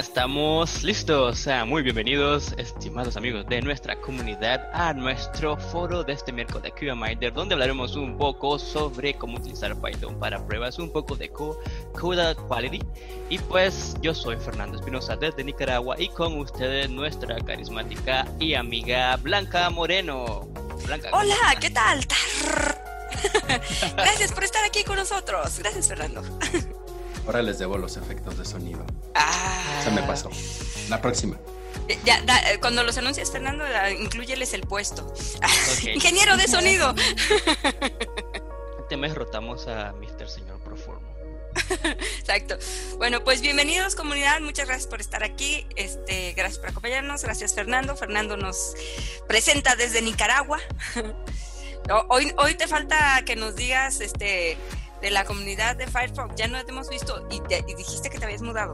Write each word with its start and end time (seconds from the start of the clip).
estamos 0.00 0.82
listos. 0.82 1.40
Sean 1.40 1.68
muy 1.68 1.82
bienvenidos, 1.82 2.54
estimados 2.56 3.18
amigos 3.18 3.46
de 3.46 3.60
nuestra 3.60 4.00
comunidad, 4.00 4.70
a 4.72 4.94
nuestro 4.94 5.58
foro 5.58 6.02
de 6.02 6.14
este 6.14 6.32
miércoles 6.32 6.62
de 6.62 6.72
QMinder, 6.72 7.34
donde 7.34 7.52
hablaremos 7.52 7.96
un 7.96 8.16
poco 8.16 8.58
sobre 8.58 9.12
cómo 9.12 9.36
utilizar 9.36 9.78
Python 9.78 10.18
para 10.18 10.42
pruebas, 10.46 10.78
un 10.78 10.90
poco 10.90 11.16
de 11.16 11.28
Code 11.28 12.34
Quality. 12.48 12.80
Y 13.28 13.38
pues 13.40 13.94
yo 14.00 14.14
soy 14.14 14.38
Fernando 14.38 14.78
Espinosa 14.78 15.16
desde 15.16 15.44
Nicaragua 15.44 15.96
y 16.00 16.08
con 16.08 16.38
ustedes 16.38 16.88
nuestra 16.88 17.36
carismática 17.36 18.26
y 18.38 18.54
amiga 18.54 19.16
Blanca 19.16 19.68
Moreno. 19.68 20.48
Blanca, 20.86 21.10
Hola, 21.12 21.36
¿qué 21.60 21.68
tal? 21.68 22.00
Gracias 23.96 24.32
por 24.32 24.44
estar 24.44 24.64
aquí 24.64 24.82
con 24.82 24.96
nosotros. 24.96 25.58
Gracias, 25.58 25.88
Fernando. 25.88 26.22
Ahora 27.26 27.42
les 27.42 27.58
debo 27.58 27.78
los 27.78 27.96
efectos 27.96 28.38
de 28.38 28.44
sonido. 28.44 28.84
Ah. 29.14 29.80
Se 29.84 29.90
me 29.90 30.02
pasó. 30.02 30.30
La 30.88 31.00
próxima. 31.00 31.38
Eh, 31.88 31.98
ya, 32.04 32.18
eh, 32.18 32.58
cuando 32.60 32.82
los 32.82 32.96
anuncias, 32.98 33.30
Fernando, 33.30 33.64
incluyeles 33.98 34.54
el 34.54 34.62
puesto. 34.62 35.12
Ingeniero 35.94 36.36
de 36.36 36.48
sonido. 36.48 36.94
Este 38.90 38.96
mes 38.96 39.14
rotamos 39.14 39.68
a 39.68 39.92
Mr. 39.92 40.28
Señor 40.28 40.58
Proformo. 40.64 41.08
Exacto. 42.18 42.58
Bueno, 42.98 43.22
pues 43.22 43.40
bienvenidos 43.40 43.94
comunidad, 43.94 44.40
muchas 44.40 44.66
gracias 44.66 44.88
por 44.88 45.00
estar 45.00 45.22
aquí. 45.22 45.64
Este, 45.76 46.32
gracias 46.32 46.58
por 46.58 46.70
acompañarnos. 46.70 47.22
Gracias 47.22 47.54
Fernando. 47.54 47.94
Fernando 47.96 48.36
nos 48.36 48.74
presenta 49.28 49.76
desde 49.76 50.02
Nicaragua. 50.02 50.58
Hoy, 52.08 52.32
hoy 52.36 52.54
te 52.54 52.66
falta 52.66 53.22
que 53.24 53.36
nos 53.36 53.56
digas 53.56 54.00
este 54.00 54.56
de 55.00 55.10
la 55.10 55.24
comunidad 55.24 55.76
de 55.76 55.86
Firefox. 55.86 56.34
Ya 56.36 56.46
no 56.48 56.64
te 56.64 56.70
hemos 56.70 56.88
visto 56.88 57.26
y, 57.30 57.40
dijiste 57.74 58.10
que 58.10 58.18
te 58.18 58.24
habías 58.24 58.42
mudado. 58.42 58.72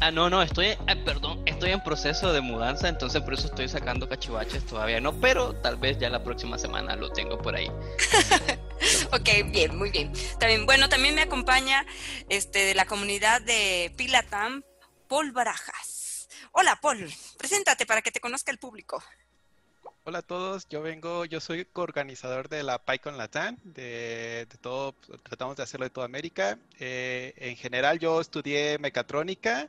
Ah, 0.00 0.10
no, 0.10 0.28
no, 0.28 0.42
estoy, 0.42 0.66
eh, 0.66 0.78
perdón, 1.04 1.42
estoy 1.46 1.70
en 1.70 1.82
proceso 1.82 2.32
de 2.32 2.40
mudanza, 2.40 2.88
entonces 2.88 3.22
por 3.22 3.34
eso 3.34 3.46
estoy 3.46 3.68
sacando 3.68 4.08
cachivaches 4.08 4.66
todavía 4.66 5.00
no, 5.00 5.20
pero 5.20 5.54
tal 5.54 5.76
vez 5.76 5.98
ya 5.98 6.10
la 6.10 6.22
próxima 6.22 6.58
semana 6.58 6.96
lo 6.96 7.10
tengo 7.12 7.38
por 7.38 7.54
ahí. 7.54 7.68
ok, 9.12 9.50
bien, 9.50 9.76
muy 9.76 9.90
bien. 9.90 10.12
También, 10.38 10.66
bueno, 10.66 10.88
también 10.88 11.14
me 11.14 11.22
acompaña 11.22 11.84
este 12.28 12.60
de 12.60 12.74
la 12.74 12.86
comunidad 12.86 13.40
de 13.42 13.92
Pilatam, 13.96 14.62
Paul 15.08 15.32
Barajas. 15.32 16.28
Hola, 16.52 16.76
Paul, 16.80 17.10
preséntate 17.38 17.86
para 17.86 18.02
que 18.02 18.10
te 18.10 18.20
conozca 18.20 18.50
el 18.50 18.58
público. 18.58 19.02
Hola 20.04 20.18
a 20.18 20.22
todos, 20.22 20.68
yo 20.68 20.82
vengo, 20.82 21.24
yo 21.26 21.38
soy 21.38 21.64
coorganizador 21.64 22.48
de 22.48 22.64
la 22.64 22.78
PyCon 22.84 23.16
Latam, 23.16 23.56
de, 23.62 24.48
todo, 24.60 24.96
tratamos 25.22 25.56
de 25.56 25.62
hacerlo 25.62 25.84
de 25.84 25.90
toda 25.90 26.06
América. 26.06 26.58
Eh, 26.80 27.32
en 27.36 27.54
general 27.54 28.00
yo 28.00 28.20
estudié 28.20 28.78
mecatrónica, 28.80 29.68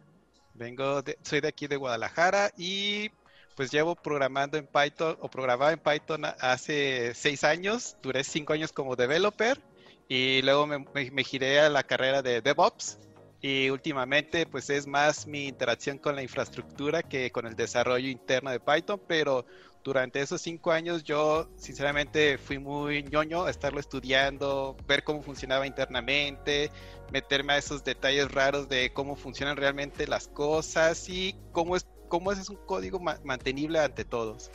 vengo 0.56 1.04
soy 1.22 1.40
de 1.40 1.50
aquí 1.50 1.68
de 1.68 1.76
Guadalajara 1.76 2.52
y 2.58 3.12
pues 3.56 3.70
llevo 3.72 3.94
programando 3.94 4.58
en 4.58 4.66
Python 4.66 5.18
o 5.22 5.30
programaba 5.30 5.72
en 5.72 5.78
Python 5.78 6.26
hace 6.26 7.14
seis 7.14 7.44
años, 7.44 7.96
duré 8.02 8.24
cinco 8.24 8.54
años 8.54 8.72
como 8.72 8.96
developer 8.96 9.62
y 10.10 10.42
luego 10.42 10.66
me, 10.66 10.80
me 11.12 11.24
giré 11.24 11.60
a 11.60 11.70
la 11.70 11.84
carrera 11.84 12.24
de 12.24 12.42
DevOps 12.42 12.98
y 13.44 13.70
últimamente 13.70 14.46
pues 14.46 14.70
es 14.70 14.88
más 14.88 15.28
mi 15.28 15.48
interacción 15.48 15.98
con 15.98 16.16
la 16.16 16.24
infraestructura 16.24 17.04
que 17.04 17.30
con 17.30 17.46
el 17.46 17.58
desarrollo 17.58 18.08
interno 18.08 18.50
de 18.50 18.62
Python, 18.62 19.02
pero 19.06 19.46
durante 19.84 20.22
esos 20.22 20.42
cinco 20.42 20.72
años 20.72 21.04
yo 21.04 21.50
sinceramente 21.58 22.38
fui 22.38 22.58
muy 22.58 23.04
ñoño 23.04 23.44
a 23.44 23.50
estarlo 23.50 23.82
estudiando, 23.82 24.78
ver 24.88 25.04
cómo 25.04 25.22
funcionaba 25.22 25.68
internamente, 25.68 26.72
meterme 27.12 27.52
a 27.52 27.58
esos 27.58 27.84
detalles 27.84 28.32
raros 28.32 28.70
de 28.70 28.94
cómo 28.94 29.18
funcionan 29.18 29.58
realmente 29.58 30.08
las 30.08 30.30
cosas 30.30 31.10
y 31.10 31.36
cómo 31.52 31.76
es, 31.76 31.86
cómo 32.08 32.32
es 32.32 32.48
un 32.48 32.56
código 32.66 33.02
mantenible 33.26 33.80
ante 33.80 34.06
todos. 34.06 34.52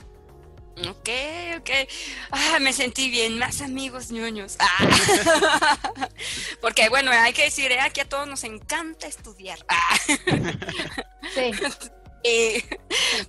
Ok, 0.86 1.08
ok. 1.58 1.70
Ah, 2.30 2.58
me 2.60 2.72
sentí 2.72 3.10
bien, 3.10 3.38
más 3.38 3.60
amigos 3.62 4.10
ñoños. 4.12 4.56
Ah. 4.60 6.08
Porque 6.60 6.88
bueno, 6.88 7.10
hay 7.10 7.32
que 7.32 7.44
decir, 7.44 7.72
¿eh? 7.72 7.80
aquí 7.80 8.00
a 8.00 8.08
todos 8.08 8.28
nos 8.28 8.44
encanta 8.44 9.06
estudiar. 9.06 9.58
Ah. 9.68 9.96
Sí. 11.34 11.50
Eh, 12.24 12.64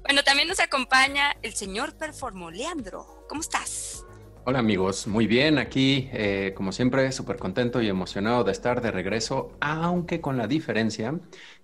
bueno, 0.02 0.24
también 0.24 0.48
nos 0.48 0.60
acompaña 0.60 1.36
el 1.44 1.54
señor 1.54 1.96
Performo. 1.96 2.50
Leandro, 2.50 3.24
¿cómo 3.30 3.40
estás? 3.40 4.04
Hola 4.46 4.60
amigos, 4.60 5.06
muy 5.06 5.28
bien, 5.28 5.60
aquí 5.60 6.10
eh, 6.12 6.54
como 6.58 6.72
siempre 6.72 7.12
súper 7.12 7.38
contento 7.38 7.84
y 7.84 7.88
emocionado 7.88 8.44
de 8.44 8.52
estar 8.52 8.81
de 8.81 8.90
regreso, 8.90 9.56
aunque 9.62 10.22
con 10.22 10.38
la 10.38 10.48
diferencia 10.48 11.20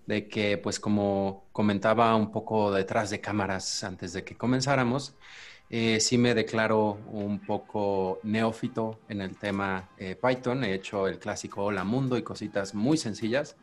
de 0.05 0.27
que 0.27 0.59
pues 0.59 0.79
como 0.79 1.47
comentaba 1.51 2.15
un 2.15 2.31
poco 2.31 2.71
detrás 2.71 3.09
de 3.09 3.21
cámaras 3.21 3.83
antes 3.83 4.13
de 4.13 4.23
que 4.23 4.37
comenzáramos, 4.37 5.15
eh, 5.69 5.99
sí 5.99 6.17
me 6.17 6.33
declaro 6.33 6.99
un 7.07 7.39
poco 7.39 8.19
neófito 8.23 8.99
en 9.09 9.21
el 9.21 9.37
tema 9.37 9.89
Python, 9.97 10.63
he 10.63 10.73
hecho 10.73 11.07
el 11.07 11.19
clásico 11.19 11.63
Hola 11.63 11.83
Mundo 11.83 12.17
y 12.17 12.23
cositas 12.23 12.73
muy 12.73 12.97
sencillas, 12.97 13.55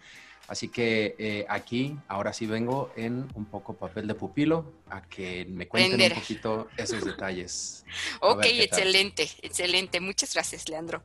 Así 0.49 0.69
que 0.69 1.15
eh, 1.19 1.47
aquí, 1.49 1.97
ahora 2.09 2.33
sí 2.33 2.47
vengo 2.47 2.93
en 2.97 3.27
un 3.35 3.47
poco 3.47 3.75
papel 3.75 4.07
de 4.07 4.15
pupilo 4.15 4.71
a 4.91 5.01
que 5.01 5.47
me 5.47 5.69
cuenten 5.69 6.13
un 6.13 6.19
poquito 6.19 6.69
esos 6.77 7.05
detalles. 7.05 7.85
ok, 8.21 8.45
excelente, 8.45 9.31
excelente. 9.41 10.01
Muchas 10.01 10.35
gracias, 10.35 10.69
Leandro. 10.69 11.03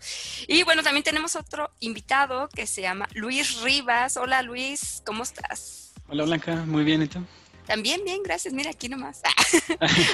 Y 0.47 0.64
bueno, 0.64 0.84
también 0.84 1.03
tenemos 1.03 1.35
otro 1.35 1.72
invitado 1.79 2.50
que 2.50 2.66
se 2.66 2.81
llama 2.81 3.08
Luis 3.14 3.62
Rivas. 3.62 4.18
Hola, 4.18 4.41
Luis, 4.41 5.02
¿cómo 5.06 5.24
estás? 5.24 5.94
Hola, 6.09 6.25
Blanca, 6.25 6.66
muy 6.66 6.84
bien, 6.84 7.03
¿y 7.03 7.08
tú? 7.08 7.19
También 7.67 8.03
bien, 8.05 8.23
gracias. 8.23 8.53
Mira, 8.53 8.72
aquí 8.72 8.88
nomás. 8.88 9.22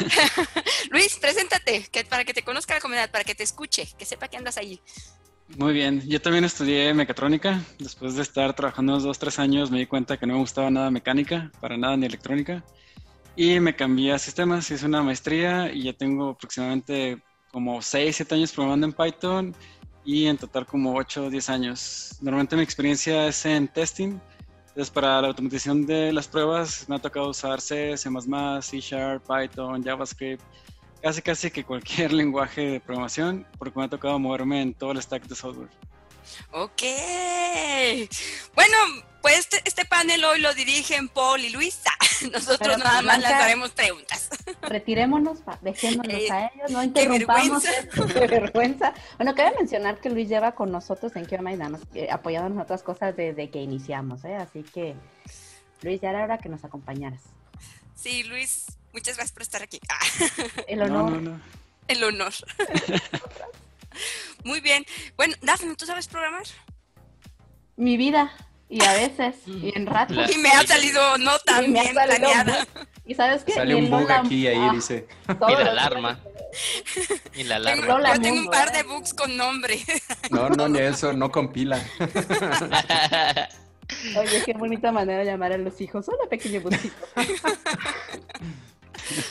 Luis, 0.89 1.17
preséntate 1.17 1.87
que, 1.91 2.03
para 2.03 2.25
que 2.25 2.33
te 2.33 2.41
conozca 2.41 2.73
la 2.73 2.81
comunidad, 2.81 3.11
para 3.11 3.23
que 3.23 3.35
te 3.35 3.43
escuche, 3.43 3.87
que 3.97 4.05
sepa 4.05 4.27
que 4.27 4.37
andas 4.37 4.57
allí. 4.57 4.81
Muy 5.57 5.73
bien, 5.73 6.01
yo 6.07 6.19
también 6.19 6.45
estudié 6.45 6.93
mecatrónica. 6.93 7.61
Después 7.77 8.15
de 8.15 8.23
estar 8.23 8.55
trabajando 8.55 8.93
unos 8.93 9.03
dos, 9.03 9.19
tres 9.19 9.37
años 9.37 9.69
me 9.69 9.77
di 9.77 9.85
cuenta 9.85 10.17
que 10.17 10.25
no 10.25 10.33
me 10.33 10.39
gustaba 10.39 10.71
nada 10.71 10.89
mecánica, 10.89 11.51
para 11.61 11.77
nada 11.77 11.95
ni 11.95 12.07
electrónica. 12.07 12.63
Y 13.35 13.59
me 13.59 13.75
cambié 13.75 14.13
a 14.13 14.19
sistemas, 14.19 14.69
hice 14.71 14.85
una 14.85 15.03
maestría 15.03 15.71
y 15.71 15.83
ya 15.83 15.93
tengo 15.93 16.29
aproximadamente 16.29 17.21
como 17.51 17.81
6, 17.81 18.15
7 18.15 18.35
años 18.35 18.51
programando 18.51 18.87
en 18.87 18.93
Python 18.93 19.55
y 20.03 20.25
en 20.25 20.37
total 20.37 20.65
como 20.65 20.95
8 20.95 21.25
o 21.25 21.29
10 21.29 21.49
años. 21.49 22.17
Normalmente 22.21 22.55
mi 22.55 22.63
experiencia 22.63 23.27
es 23.27 23.45
en 23.45 23.67
testing. 23.67 24.19
Entonces 24.73 24.89
para 24.89 25.21
la 25.21 25.27
automatización 25.27 25.85
de 25.85 26.11
las 26.11 26.27
pruebas 26.27 26.89
me 26.89 26.95
ha 26.95 26.99
tocado 26.99 27.29
usar 27.29 27.61
C, 27.61 27.95
C++, 27.95 28.09
C 28.09 29.19
Python, 29.27 29.83
JavaScript 29.83 30.43
casi 31.03 31.21
casi 31.21 31.51
que 31.51 31.63
cualquier 31.63 32.11
lenguaje 32.13 32.61
de 32.61 32.79
programación, 32.79 33.45
porque 33.59 33.77
me 33.77 33.85
ha 33.85 33.89
tocado 33.89 34.17
moverme 34.17 34.61
en 34.61 34.73
todo 34.73 34.93
el 34.93 35.01
stack 35.01 35.27
de 35.27 35.35
software. 35.35 35.69
Ok. 36.51 36.81
Bueno, 38.55 38.77
pues 39.23 39.39
este, 39.39 39.61
este 39.63 39.85
panel 39.85 40.21
hoy 40.25 40.41
lo 40.41 40.53
dirigen 40.53 41.07
Paul 41.07 41.39
y 41.39 41.49
Luisa. 41.49 41.91
Nosotros 42.31 42.77
nada 42.77 43.01
más 43.01 43.19
les 43.19 43.31
haremos 43.31 43.71
preguntas. 43.71 44.29
Retirémonos, 44.61 45.39
dejémonos 45.61 46.13
eh, 46.13 46.29
a 46.29 46.47
ellos, 46.47 46.69
no 46.71 46.83
interrumpamos. 46.83 47.63
Qué 47.63 48.27
vergüenza. 48.27 48.93
Bueno, 49.15 49.33
cabe 49.33 49.55
mencionar 49.57 50.01
que 50.01 50.09
Luis 50.09 50.27
lleva 50.27 50.53
con 50.55 50.71
nosotros 50.71 51.15
en 51.15 51.25
QMA 51.25 51.53
eh, 51.93 52.09
apoyándonos 52.11 52.57
en 52.57 52.61
otras 52.61 52.83
cosas 52.83 53.15
desde 53.15 53.49
que 53.49 53.61
iniciamos, 53.61 54.25
¿eh? 54.25 54.35
Así 54.35 54.61
que, 54.63 54.93
Luis, 55.81 56.01
ya 56.01 56.09
era 56.09 56.25
hora 56.25 56.37
que 56.37 56.49
nos 56.49 56.65
acompañaras. 56.65 57.21
Sí, 57.95 58.23
Luis 58.23 58.65
Muchas 58.91 59.15
gracias 59.15 59.31
por 59.31 59.41
estar 59.41 59.63
aquí. 59.63 59.79
El 60.67 60.83
honor. 60.83 61.39
El 61.87 62.03
honor. 62.03 62.33
Muy 64.43 64.59
bien. 64.59 64.85
Bueno, 65.15 65.33
Dafne, 65.41 65.75
¿tú 65.75 65.87
sabes 65.87 66.07
programar? 66.07 66.43
Mi 67.75 67.97
vida. 67.97 68.31
Y 68.73 68.83
a 68.83 68.93
veces, 68.93 69.35
y 69.45 69.71
en 69.77 69.85
rato. 69.85 70.15
Y 70.15 70.37
me 70.39 70.49
ha 70.49 70.65
salido 70.65 71.19
no 71.19 71.37
tan 71.45 71.71
bien 71.71 71.93
planeada. 71.93 72.65
Y 73.05 73.13
sabes 73.13 73.43
qué? 73.43 73.53
Sale 73.53 73.75
un 73.75 73.87
bug 73.87 74.11
aquí 74.11 74.35
y 74.45 74.47
ahí 74.47 74.69
dice. 74.73 75.07
Y 75.29 75.63
la 75.63 75.69
alarma. 75.71 76.19
Y 77.35 77.43
la 77.43 77.57
alarma. 77.57 78.15
yo 78.15 78.21
tengo 78.21 78.39
un 78.39 78.47
par 78.47 78.71
de 78.71 78.81
bugs 78.81 79.13
con 79.13 79.37
nombre. 79.37 79.79
No, 80.31 80.49
no, 80.49 80.67
ni 80.67 80.79
eso, 80.79 81.13
no 81.13 81.31
compila. 81.31 81.79
Oye, 84.17 84.41
qué 84.43 84.53
bonita 84.53 84.91
manera 84.91 85.19
de 85.19 85.25
llamar 85.25 85.53
a 85.53 85.57
los 85.59 85.79
hijos. 85.79 86.09
Hola, 86.09 86.27
pequeño 86.27 86.61
bugcito. 86.61 86.95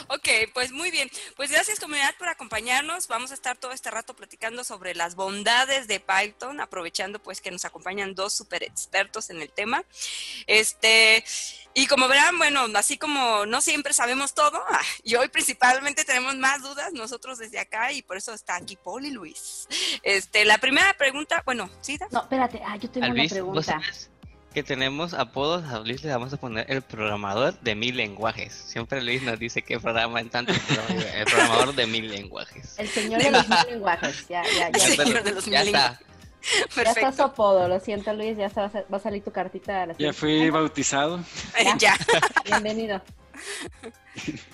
Ok, 0.08 0.28
pues 0.54 0.72
muy 0.72 0.90
bien. 0.90 1.10
Pues 1.36 1.50
gracias 1.50 1.80
comunidad 1.80 2.14
por 2.18 2.28
acompañarnos. 2.28 3.08
Vamos 3.08 3.30
a 3.30 3.34
estar 3.34 3.56
todo 3.56 3.72
este 3.72 3.90
rato 3.90 4.14
platicando 4.14 4.64
sobre 4.64 4.94
las 4.94 5.14
bondades 5.14 5.88
de 5.88 6.00
Python, 6.00 6.60
aprovechando 6.60 7.18
pues 7.20 7.40
que 7.40 7.50
nos 7.50 7.64
acompañan 7.64 8.14
dos 8.14 8.32
super 8.32 8.62
expertos 8.62 9.30
en 9.30 9.40
el 9.42 9.50
tema. 9.50 9.84
Este, 10.46 11.24
y 11.74 11.86
como 11.86 12.08
verán, 12.08 12.36
bueno, 12.38 12.66
así 12.74 12.98
como 12.98 13.46
no 13.46 13.60
siempre 13.60 13.92
sabemos 13.92 14.34
todo, 14.34 14.62
y 15.02 15.14
hoy 15.14 15.28
principalmente 15.28 16.04
tenemos 16.04 16.36
más 16.36 16.62
dudas 16.62 16.92
nosotros 16.92 17.38
desde 17.38 17.58
acá 17.58 17.92
y 17.92 18.02
por 18.02 18.16
eso 18.16 18.32
está 18.34 18.56
aquí 18.56 18.76
Paul 18.76 19.06
y 19.06 19.10
Luis. 19.10 19.68
Este, 20.02 20.44
la 20.44 20.58
primera 20.58 20.92
pregunta, 20.94 21.42
bueno, 21.44 21.70
¿sí? 21.80 21.98
No, 22.10 22.22
espérate, 22.22 22.60
ah, 22.64 22.76
yo 22.76 22.90
tengo 22.90 23.06
una 23.06 23.24
pregunta. 23.28 23.80
Que 24.52 24.62
tenemos 24.62 25.14
apodos, 25.14 25.64
a 25.72 25.80
Luis 25.80 26.02
le 26.04 26.10
vamos 26.10 26.32
a 26.32 26.36
poner 26.36 26.66
el 26.70 26.82
programador 26.82 27.58
de 27.60 27.74
mil 27.74 27.96
lenguajes. 27.96 28.52
Siempre 28.52 29.02
Luis 29.02 29.22
nos 29.22 29.38
dice 29.38 29.62
que 29.62 29.80
programa 29.80 30.20
en 30.20 30.28
tanto 30.30 30.52
el 30.52 31.24
programador 31.24 31.74
de 31.74 31.86
mil 31.86 32.08
lenguajes. 32.10 32.78
El 32.78 32.88
señor 32.88 33.22
de 33.22 33.30
los 33.30 33.48
mil 33.48 33.58
lenguajes, 33.70 34.28
ya, 34.28 34.42
ya, 34.44 34.70
ya. 34.70 34.86
El 34.86 34.96
señor 34.96 35.22
de 35.22 35.32
los 35.32 35.44
ya 35.46 35.60
mil 35.64 35.74
está. 35.74 36.00
Ya 36.76 36.82
está 36.90 37.12
su 37.12 37.22
apodo, 37.22 37.68
lo 37.68 37.78
siento 37.80 38.12
Luis, 38.14 38.36
ya 38.36 38.46
está- 38.46 38.68
va 38.92 38.96
a 38.96 39.00
salir 39.00 39.22
tu 39.22 39.30
cartita. 39.30 39.82
a 39.82 39.86
la 39.86 39.94
Ya 39.96 40.12
fui 40.12 40.50
bautizado. 40.50 41.20
ya. 41.78 41.96
Bienvenido. 42.44 43.00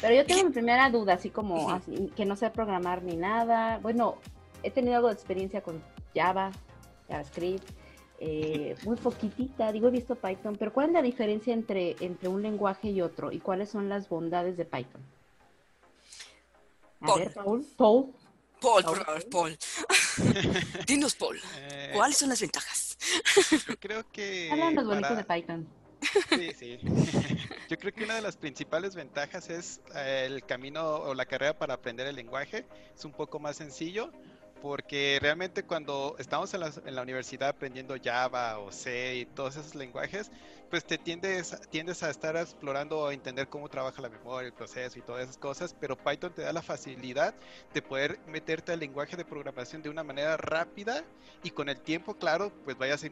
Pero 0.01 0.15
yo 0.15 0.25
tengo 0.27 0.44
mi 0.44 0.51
primera 0.53 0.91
duda, 0.91 1.15
así 1.15 1.31
como 1.31 1.71
así, 1.71 2.12
que 2.17 2.25
no 2.25 2.37
sé 2.37 2.51
programar 2.51 3.03
ni 3.03 3.17
nada. 3.17 3.79
Bueno, 3.79 4.17
he 4.62 4.71
tenido 4.71 4.97
algo 4.97 5.09
de 5.09 5.15
experiencia 5.15 5.62
con 5.62 5.83
Java, 6.15 6.51
JavaScript, 7.09 7.67
eh, 8.20 8.75
muy 8.85 8.97
poquitita, 8.97 9.70
digo, 9.73 9.88
he 9.88 9.91
visto 9.93 10.15
Python, 10.17 10.56
pero 10.56 10.73
¿cuál 10.73 10.88
es 10.88 10.93
la 10.93 11.03
diferencia 11.03 11.53
entre, 11.55 11.97
entre 12.00 12.29
un 12.29 12.43
lenguaje 12.43 12.88
y 12.91 13.00
otro? 13.00 13.31
¿Y 13.32 13.38
cuáles 13.41 13.70
son 13.70 13.88
las 13.88 14.09
bondades 14.09 14.56
de 14.56 14.65
Python? 14.65 15.03
A 17.00 17.06
Paul. 17.06 17.20
ver, 17.20 17.32
Paul. 17.35 17.67
Paul. 17.76 18.15
Paul, 18.61 18.85
por 18.85 19.05
favor, 19.05 19.29
Paul. 19.31 19.59
Dinos, 20.87 21.15
Paul, 21.15 21.38
Eh, 21.59 21.93
¿cuáles 21.94 22.17
son 22.19 22.29
las 22.29 22.41
ventajas? 22.41 22.99
yo 23.69 23.76
creo 23.79 24.05
que 24.11 24.49
Háblanos 24.50 24.85
bonito 24.87 25.09
para- 25.09 25.17
de 25.17 25.25
Python. 25.25 25.69
Sí, 26.31 26.53
sí. 26.56 26.79
Yo 27.69 27.76
creo 27.76 27.93
que 27.93 28.05
una 28.05 28.15
de 28.15 28.23
las 28.23 28.37
principales 28.37 28.94
ventajas 28.94 29.50
es 29.50 29.81
eh, 29.97 30.25
el 30.26 30.44
camino 30.44 30.81
o 30.94 31.12
la 31.12 31.26
carrera 31.26 31.59
para 31.59 31.75
aprender 31.75 32.06
el 32.06 32.15
lenguaje. 32.15 32.65
Es 32.97 33.05
un 33.05 33.11
poco 33.12 33.41
más 33.41 33.56
sencillo 33.56 34.12
porque 34.60 35.19
realmente 35.20 35.62
cuando 35.62 36.16
estamos 36.19 36.52
en 36.55 36.60
la, 36.94 37.02
universidad 37.02 37.50
aprendiendo 37.50 37.94
Java 38.02 38.58
o 38.58 38.72
C 38.72 39.16
y 39.16 39.26
todos 39.26 39.56
esos 39.56 39.75
lenguajes, 39.75 40.31
pues 40.70 40.84
te 40.84 40.99
tiendes, 40.99 41.56
tiendes 41.70 42.02
a 42.02 42.10
estar 42.10 42.37
explorando 42.37 42.99
o 42.99 43.10
entender 43.10 43.49
cómo 43.49 43.69
trabaja 43.69 44.02
la 44.02 44.08
memoria, 44.08 44.49
el 44.49 44.52
proceso 44.52 44.99
y 44.99 45.02
todas 45.02 45.25
esas 45.25 45.38
cosas, 45.38 45.75
pero 45.78 45.96
Python 45.96 46.32
te 46.32 46.43
da 46.43 46.52
la 46.52 46.62
facilidad 46.62 47.34
de 47.72 47.82
poder 47.82 48.19
meterte 48.26 48.72
al 48.72 48.81
lenguaje 48.81 49.16
de 49.16 49.25
programación 49.25 49.82
de 49.82 49.90
una 49.90 50.02
manera 50.02 50.37
rápida 50.37 51.05
y 51.43 51.50
con 51.50 51.69
el 51.69 51.81
tiempo, 51.81 52.14
claro, 52.14 52.52
pues 52.64 52.76
vayas 52.76 53.05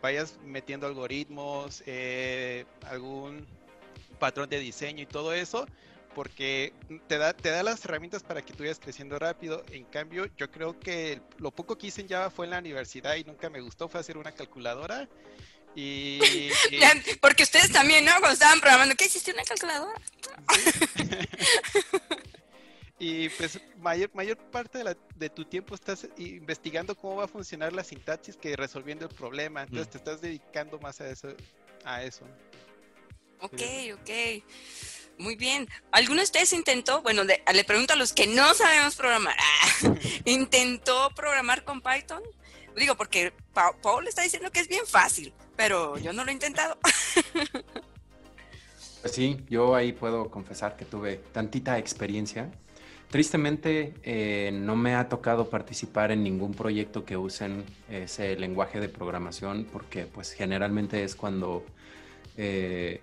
vayas 0.00 0.38
metiendo 0.44 0.86
algoritmos, 0.86 1.82
eh, 1.86 2.64
algún 2.82 3.46
patrón 4.18 4.48
de 4.48 4.58
diseño 4.58 5.02
y 5.02 5.06
todo 5.06 5.32
eso, 5.32 5.66
porque 6.18 6.72
te 7.06 7.16
da, 7.16 7.32
te 7.32 7.48
da 7.50 7.62
las 7.62 7.84
herramientas 7.84 8.24
para 8.24 8.42
que 8.42 8.52
tú 8.52 8.64
vayas 8.64 8.80
creciendo 8.80 9.20
rápido. 9.20 9.62
En 9.70 9.84
cambio, 9.84 10.26
yo 10.36 10.50
creo 10.50 10.76
que 10.80 11.20
lo 11.38 11.52
poco 11.52 11.78
que 11.78 11.86
hice 11.86 12.00
en 12.00 12.08
Java 12.08 12.28
fue 12.28 12.46
en 12.46 12.50
la 12.50 12.58
universidad 12.58 13.14
y 13.14 13.22
nunca 13.22 13.48
me 13.48 13.60
gustó, 13.60 13.88
fue 13.88 14.00
hacer 14.00 14.18
una 14.18 14.32
calculadora. 14.32 15.08
Y, 15.76 16.18
Porque 17.20 17.44
ustedes 17.44 17.70
también, 17.70 18.04
¿no? 18.04 18.10
Cuando 18.18 18.32
estaban 18.32 18.58
programando, 18.58 18.96
¿qué 18.96 19.04
hiciste? 19.04 19.30
¿Una 19.32 19.44
calculadora? 19.44 19.94
y, 22.98 23.28
pues 23.28 23.60
mayor, 23.78 24.10
mayor 24.12 24.38
parte 24.50 24.78
de, 24.78 24.84
la- 24.84 24.96
de 25.14 25.30
tu 25.30 25.44
tiempo 25.44 25.76
estás 25.76 26.08
investigando 26.16 26.96
cómo 26.96 27.14
va 27.14 27.26
a 27.26 27.28
funcionar 27.28 27.72
la 27.72 27.84
sintaxis 27.84 28.36
que 28.36 28.56
resolviendo 28.56 29.06
el 29.06 29.14
problema. 29.14 29.62
Entonces 29.62 29.86
Mm. 29.86 29.90
te 29.92 29.98
estás 29.98 30.20
dedicando 30.20 30.80
más 30.80 31.00
a 31.00 31.08
eso. 31.08 31.28
A 31.84 32.02
eso. 32.02 32.24
Ok, 33.40 33.52
ok. 33.94 34.42
Muy 35.18 35.34
bien. 35.36 35.68
¿Alguno 35.90 36.20
de 36.20 36.24
ustedes 36.24 36.52
intentó, 36.52 37.02
bueno, 37.02 37.22
le, 37.24 37.64
pregunto 37.64 37.92
a 37.92 37.96
los 37.96 38.12
que 38.12 38.26
no 38.26 38.54
sabemos 38.54 38.94
programar, 38.94 39.36
¿intentó 40.24 41.10
programar 41.14 41.64
con 41.64 41.80
Python? 41.80 42.22
Digo, 42.76 42.96
porque 42.96 43.32
Pa- 43.52 43.76
Paul 43.82 44.06
está 44.06 44.22
diciendo 44.22 44.50
que 44.52 44.60
es 44.60 44.68
bien 44.68 44.86
fácil, 44.86 45.32
pero 45.56 45.98
yo 45.98 46.12
no 46.12 46.24
lo 46.24 46.30
he 46.30 46.34
intentado. 46.34 46.78
Pues 49.00 49.14
sí, 49.14 49.38
yo 49.48 49.76
ahí 49.76 49.92
puedo 49.92 50.28
confesar 50.28 50.76
que 50.76 50.84
tuve 50.84 51.20
tantita 51.32 51.78
experiencia. 51.78 52.50
Tristemente, 53.10 53.94
eh, 54.02 54.50
no 54.52 54.74
me 54.74 54.96
ha 54.96 55.08
tocado 55.08 55.48
participar 55.48 56.10
en 56.10 56.24
ningún 56.24 56.52
proyecto 56.52 57.04
que 57.04 57.16
usen 57.16 57.64
ese 57.88 58.36
lenguaje 58.36 58.80
de 58.80 58.88
programación 58.88 59.66
porque 59.72 60.04
pues 60.06 60.32
generalmente 60.32 61.04
es 61.04 61.14
cuando 61.14 61.64
eh, 62.36 63.00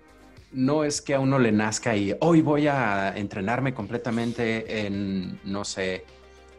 no 0.52 0.84
es 0.84 1.00
que 1.02 1.14
a 1.14 1.20
uno 1.20 1.38
le 1.38 1.52
nazca 1.52 1.96
y 1.96 2.14
hoy 2.20 2.40
voy 2.40 2.66
a 2.66 3.16
entrenarme 3.16 3.74
completamente 3.74 4.86
en, 4.86 5.40
no 5.44 5.64
sé, 5.64 6.04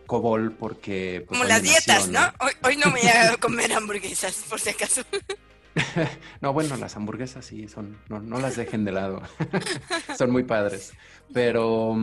COBOL 0.05 0.53
porque... 0.53 1.23
pues, 1.27 1.39
Como 1.39 1.47
las 1.47 1.61
me 1.61 1.69
dietas, 1.69 2.07
¿no? 2.09 2.19
Hoy, 2.39 2.51
hoy 2.63 2.77
no 2.77 2.91
voy 2.91 3.01
a 3.01 3.37
comer 3.37 3.73
hamburguesas, 3.73 4.45
por 4.49 4.59
si 4.59 4.69
acaso. 4.69 5.01
No, 6.41 6.53
bueno, 6.53 6.75
las 6.77 6.95
hamburguesas 6.95 7.45
sí, 7.45 7.67
son, 7.67 7.99
no, 8.09 8.19
no 8.19 8.39
las 8.39 8.55
dejen 8.55 8.83
de 8.83 8.91
lado. 8.91 9.21
son 10.17 10.31
muy 10.31 10.41
padres. 10.41 10.93
Pero 11.31 11.95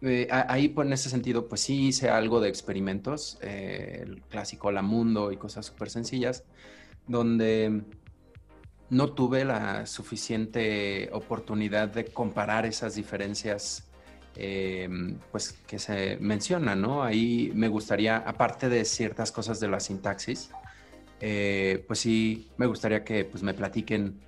eh, 0.00 0.26
ahí, 0.30 0.68
pues, 0.68 0.86
en 0.86 0.92
ese 0.94 1.10
sentido, 1.10 1.46
pues 1.46 1.60
sí 1.60 1.88
hice 1.88 2.08
algo 2.08 2.40
de 2.40 2.48
experimentos, 2.48 3.38
eh, 3.42 4.00
el 4.02 4.22
clásico 4.22 4.72
La 4.72 4.80
Mundo 4.80 5.32
y 5.32 5.36
cosas 5.36 5.66
súper 5.66 5.90
sencillas, 5.90 6.44
donde 7.06 7.82
no 8.90 9.12
tuve 9.12 9.44
la 9.44 9.86
suficiente 9.86 11.08
oportunidad 11.12 11.88
de 11.88 12.06
comparar 12.06 12.66
esas 12.66 12.94
diferencias. 12.94 13.86
eh, 14.36 14.88
pues 15.32 15.52
que 15.66 15.78
se 15.78 16.16
mencionan, 16.20 16.80
¿no? 16.80 17.02
Ahí 17.02 17.50
me 17.54 17.68
gustaría, 17.68 18.16
aparte 18.18 18.68
de 18.68 18.84
ciertas 18.84 19.32
cosas 19.32 19.58
de 19.58 19.68
la 19.68 19.80
sintaxis, 19.80 20.50
eh, 21.20 21.84
pues 21.86 21.98
sí, 21.98 22.48
me 22.56 22.66
gustaría 22.66 23.04
que 23.04 23.24
pues, 23.24 23.42
me 23.42 23.54
platiquen 23.54 24.20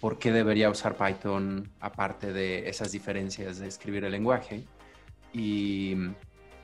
por 0.00 0.18
qué 0.18 0.32
debería 0.32 0.70
usar 0.70 0.96
Python 0.96 1.70
aparte 1.78 2.32
de 2.32 2.68
esas 2.68 2.90
diferencias 2.90 3.58
de 3.58 3.68
escribir 3.68 4.04
el 4.04 4.12
lenguaje 4.12 4.64
y 5.32 5.94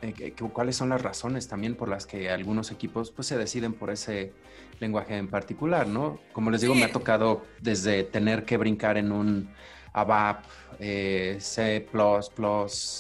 eh, 0.03 0.35
cuáles 0.53 0.77
son 0.77 0.89
las 0.89 1.03
razones 1.03 1.47
también 1.47 1.75
por 1.77 1.89
las 1.89 2.07
que 2.07 2.31
algunos 2.31 2.73
equipos 2.73 3.11
pues, 3.11 3.29
se 3.29 3.39
deciden 3.39 3.75
por 3.75 3.91
ese 3.91 4.33
lenguaje 4.81 5.17
en 5.17 5.29
particular, 5.29 5.87
¿no? 5.87 6.19
Como 6.33 6.51
les 6.51 6.61
digo, 6.61 6.75
me 6.75 6.85
ha 6.85 6.93
tocado 6.93 7.43
desde 7.61 8.05
tener 8.05 8.45
que 8.45 8.57
brincar 8.57 8.97
en 8.97 9.13
un 9.13 9.49
ABAP, 9.93 10.45
eh, 10.79 11.39
C++, 11.41 11.87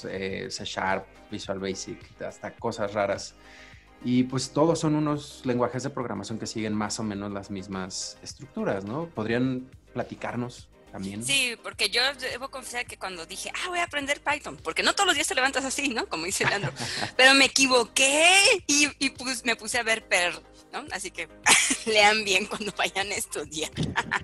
eh, 0.08 0.46
C 0.50 0.64
Sharp, 0.64 1.04
Visual 1.30 1.58
Basic, 1.58 2.22
hasta 2.22 2.52
cosas 2.52 2.94
raras. 2.94 3.34
Y 4.04 4.24
pues 4.24 4.50
todos 4.50 4.78
son 4.78 4.94
unos 4.94 5.42
lenguajes 5.44 5.82
de 5.82 5.90
programación 5.90 6.38
que 6.38 6.46
siguen 6.46 6.74
más 6.74 7.00
o 7.00 7.02
menos 7.02 7.32
las 7.32 7.50
mismas 7.50 8.18
estructuras, 8.22 8.84
¿no? 8.84 9.06
¿Podrían 9.06 9.68
platicarnos 9.92 10.68
también? 10.96 11.22
Sí, 11.22 11.56
porque 11.62 11.90
yo 11.90 12.00
debo 12.14 12.48
confesar 12.50 12.86
que 12.86 12.96
cuando 12.96 13.26
dije, 13.26 13.52
ah, 13.54 13.68
voy 13.68 13.80
a 13.80 13.84
aprender 13.84 14.22
Python, 14.22 14.56
porque 14.56 14.82
no 14.82 14.94
todos 14.94 15.08
los 15.08 15.14
días 15.14 15.28
te 15.28 15.34
levantas 15.34 15.62
así, 15.66 15.88
¿no? 15.88 16.08
Como 16.08 16.24
dice 16.24 16.46
Leandro, 16.46 16.72
pero 17.18 17.34
me 17.34 17.44
equivoqué 17.44 18.40
y, 18.66 18.88
y 18.98 19.10
pues 19.10 19.44
me 19.44 19.56
puse 19.56 19.78
a 19.78 19.82
ver 19.82 20.08
Per, 20.08 20.32
¿no? 20.72 20.86
Así 20.92 21.10
que 21.10 21.28
lean 21.86 22.24
bien 22.24 22.46
cuando 22.46 22.72
vayan 22.72 23.12
a 23.12 23.14
estudiar. 23.14 23.70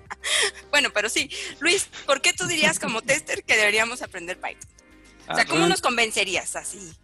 bueno, 0.71 0.89
pero 0.95 1.11
sí, 1.11 1.31
Luis, 1.61 1.91
¿por 2.07 2.23
qué 2.23 2.33
tú 2.33 2.47
dirías 2.47 2.79
como 2.79 3.03
tester 3.03 3.45
que 3.45 3.55
deberíamos 3.55 4.01
aprender 4.01 4.41
Python? 4.41 4.71
O 5.29 5.35
sea, 5.35 5.43
Ah, 5.43 5.45
¿cómo 5.45 5.61
bueno, 5.61 5.69
nos 5.69 5.83
convencerías 5.83 6.57
así? 6.57 6.95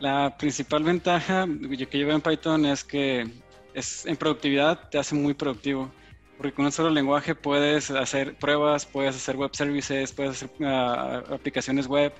La 0.00 0.36
principal 0.36 0.82
ventaja 0.82 1.46
que 1.46 1.98
yo 1.98 2.06
veo 2.08 2.16
en 2.16 2.20
Python 2.20 2.66
es 2.66 2.82
que 2.82 3.30
es, 3.72 4.04
en 4.04 4.16
productividad 4.16 4.88
te 4.90 4.98
hace 4.98 5.14
muy 5.14 5.32
productivo. 5.32 5.92
Porque 6.36 6.52
con 6.52 6.66
un 6.66 6.72
solo 6.72 6.90
lenguaje 6.90 7.34
puedes 7.34 7.90
hacer 7.90 8.36
pruebas, 8.36 8.84
puedes 8.84 9.16
hacer 9.16 9.36
web 9.36 9.50
services, 9.54 10.12
puedes 10.12 10.42
hacer 10.42 10.50
ah, 10.62 11.22
aplicaciones 11.30 11.86
web, 11.86 12.12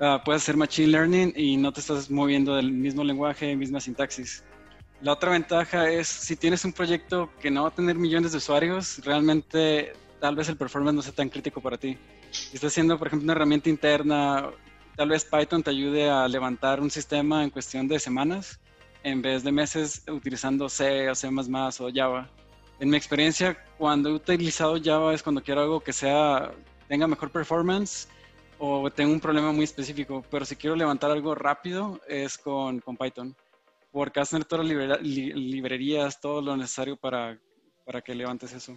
ah, 0.00 0.20
puedes 0.24 0.42
hacer 0.42 0.56
machine 0.56 0.88
learning 0.88 1.32
y 1.36 1.56
no 1.56 1.72
te 1.72 1.80
estás 1.80 2.10
moviendo 2.10 2.56
del 2.56 2.72
mismo 2.72 3.04
lenguaje, 3.04 3.54
misma 3.54 3.80
sintaxis. 3.80 4.44
La 5.00 5.12
otra 5.12 5.30
ventaja 5.30 5.90
es 5.90 6.08
si 6.08 6.36
tienes 6.36 6.64
un 6.64 6.72
proyecto 6.72 7.30
que 7.40 7.50
no 7.50 7.62
va 7.62 7.68
a 7.68 7.74
tener 7.74 7.96
millones 7.96 8.32
de 8.32 8.38
usuarios, 8.38 9.04
realmente 9.04 9.92
tal 10.20 10.36
vez 10.36 10.48
el 10.48 10.56
performance 10.56 10.94
no 10.94 11.02
sea 11.02 11.12
tan 11.12 11.28
crítico 11.28 11.60
para 11.60 11.76
ti. 11.76 11.98
Si 12.30 12.56
estás 12.56 12.72
haciendo, 12.72 12.96
por 12.98 13.08
ejemplo, 13.08 13.24
una 13.24 13.32
herramienta 13.32 13.68
interna, 13.68 14.50
tal 14.96 15.08
vez 15.08 15.24
Python 15.24 15.62
te 15.62 15.70
ayude 15.70 16.08
a 16.08 16.28
levantar 16.28 16.80
un 16.80 16.90
sistema 16.90 17.42
en 17.42 17.50
cuestión 17.50 17.88
de 17.88 17.98
semanas 17.98 18.60
en 19.04 19.22
vez 19.22 19.42
de 19.42 19.52
meses 19.52 20.02
utilizando 20.08 20.68
C 20.68 21.10
o 21.10 21.14
C++ 21.14 21.28
o 21.28 21.90
Java. 21.92 22.30
En 22.78 22.90
mi 22.90 22.96
experiencia, 22.96 23.56
cuando 23.78 24.08
he 24.08 24.12
utilizado 24.12 24.76
Java 24.82 25.14
es 25.14 25.22
cuando 25.22 25.42
quiero 25.42 25.62
algo 25.62 25.80
que 25.80 25.92
sea 25.92 26.52
tenga 26.88 27.06
mejor 27.06 27.30
performance 27.30 28.08
o 28.58 28.90
tengo 28.90 29.12
un 29.12 29.20
problema 29.20 29.52
muy 29.52 29.64
específico, 29.64 30.24
pero 30.30 30.44
si 30.44 30.56
quiero 30.56 30.76
levantar 30.76 31.10
algo 31.10 31.34
rápido 31.34 32.00
es 32.08 32.36
con, 32.38 32.80
con 32.80 32.96
Python, 32.96 33.34
porque 33.90 34.22
tener 34.22 34.44
todas 34.44 34.66
las 34.66 35.00
li- 35.02 35.32
librerías, 35.32 36.20
todo 36.20 36.42
lo 36.42 36.56
necesario 36.56 36.96
para, 36.96 37.40
para 37.84 38.02
que 38.02 38.14
levantes 38.14 38.52
eso. 38.52 38.76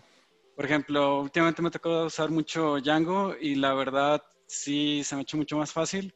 Por 0.55 0.65
ejemplo, 0.65 1.21
últimamente 1.21 1.61
me 1.61 1.71
tocó 1.71 2.05
usar 2.05 2.29
mucho 2.29 2.77
Django 2.79 3.35
y 3.39 3.55
la 3.55 3.73
verdad 3.73 4.21
sí 4.47 5.03
se 5.03 5.15
me 5.15 5.21
ha 5.21 5.23
hecho 5.23 5.37
mucho 5.37 5.57
más 5.57 5.73
fácil 5.73 6.13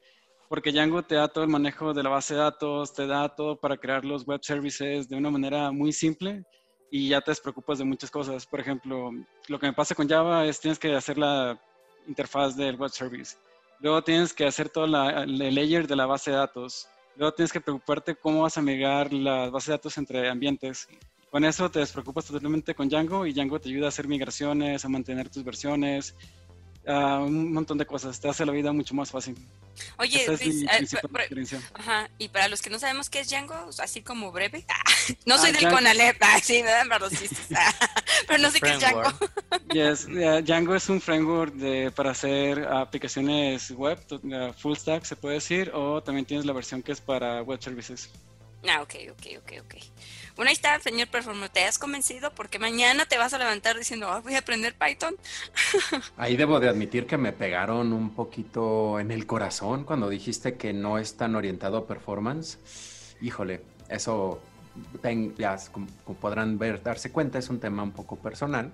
porque 0.48 0.72
Django 0.72 1.04
te 1.04 1.16
da 1.16 1.28
todo 1.28 1.44
el 1.44 1.50
manejo 1.50 1.94
de 1.94 2.02
la 2.02 2.10
base 2.10 2.34
de 2.34 2.40
datos, 2.40 2.94
te 2.94 3.06
da 3.06 3.30
todo 3.30 3.60
para 3.60 3.78
crear 3.78 4.06
los 4.06 4.26
web 4.26 4.40
services 4.42 5.08
de 5.10 5.16
una 5.16 5.30
manera 5.30 5.72
muy 5.72 5.92
simple 5.92 6.44
y 6.92 7.10
ya 7.10 7.22
te 7.22 7.32
despreocupas 7.32 7.78
de 7.80 7.86
muchas 7.86 8.12
cosas. 8.12 8.46
Por 8.46 8.60
ejemplo, 8.60 9.12
lo 9.48 9.60
que 9.60 9.68
me 9.68 9.74
pasa 9.74 9.96
con 9.96 10.08
Java 10.08 10.46
es 10.46 10.60
tienes 10.60 10.80
que 10.80 10.96
hacer 10.96 11.18
la 11.18 11.60
interfaz 12.08 12.56
del 12.56 12.76
web 12.76 12.90
service. 12.90 13.38
Luego 13.80 14.04
tienes 14.04 14.34
que 14.34 14.46
hacer 14.46 14.70
todo 14.70 14.88
la, 14.88 15.24
el 15.24 15.56
layer 15.56 15.88
de 15.88 15.96
la 15.96 16.06
base 16.06 16.32
de 16.32 16.38
datos. 16.38 16.88
Luego 17.16 17.34
tienes 17.34 17.52
que 17.52 17.62
preocuparte 17.62 18.16
cómo 18.16 18.42
vas 18.42 18.58
a 18.58 18.62
migrar 18.62 19.14
la 19.14 19.50
base 19.50 19.72
de 19.72 19.78
datos 19.78 19.98
entre 19.98 20.30
ambientes. 20.30 20.88
Con 21.30 21.46
eso 21.46 21.70
te 21.70 21.80
despreocupas 21.80 22.26
totalmente 22.26 22.74
con 22.74 22.90
Django 22.90 23.26
y 23.26 23.34
Django 23.34 23.60
te 23.60 23.70
ayuda 23.70 23.86
a 23.86 23.90
hacer 23.90 24.08
migraciones, 24.08 24.84
a 24.84 24.90
mantener 24.90 25.30
tus 25.30 25.44
versiones, 25.44 26.16
un 26.86 27.54
montón 27.54 27.78
de 27.78 27.86
cosas. 27.86 28.20
Te 28.20 28.30
hace 28.30 28.46
la 28.46 28.52
vida 28.52 28.72
mucho 28.72 28.94
más 28.94 29.12
fácil. 29.12 29.36
Oye, 29.98 30.26
ajá, 31.74 32.10
y 32.18 32.28
para 32.30 32.48
los 32.48 32.62
que 32.62 32.70
no 32.70 32.80
sabemos 32.80 33.10
qué 33.10 33.20
es 33.20 33.30
Django, 33.30 33.56
así 33.80 34.02
como 34.02 34.32
breve, 34.32 34.66
no 35.26 35.38
soy 35.38 35.52
ah, 35.52 35.60
del 35.60 35.70
Conalep, 35.70 36.22
sí, 36.42 36.62
me 36.64 36.70
dan 36.70 36.90
los 36.90 37.12
chistes, 37.12 37.48
pero 38.28 38.42
no 38.42 38.52
sé 38.52 38.60
qué 38.60 38.72
es 38.72 38.80
Django. 38.80 39.14
yes, 39.74 40.08
Django 40.46 40.76
es 40.76 40.90
un 40.90 41.00
framework 41.02 41.54
de, 41.54 41.92
para 41.92 42.12
hacer 42.12 42.66
aplicaciones 42.66 43.72
web, 43.72 44.00
full 44.58 44.76
stack 44.76 45.06
se 45.06 45.16
puede 45.16 45.36
decir, 45.36 45.72
o 45.74 46.02
también 46.02 46.26
tienes 46.26 46.46
la 46.46 46.54
versión 46.54 46.82
que 46.82 46.92
es 46.92 47.02
para 47.02 47.42
web 47.42 47.62
services. 47.62 48.10
Ah, 48.68 48.82
ok, 48.82 48.96
ok, 49.12 49.26
ok, 49.38 49.52
ok. 49.64 49.76
Bueno, 50.36 50.50
ahí 50.50 50.54
está, 50.54 50.78
señor 50.80 51.08
Performer, 51.08 51.50
¿te 51.50 51.64
has 51.64 51.80
convencido? 51.80 52.32
Porque 52.32 52.60
mañana 52.60 53.06
te 53.06 53.18
vas 53.18 53.34
a 53.34 53.38
levantar 53.38 53.78
diciendo, 53.78 54.08
ah, 54.10 54.20
voy 54.20 54.36
a 54.36 54.40
aprender 54.40 54.76
Python. 54.76 55.16
Ahí 56.18 56.36
debo 56.36 56.60
de 56.60 56.68
admitir 56.68 57.08
que 57.08 57.18
me 57.18 57.32
pegaron 57.32 57.94
un 57.94 58.14
poquito 58.14 59.00
en 59.00 59.12
el 59.12 59.26
corazón 59.26 59.86
cuando 59.86 60.10
dijiste 60.10 60.56
que 60.56 60.74
no 60.74 60.98
es 60.98 61.16
tan 61.16 61.36
orientado 61.36 61.78
a 61.78 61.88
performance. 61.88 62.58
Híjole, 63.22 63.62
eso, 63.88 64.42
ya 65.38 65.58
como 65.72 65.88
podrán 66.20 66.58
ver, 66.58 66.84
darse 66.84 67.12
cuenta, 67.12 67.40
es 67.40 67.50
un 67.50 67.60
tema 67.60 67.84
un 67.84 67.92
poco 67.92 68.18
personal. 68.18 68.72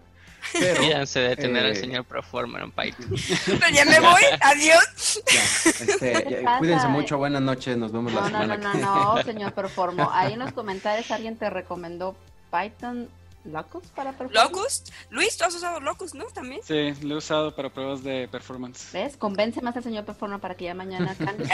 Pero, 0.54 0.82
Fíjense 0.82 1.20
de 1.20 1.36
tener 1.36 1.66
al 1.66 1.72
eh, 1.72 1.76
señor 1.76 2.06
Proformer 2.06 2.64
en 2.64 2.72
Python. 2.72 3.16
Pero 3.46 3.70
ya 3.74 3.86
me 3.86 4.00
voy, 4.00 4.22
adiós. 4.42 5.22
este, 5.66 6.46
cuídense 6.60 6.88
mucho, 6.88 7.18
buenas 7.18 7.42
noches, 7.42 7.78
nos 7.78 7.92
vemos 7.92 8.14
la 8.14 8.26
semana 8.26 8.58
no, 8.58 8.74
no, 8.74 8.80
No, 8.80 9.16
no, 9.16 9.24
señor 9.24 9.54
Performo. 9.54 10.10
Ahí 10.12 10.34
en 10.34 10.40
los 10.40 10.54
comentarios 10.54 11.10
alguien 11.12 11.38
te 11.38 11.50
recomendó 11.50 12.16
Python 12.52 13.10
Locust 13.46 13.88
para 13.94 14.12
performance. 14.12 14.52
¿Locust? 14.52 14.90
Luis, 15.10 15.38
tú 15.38 15.46
has 15.46 15.56
usado 15.56 15.80
Locust, 15.80 16.16
¿no? 16.16 16.26
También. 16.26 16.62
Sí, 16.64 16.94
lo 17.04 17.16
he 17.16 17.18
usado 17.18 17.56
para 17.56 17.70
pruebas 17.70 18.04
de 18.04 18.28
performance. 18.28 18.92
¿Ves? 18.92 19.18
Convence 19.18 19.62
más 19.62 19.76
al 19.78 19.84
señor 19.84 20.06
Performer 20.06 20.40
para 20.40 20.56
que 20.56 20.66
ya 20.66 20.74
mañana 20.74 21.16
cambie. 21.18 21.48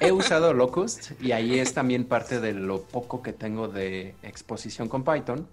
He 0.00 0.12
usado 0.12 0.52
Locust 0.52 1.12
y 1.20 1.32
ahí 1.32 1.58
es 1.58 1.74
también 1.74 2.04
parte 2.04 2.40
de 2.40 2.52
lo 2.52 2.82
poco 2.82 3.22
que 3.22 3.32
tengo 3.32 3.68
de 3.68 4.14
exposición 4.22 4.88
con 4.88 5.04
Python. 5.04 5.48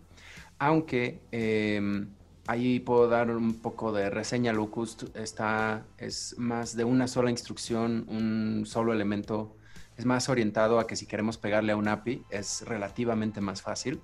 Aunque 0.60 1.20
eh, 1.32 2.08
Ahí 2.48 2.80
puedo 2.80 3.10
dar 3.10 3.30
un 3.30 3.56
poco 3.56 3.92
de 3.92 4.10
reseña. 4.10 4.54
Locust 4.54 5.04
está, 5.18 5.86
es 5.98 6.34
más 6.38 6.78
de 6.78 6.86
una 6.86 7.10
sola 7.10 7.30
instrucción, 7.30 8.06
un 8.08 8.66
solo 8.66 8.94
elemento. 8.94 9.58
Es 9.98 10.06
más 10.06 10.30
orientado 10.30 10.80
a 10.80 10.88
que 10.88 10.96
si 10.96 11.08
queremos 11.08 11.38
pegarle 11.38 11.74
a 11.74 11.76
un 11.76 11.90
API 11.90 12.24
es 12.30 12.64
relativamente 12.66 13.42
más 13.42 13.62
fácil. 13.62 14.00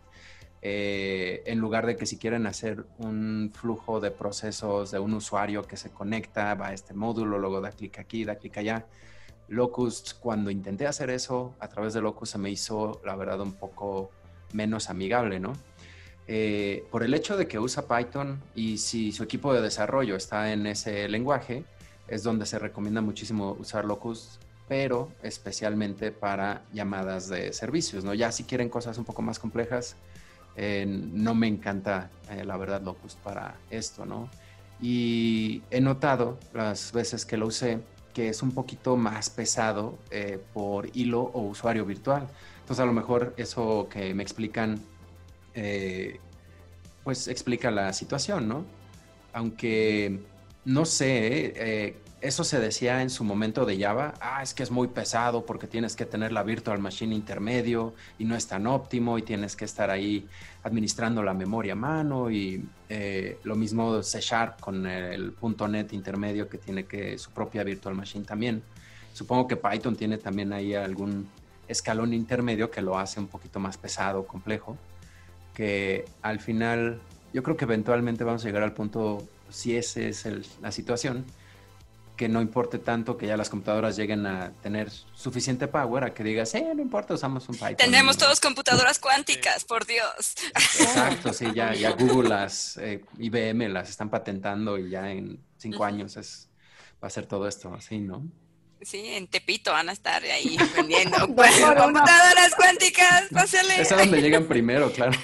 Eh, 0.62 1.44
en 1.46 1.60
lugar 1.60 1.86
de 1.86 1.96
que 1.96 2.06
si 2.06 2.18
quieren 2.18 2.46
hacer 2.46 2.86
un 2.98 3.52
flujo 3.54 4.02
de 4.02 4.12
procesos 4.12 4.92
de 4.92 5.00
un 5.00 5.14
usuario 5.14 5.64
que 5.64 5.78
se 5.78 5.92
conecta, 5.92 6.54
va 6.56 6.68
a 6.68 6.74
este 6.74 6.94
módulo, 6.94 7.38
luego 7.40 7.62
da 7.62 7.72
clic 7.72 7.98
aquí, 8.00 8.26
da 8.26 8.36
clic 8.36 8.58
allá. 8.58 8.86
Locust, 9.48 10.20
cuando 10.20 10.52
intenté 10.52 10.86
hacer 10.86 11.10
eso 11.10 11.56
a 11.62 11.70
través 11.70 11.94
de 11.94 12.02
Locust 12.02 12.34
se 12.34 12.40
me 12.40 12.50
hizo, 12.50 13.02
la 13.06 13.16
verdad, 13.16 13.40
un 13.40 13.54
poco 13.54 14.12
menos 14.54 14.90
amigable, 14.90 15.40
¿no? 15.40 15.54
Eh, 16.28 16.86
por 16.90 17.04
el 17.04 17.14
hecho 17.14 17.36
de 17.36 17.48
que 17.48 17.60
usa 17.60 17.86
Python 17.88 18.42
y 18.56 18.78
si 18.78 19.12
su 19.12 19.24
equipo 19.24 19.54
de 19.54 19.62
desarrollo 19.62 20.16
está 20.16 20.54
en 20.54 20.66
ese 20.68 21.08
lenguaje, 21.10 21.66
es 22.08 22.24
donde 22.24 22.46
se 22.46 22.60
recomienda 22.60 23.02
muchísimo 23.02 23.58
usar 23.60 23.86
Locust, 23.86 24.42
pero 24.68 25.12
especialmente 25.22 26.12
para 26.12 26.64
llamadas 26.72 27.28
de 27.28 27.52
servicios, 27.52 28.04
¿no? 28.04 28.14
Ya 28.14 28.32
si 28.32 28.46
quieren 28.46 28.70
cosas 28.70 28.98
un 28.98 29.04
poco 29.04 29.22
más 29.22 29.38
complejas, 29.38 29.98
eh, 30.56 30.86
no 30.88 31.36
me 31.36 31.48
encanta, 31.48 32.10
eh, 32.30 32.46
la 32.46 32.56
verdad, 32.56 32.82
Locust 32.82 33.20
para 33.20 33.56
esto, 33.70 34.06
¿no? 34.06 34.30
Y 34.82 35.62
he 35.72 35.82
notado 35.82 36.38
las 36.54 36.94
veces 36.94 37.26
que 37.26 37.38
lo 37.38 37.48
usé 37.48 37.80
que 38.14 38.30
es 38.30 38.44
un 38.44 38.52
poquito 38.52 38.96
más 38.96 39.32
pesado 39.32 39.98
por 40.54 40.96
hilo 40.96 41.32
o 41.34 41.42
usuario 41.42 41.84
virtual. 41.84 42.28
Entonces 42.60 42.84
a 42.84 42.86
lo 42.86 42.94
mejor 42.94 43.34
eso 43.38 43.88
que 43.90 44.14
me 44.14 44.22
explican 44.22 44.80
eh, 45.56 46.20
pues 47.04 47.28
explica 47.28 47.72
la 47.72 47.94
situación, 47.94 48.48
¿no? 48.48 48.66
Aunque 49.34 50.20
no 50.66 50.86
sé, 50.86 51.54
eh, 51.56 51.98
eso 52.22 52.46
se 52.46 52.60
decía 52.60 53.02
en 53.02 53.10
su 53.10 53.26
momento 53.26 53.66
de 53.66 53.78
Java, 53.78 54.14
ah, 54.22 54.42
es 54.42 54.54
que 54.54 54.64
es 54.64 54.72
muy 54.72 54.88
pesado 54.88 55.46
porque 55.46 55.68
tienes 55.68 55.96
que 55.96 56.06
tener 56.06 56.32
la 56.32 56.44
virtual 56.44 56.80
machine 56.80 57.14
intermedio 57.14 57.94
y 58.18 58.24
no 58.24 58.36
es 58.38 58.48
tan 58.48 58.66
óptimo 58.66 59.18
y 59.18 59.24
tienes 59.24 59.58
que 59.58 59.66
estar 59.66 59.90
ahí 59.90 60.26
administrando 60.64 61.22
la 61.22 61.34
memoria 61.34 61.74
a 61.74 61.76
mano 61.76 62.32
y 62.32 62.66
eh, 62.88 63.40
lo 63.44 63.56
mismo 63.56 64.02
C 64.02 64.22
Sharp 64.22 64.62
con 64.62 64.88
el 64.88 65.34
.NET 65.70 65.92
intermedio 65.92 66.48
que 66.48 66.58
tiene 66.58 66.86
que 66.86 67.18
su 67.18 67.32
propia 67.32 67.64
virtual 67.64 67.96
machine 67.96 68.24
también. 68.24 68.64
Supongo 69.12 69.48
que 69.48 69.58
Python 69.58 69.98
tiene 69.98 70.18
también 70.18 70.54
ahí 70.54 70.74
algún 70.76 71.28
escalón 71.68 72.14
intermedio 72.14 72.72
que 72.72 72.82
lo 72.82 72.98
hace 72.98 73.20
un 73.20 73.28
poquito 73.28 73.60
más 73.60 73.78
pesado, 73.78 74.26
complejo 74.26 74.78
que 75.54 76.06
al 76.22 76.40
final 76.40 77.02
yo 77.34 77.44
creo 77.44 77.58
que 77.58 77.66
eventualmente 77.66 78.24
vamos 78.24 78.44
a 78.44 78.48
llegar 78.48 78.64
al 78.64 78.74
punto, 78.74 79.28
si 79.50 79.76
esa 79.76 80.02
es 80.02 80.26
la 80.62 80.72
situación, 80.72 81.26
que 82.16 82.30
no 82.30 82.42
importe 82.42 82.78
tanto 82.78 83.18
que 83.18 83.26
ya 83.26 83.38
las 83.38 83.50
computadoras 83.50 83.96
lleguen 83.96 84.26
a 84.28 84.52
tener 84.62 84.92
suficiente 84.92 85.68
power 85.68 86.04
a 86.04 86.14
que 86.14 86.24
digas, 86.24 86.54
eh, 86.54 86.72
no 86.76 86.82
importa, 86.82 87.16
usamos 87.16 87.50
un 87.50 87.56
Python. 87.56 87.76
Tenemos 87.78 88.18
todos 88.18 88.40
computadoras 88.40 89.00
cuánticas, 89.00 89.66
por 89.66 89.86
Dios. 89.86 90.36
Exacto, 90.54 91.34
sí, 91.34 91.48
ya, 91.56 91.74
ya 91.74 91.92
Google 92.00 92.30
las, 92.30 92.78
eh, 92.78 93.04
IBM 93.18 93.70
las 93.70 93.90
están 93.90 94.10
patentando 94.10 94.78
y 94.78 94.92
ya 94.92 95.12
en 95.12 95.40
cinco 95.58 95.86
años 95.86 96.16
es, 96.18 96.50
va 97.04 97.08
a 97.08 97.12
ser 97.12 97.26
todo 97.26 97.48
esto 97.48 97.74
así, 97.74 98.00
¿no? 98.00 98.24
Sí, 98.86 99.08
en 99.08 99.28
Tepito 99.28 99.72
van 99.72 99.90
a 99.90 99.92
estar 99.94 100.24
ahí 100.24 100.58
vendiendo 100.76 101.18
computadoras 101.20 102.56
cuánticas, 102.56 103.30
pásale. 103.32 103.82
Es 103.82 103.92
a 103.92 103.98
donde 103.98 104.22
llegan 104.22 104.46
primero, 104.46 104.92
claro. 104.92 105.18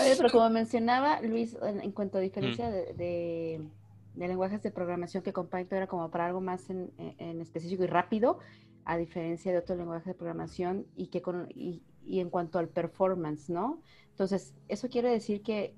Oye, 0.00 0.14
pero 0.16 0.30
como 0.30 0.50
mencionaba 0.50 1.20
Luis, 1.22 1.56
en, 1.62 1.92
cuanto 1.92 2.18
a 2.18 2.20
diferencia 2.20 2.70
de, 2.70 2.92
de, 2.94 4.28
lenguajes 4.28 4.62
de 4.62 4.70
programación 4.70 5.22
que 5.22 5.32
con 5.32 5.46
Python 5.46 5.78
era 5.78 5.86
como 5.86 6.10
para 6.10 6.26
algo 6.26 6.40
más 6.40 6.68
en, 6.70 7.40
específico 7.40 7.84
y 7.84 7.86
rápido, 7.86 8.38
a 8.84 8.96
diferencia 8.96 9.52
de 9.52 9.58
otro 9.58 9.76
lenguaje 9.76 10.10
de 10.10 10.14
programación 10.14 10.86
y 10.96 11.06
que 11.06 11.22
con, 11.22 11.48
y, 11.54 11.82
y 12.04 12.20
en 12.20 12.30
cuanto 12.30 12.58
al 12.58 12.68
performance, 12.68 13.48
¿no? 13.48 13.80
Entonces, 14.10 14.54
eso 14.68 14.88
quiere 14.88 15.10
decir 15.10 15.42
que 15.42 15.74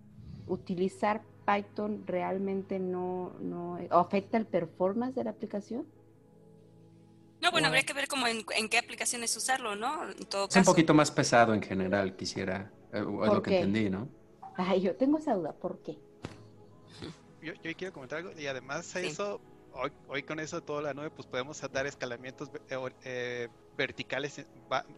utilizar 0.47 1.23
Python 1.49 2.05
realmente 2.07 2.79
no, 2.79 3.33
no 3.41 3.79
afecta 3.91 4.37
el 4.37 4.47
performance 4.47 5.15
de 5.15 5.25
la 5.25 5.31
aplicación? 5.31 5.87
No, 7.41 7.51
bueno, 7.51 7.69
habría 7.69 7.85
que 7.85 7.95
ver 7.95 8.09
cómo 8.09 8.27
en, 8.27 8.45
qué 8.69 8.79
aplicaciones 8.79 9.35
usarlo, 9.37 9.77
¿no? 9.77 10.09
es 10.09 10.57
un 10.57 10.65
poquito 10.65 10.93
más 10.93 11.11
pesado 11.11 11.55
en 11.55 11.63
general, 11.63 12.17
quisiera, 12.17 12.71
eh, 12.93 12.99
es 12.99 13.33
lo 13.33 13.43
que 13.43 13.57
entendí, 13.57 13.89
¿no? 13.89 14.09
Ay, 14.57 14.81
yo 14.83 14.97
tengo 14.97 15.19
esa 15.19 15.35
duda, 15.35 15.53
¿por 15.53 15.79
qué? 15.79 15.97
Yo, 17.41 17.53
yo 17.63 17.73
quiero 17.77 17.93
comentar 17.93 18.19
algo, 18.19 18.33
y 18.37 18.49
además 18.49 18.97
eso, 18.97 19.41
hoy, 19.73 19.93
hoy 20.09 20.25
con 20.25 20.41
eso 20.41 20.61
toda 20.61 20.83
la 20.83 20.93
nube, 20.93 21.09
pues 21.11 21.29
podemos 21.29 21.61
dar 21.71 21.87
escalamientos 21.87 22.51
eh, 22.69 22.91
eh 23.05 23.49
verticales, 23.79 24.45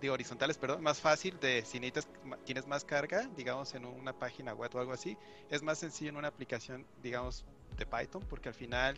de 0.01 0.11
horizontales, 0.11 0.57
perdón, 0.57 0.83
más 0.83 1.01
fácil 1.01 1.39
de 1.39 1.63
si 1.65 1.79
necesitas, 1.79 2.09
tienes 2.45 2.67
más 2.67 2.83
carga, 2.83 3.29
digamos 3.37 3.75
en 3.75 3.85
una 3.85 4.19
página 4.19 4.55
web 4.55 4.75
o 4.75 4.81
algo 4.81 4.93
así, 4.93 5.17
es 5.51 5.63
más 5.63 5.79
sencillo 5.79 6.11
en 6.11 6.17
una 6.17 6.29
aplicación, 6.29 6.87
digamos, 7.03 7.45
de 7.77 7.85
Python, 7.85 8.25
porque 8.29 8.49
al 8.49 8.55
final, 8.55 8.97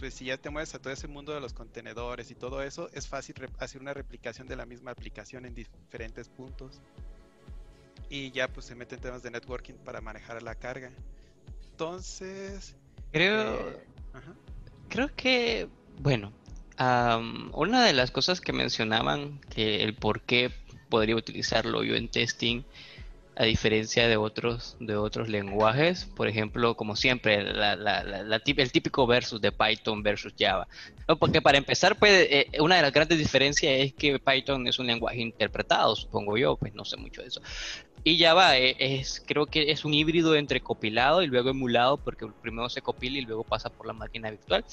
pues 0.00 0.12
si 0.14 0.26
ya 0.26 0.36
te 0.36 0.50
mueves 0.50 0.74
a 0.74 0.80
todo 0.80 0.92
ese 0.92 1.06
mundo 1.06 1.32
de 1.32 1.40
los 1.40 1.54
contenedores 1.54 2.30
y 2.32 2.34
todo 2.34 2.62
eso, 2.62 2.90
es 2.92 3.06
fácil 3.06 3.36
hacer 3.58 3.80
una 3.80 3.94
replicación 3.94 4.48
de 4.48 4.56
la 4.56 4.66
misma 4.66 4.90
aplicación 4.90 5.46
en 5.46 5.54
diferentes 5.54 6.28
puntos. 6.28 6.82
Y 8.10 8.32
ya 8.32 8.48
pues 8.48 8.66
se 8.66 8.74
meten 8.74 9.00
temas 9.00 9.22
de 9.22 9.30
networking 9.30 9.74
para 9.74 10.00
manejar 10.00 10.42
la 10.42 10.56
carga. 10.56 10.90
Entonces... 11.70 12.76
Creo... 13.12 13.70
Eh, 13.70 13.86
creo 14.88 15.14
que, 15.14 15.68
bueno, 16.00 16.32
una 16.78 17.84
de 17.84 17.92
las 17.92 18.10
cosas 18.10 18.40
que 18.40 18.52
mencionaban, 18.52 19.40
que 19.54 19.82
el 19.82 19.94
por 19.94 20.20
qué 20.22 20.50
podría 20.88 21.16
utilizarlo 21.16 21.82
yo 21.82 21.96
en 21.96 22.08
testing, 22.08 22.62
a 23.38 23.44
diferencia 23.44 24.08
de 24.08 24.16
otros, 24.16 24.76
de 24.80 24.96
otros 24.96 25.28
lenguajes. 25.28 26.06
Por 26.16 26.26
ejemplo, 26.26 26.74
como 26.74 26.96
siempre, 26.96 27.44
el 27.44 28.72
típico 28.72 29.06
versus 29.06 29.40
de 29.40 29.52
Python 29.52 30.02
versus 30.02 30.32
Java. 30.38 30.66
porque 31.20 31.42
para 31.42 31.58
empezar, 31.58 31.96
pues, 31.98 32.26
eh, 32.30 32.50
una 32.60 32.76
de 32.76 32.82
las 32.82 32.92
grandes 32.92 33.18
diferencias 33.18 33.72
es 33.78 33.92
que 33.92 34.18
Python 34.18 34.66
es 34.66 34.78
un 34.78 34.86
lenguaje 34.86 35.20
interpretado, 35.20 35.94
supongo 35.94 36.38
yo, 36.38 36.56
pues 36.56 36.74
no 36.74 36.84
sé 36.84 36.96
mucho 36.96 37.20
de 37.20 37.28
eso. 37.28 37.42
Y 38.04 38.18
Java 38.18 38.56
eh, 38.56 38.76
es, 38.78 39.22
creo 39.26 39.46
que 39.46 39.70
es 39.70 39.84
un 39.84 39.92
híbrido 39.92 40.34
entre 40.34 40.60
copilado 40.60 41.22
y 41.22 41.26
luego 41.26 41.50
emulado, 41.50 41.98
porque 41.98 42.26
primero 42.40 42.68
se 42.70 42.80
copila 42.80 43.18
y 43.18 43.22
luego 43.22 43.44
pasa 43.44 43.68
por 43.68 43.86
la 43.86 43.92
máquina 43.92 44.30
virtual. 44.30 44.64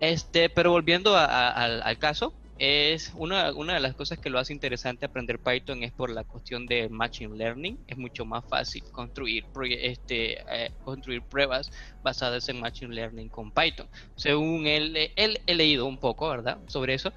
Este, 0.00 0.48
pero 0.50 0.70
volviendo 0.70 1.16
al 1.16 1.98
caso, 1.98 2.32
es 2.58 3.12
una, 3.16 3.52
una 3.52 3.74
de 3.74 3.80
las 3.80 3.94
cosas 3.94 4.18
que 4.18 4.30
lo 4.30 4.38
hace 4.38 4.52
interesante 4.52 5.04
aprender 5.04 5.38
Python 5.38 5.82
es 5.82 5.92
por 5.92 6.10
la 6.10 6.24
cuestión 6.24 6.66
de 6.66 6.88
machine 6.88 7.36
learning. 7.36 7.78
Es 7.86 7.98
mucho 7.98 8.24
más 8.24 8.44
fácil 8.46 8.82
construir, 8.92 9.44
este, 9.62 10.40
eh, 10.48 10.72
construir 10.84 11.22
pruebas 11.22 11.70
basadas 12.02 12.48
en 12.48 12.60
machine 12.60 12.94
learning 12.94 13.28
con 13.28 13.50
Python. 13.50 13.86
Según 14.14 14.66
él, 14.66 15.12
él 15.16 15.40
he 15.46 15.54
leído 15.54 15.86
un 15.86 15.98
poco, 15.98 16.28
¿verdad? 16.28 16.58
Sobre 16.66 16.94
eso. 16.94 17.12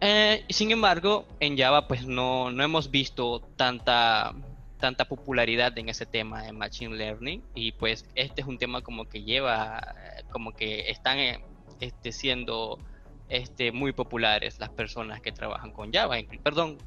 Eh, 0.00 0.44
sin 0.50 0.70
embargo, 0.70 1.26
en 1.40 1.56
Java 1.56 1.88
pues 1.88 2.06
no, 2.06 2.50
no 2.50 2.62
hemos 2.62 2.90
visto 2.90 3.40
tanta 3.56 4.34
tanta 4.78 5.06
popularidad 5.06 5.76
en 5.76 5.88
ese 5.88 6.06
tema 6.06 6.46
en 6.46 6.56
machine 6.56 6.94
learning 6.94 7.42
y 7.52 7.72
pues 7.72 8.06
este 8.14 8.42
es 8.42 8.46
un 8.46 8.58
tema 8.58 8.80
como 8.80 9.08
que 9.08 9.24
lleva 9.24 9.96
como 10.30 10.52
que 10.52 10.88
están 10.88 11.18
este, 11.80 12.12
siendo 12.12 12.78
este, 13.28 13.72
muy 13.72 13.92
populares 13.92 14.58
las 14.58 14.70
personas 14.70 15.20
que 15.20 15.32
trabajan 15.32 15.72
con 15.72 15.92
Java, 15.92 16.16
perdón, 16.42 16.78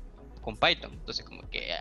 con 0.42 0.58
Python. 0.58 0.92
Entonces, 0.94 1.26
como 1.26 1.48
que 1.50 1.72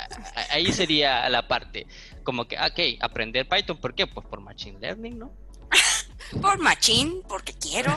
ahí 0.50 0.72
sería 0.72 1.28
la 1.28 1.48
parte, 1.48 1.86
como 2.22 2.46
que, 2.46 2.56
ok, 2.56 3.00
aprender 3.00 3.48
Python, 3.48 3.78
¿por 3.78 3.94
qué? 3.94 4.06
Pues 4.06 4.26
por 4.26 4.40
Machine 4.40 4.78
Learning, 4.78 5.18
¿no? 5.18 5.32
por 6.42 6.58
Machine, 6.58 7.22
porque 7.28 7.52
quiero. 7.54 7.96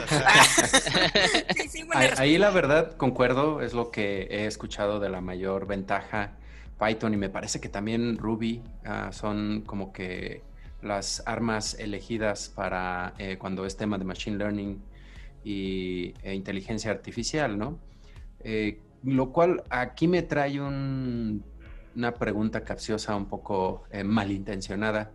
ahí, 2.16 2.38
la 2.38 2.50
verdad, 2.50 2.96
concuerdo, 2.96 3.60
es 3.60 3.74
lo 3.74 3.90
que 3.90 4.22
he 4.30 4.46
escuchado 4.46 5.00
de 5.00 5.08
la 5.08 5.20
mayor 5.20 5.66
ventaja 5.66 6.32
Python 6.78 7.14
y 7.14 7.16
me 7.16 7.28
parece 7.28 7.60
que 7.60 7.68
también 7.68 8.18
Ruby 8.18 8.62
ah, 8.84 9.10
son 9.12 9.62
como 9.62 9.92
que 9.92 10.42
las 10.82 11.22
armas 11.26 11.74
elegidas 11.78 12.48
para 12.48 13.14
eh, 13.18 13.36
cuando 13.38 13.64
es 13.64 13.76
tema 13.76 13.96
de 13.96 14.04
Machine 14.04 14.36
Learning 14.36 14.82
y, 15.44 16.14
e 16.22 16.34
inteligencia 16.34 16.90
artificial, 16.90 17.58
¿no? 17.58 17.78
Eh, 18.40 18.80
lo 19.04 19.30
cual 19.32 19.62
aquí 19.68 20.08
me 20.08 20.22
trae 20.22 20.58
una 20.60 22.14
pregunta 22.18 22.64
capciosa, 22.64 23.14
un 23.14 23.26
poco 23.26 23.84
eh, 23.90 24.02
malintencionada, 24.02 25.12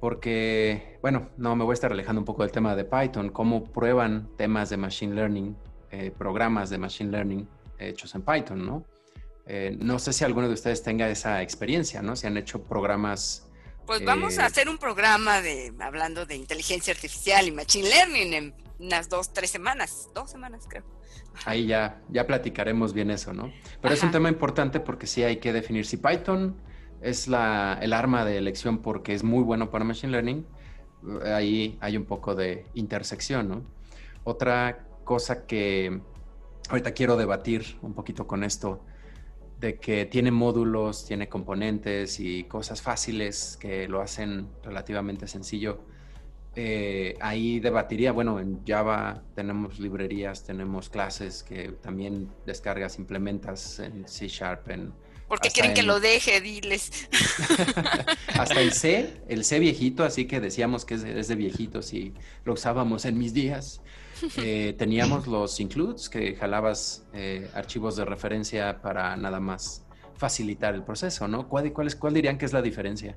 porque, 0.00 0.98
bueno, 1.02 1.30
no 1.36 1.54
me 1.54 1.64
voy 1.64 1.72
a 1.72 1.74
estar 1.74 1.92
alejando 1.92 2.20
un 2.20 2.24
poco 2.24 2.42
del 2.42 2.52
tema 2.52 2.74
de 2.74 2.84
Python, 2.84 3.30
cómo 3.30 3.64
prueban 3.64 4.28
temas 4.36 4.70
de 4.70 4.78
Machine 4.78 5.14
Learning, 5.14 5.56
eh, 5.90 6.10
programas 6.16 6.70
de 6.70 6.78
Machine 6.78 7.10
Learning 7.10 7.48
hechos 7.78 8.14
en 8.14 8.22
Python, 8.22 8.64
¿no? 8.64 8.84
no 9.80 9.98
sé 9.98 10.14
si 10.14 10.24
alguno 10.24 10.48
de 10.48 10.54
ustedes 10.54 10.82
tenga 10.82 11.06
esa 11.10 11.42
experiencia, 11.42 12.00
¿no? 12.00 12.16
Si 12.16 12.26
han 12.26 12.38
hecho 12.38 12.62
programas 12.62 13.46
pues 13.86 14.02
vamos 14.02 14.38
a 14.38 14.46
hacer 14.46 14.70
un 14.70 14.78
programa 14.78 15.42
de 15.42 15.70
hablando 15.78 16.24
de 16.24 16.36
inteligencia 16.36 16.94
artificial 16.94 17.46
y 17.46 17.50
machine 17.50 17.86
learning 17.86 18.32
en 18.32 18.63
unas 18.84 19.08
dos, 19.08 19.32
tres 19.32 19.50
semanas, 19.50 20.10
dos 20.14 20.30
semanas 20.30 20.66
creo. 20.68 20.84
Ahí 21.46 21.66
ya, 21.66 22.02
ya 22.10 22.26
platicaremos 22.26 22.92
bien 22.92 23.10
eso, 23.10 23.32
¿no? 23.32 23.52
Pero 23.80 23.94
es 23.94 24.02
un 24.02 24.10
tema 24.10 24.28
importante 24.28 24.80
porque 24.80 25.06
sí 25.06 25.22
hay 25.22 25.38
que 25.38 25.52
definir 25.52 25.86
si 25.86 25.96
Python 25.96 26.56
es 27.00 27.28
la, 27.28 27.78
el 27.82 27.92
arma 27.92 28.24
de 28.24 28.38
elección 28.38 28.78
porque 28.78 29.14
es 29.14 29.24
muy 29.24 29.42
bueno 29.42 29.70
para 29.70 29.84
Machine 29.84 30.12
Learning, 30.12 30.46
ahí 31.24 31.76
hay 31.80 31.96
un 31.96 32.04
poco 32.04 32.34
de 32.34 32.66
intersección, 32.74 33.48
¿no? 33.48 33.62
Otra 34.24 34.86
cosa 35.04 35.46
que 35.46 36.00
ahorita 36.70 36.92
quiero 36.92 37.16
debatir 37.16 37.78
un 37.82 37.94
poquito 37.94 38.26
con 38.26 38.42
esto, 38.44 38.80
de 39.60 39.78
que 39.78 40.06
tiene 40.06 40.30
módulos, 40.30 41.06
tiene 41.06 41.28
componentes 41.28 42.20
y 42.20 42.44
cosas 42.44 42.82
fáciles 42.82 43.56
que 43.60 43.88
lo 43.88 44.00
hacen 44.00 44.48
relativamente 44.62 45.26
sencillo 45.26 45.84
eh, 46.56 47.16
ahí 47.20 47.58
debatiría, 47.58 48.12
bueno, 48.12 48.38
en 48.38 48.64
Java 48.64 49.22
tenemos 49.34 49.80
librerías, 49.80 50.44
tenemos 50.44 50.88
clases 50.88 51.42
que 51.42 51.70
también 51.82 52.30
descargas, 52.46 52.98
implementas 52.98 53.80
en 53.80 54.06
C 54.06 54.28
Sharp, 54.28 54.70
en... 54.70 54.92
Porque 55.26 55.50
quieren 55.50 55.74
que 55.74 55.82
lo 55.82 56.00
deje, 56.00 56.40
diles. 56.40 57.08
hasta 58.38 58.60
el 58.60 58.72
C, 58.72 59.22
el 59.26 59.44
C 59.44 59.58
viejito, 59.58 60.04
así 60.04 60.26
que 60.26 60.38
decíamos 60.38 60.84
que 60.84 60.94
es 60.94 61.28
de, 61.28 61.34
viejitos 61.34 61.92
y 61.92 62.12
lo 62.44 62.52
usábamos 62.52 63.04
en 63.04 63.18
mis 63.18 63.32
días. 63.32 63.80
Eh, 64.36 64.74
teníamos 64.78 65.26
los 65.26 65.58
includes, 65.60 66.08
que 66.08 66.36
jalabas 66.36 67.04
eh, 67.14 67.50
archivos 67.54 67.96
de 67.96 68.04
referencia 68.04 68.80
para 68.80 69.16
nada 69.16 69.40
más 69.40 69.84
facilitar 70.16 70.74
el 70.74 70.84
proceso, 70.84 71.26
¿no? 71.26 71.48
¿Cuál, 71.48 71.72
cuál, 71.72 71.88
es, 71.88 71.96
¿Cuál 71.96 72.14
dirían 72.14 72.38
que 72.38 72.44
es 72.44 72.52
la 72.52 72.62
diferencia? 72.62 73.16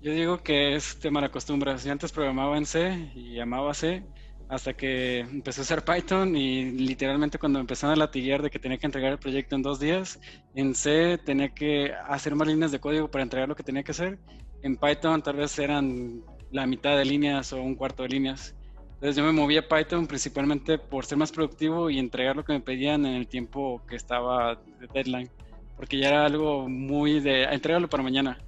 Yo 0.00 0.12
digo 0.12 0.38
que 0.38 0.76
es 0.76 1.00
tema 1.00 1.20
de 1.20 1.28
costumbre. 1.28 1.76
Yo 1.76 1.90
antes 1.90 2.12
programaba 2.12 2.56
en 2.56 2.66
C 2.66 3.10
y 3.16 3.40
amaba 3.40 3.74
C 3.74 4.04
hasta 4.48 4.72
que 4.72 5.20
empecé 5.20 5.60
a 5.60 5.64
usar 5.64 5.84
Python 5.84 6.36
y 6.36 6.70
literalmente 6.70 7.38
cuando 7.38 7.58
empezaron 7.58 7.94
a 7.94 7.96
latiguear 7.96 8.40
de 8.40 8.48
que 8.48 8.60
tenía 8.60 8.78
que 8.78 8.86
entregar 8.86 9.10
el 9.10 9.18
proyecto 9.18 9.56
en 9.56 9.62
dos 9.62 9.80
días, 9.80 10.20
en 10.54 10.76
C 10.76 11.18
tenía 11.18 11.48
que 11.48 11.92
hacer 12.06 12.36
más 12.36 12.46
líneas 12.46 12.70
de 12.70 12.78
código 12.78 13.10
para 13.10 13.24
entregar 13.24 13.48
lo 13.48 13.56
que 13.56 13.64
tenía 13.64 13.82
que 13.82 13.90
hacer. 13.90 14.20
En 14.62 14.76
Python 14.76 15.20
tal 15.20 15.36
vez 15.36 15.58
eran 15.58 16.22
la 16.52 16.66
mitad 16.66 16.96
de 16.96 17.04
líneas 17.04 17.52
o 17.52 17.60
un 17.60 17.74
cuarto 17.74 18.04
de 18.04 18.10
líneas. 18.10 18.54
Entonces 18.94 19.16
yo 19.16 19.24
me 19.24 19.32
moví 19.32 19.56
a 19.56 19.68
Python 19.68 20.06
principalmente 20.06 20.78
por 20.78 21.06
ser 21.06 21.18
más 21.18 21.32
productivo 21.32 21.90
y 21.90 21.98
entregar 21.98 22.36
lo 22.36 22.44
que 22.44 22.52
me 22.52 22.60
pedían 22.60 23.04
en 23.04 23.16
el 23.16 23.26
tiempo 23.26 23.82
que 23.88 23.96
estaba 23.96 24.54
de 24.54 24.86
deadline, 24.94 25.30
porque 25.76 25.98
ya 25.98 26.08
era 26.08 26.24
algo 26.24 26.68
muy 26.68 27.18
de 27.18 27.42
entregarlo 27.44 27.88
para 27.88 28.04
mañana 28.04 28.38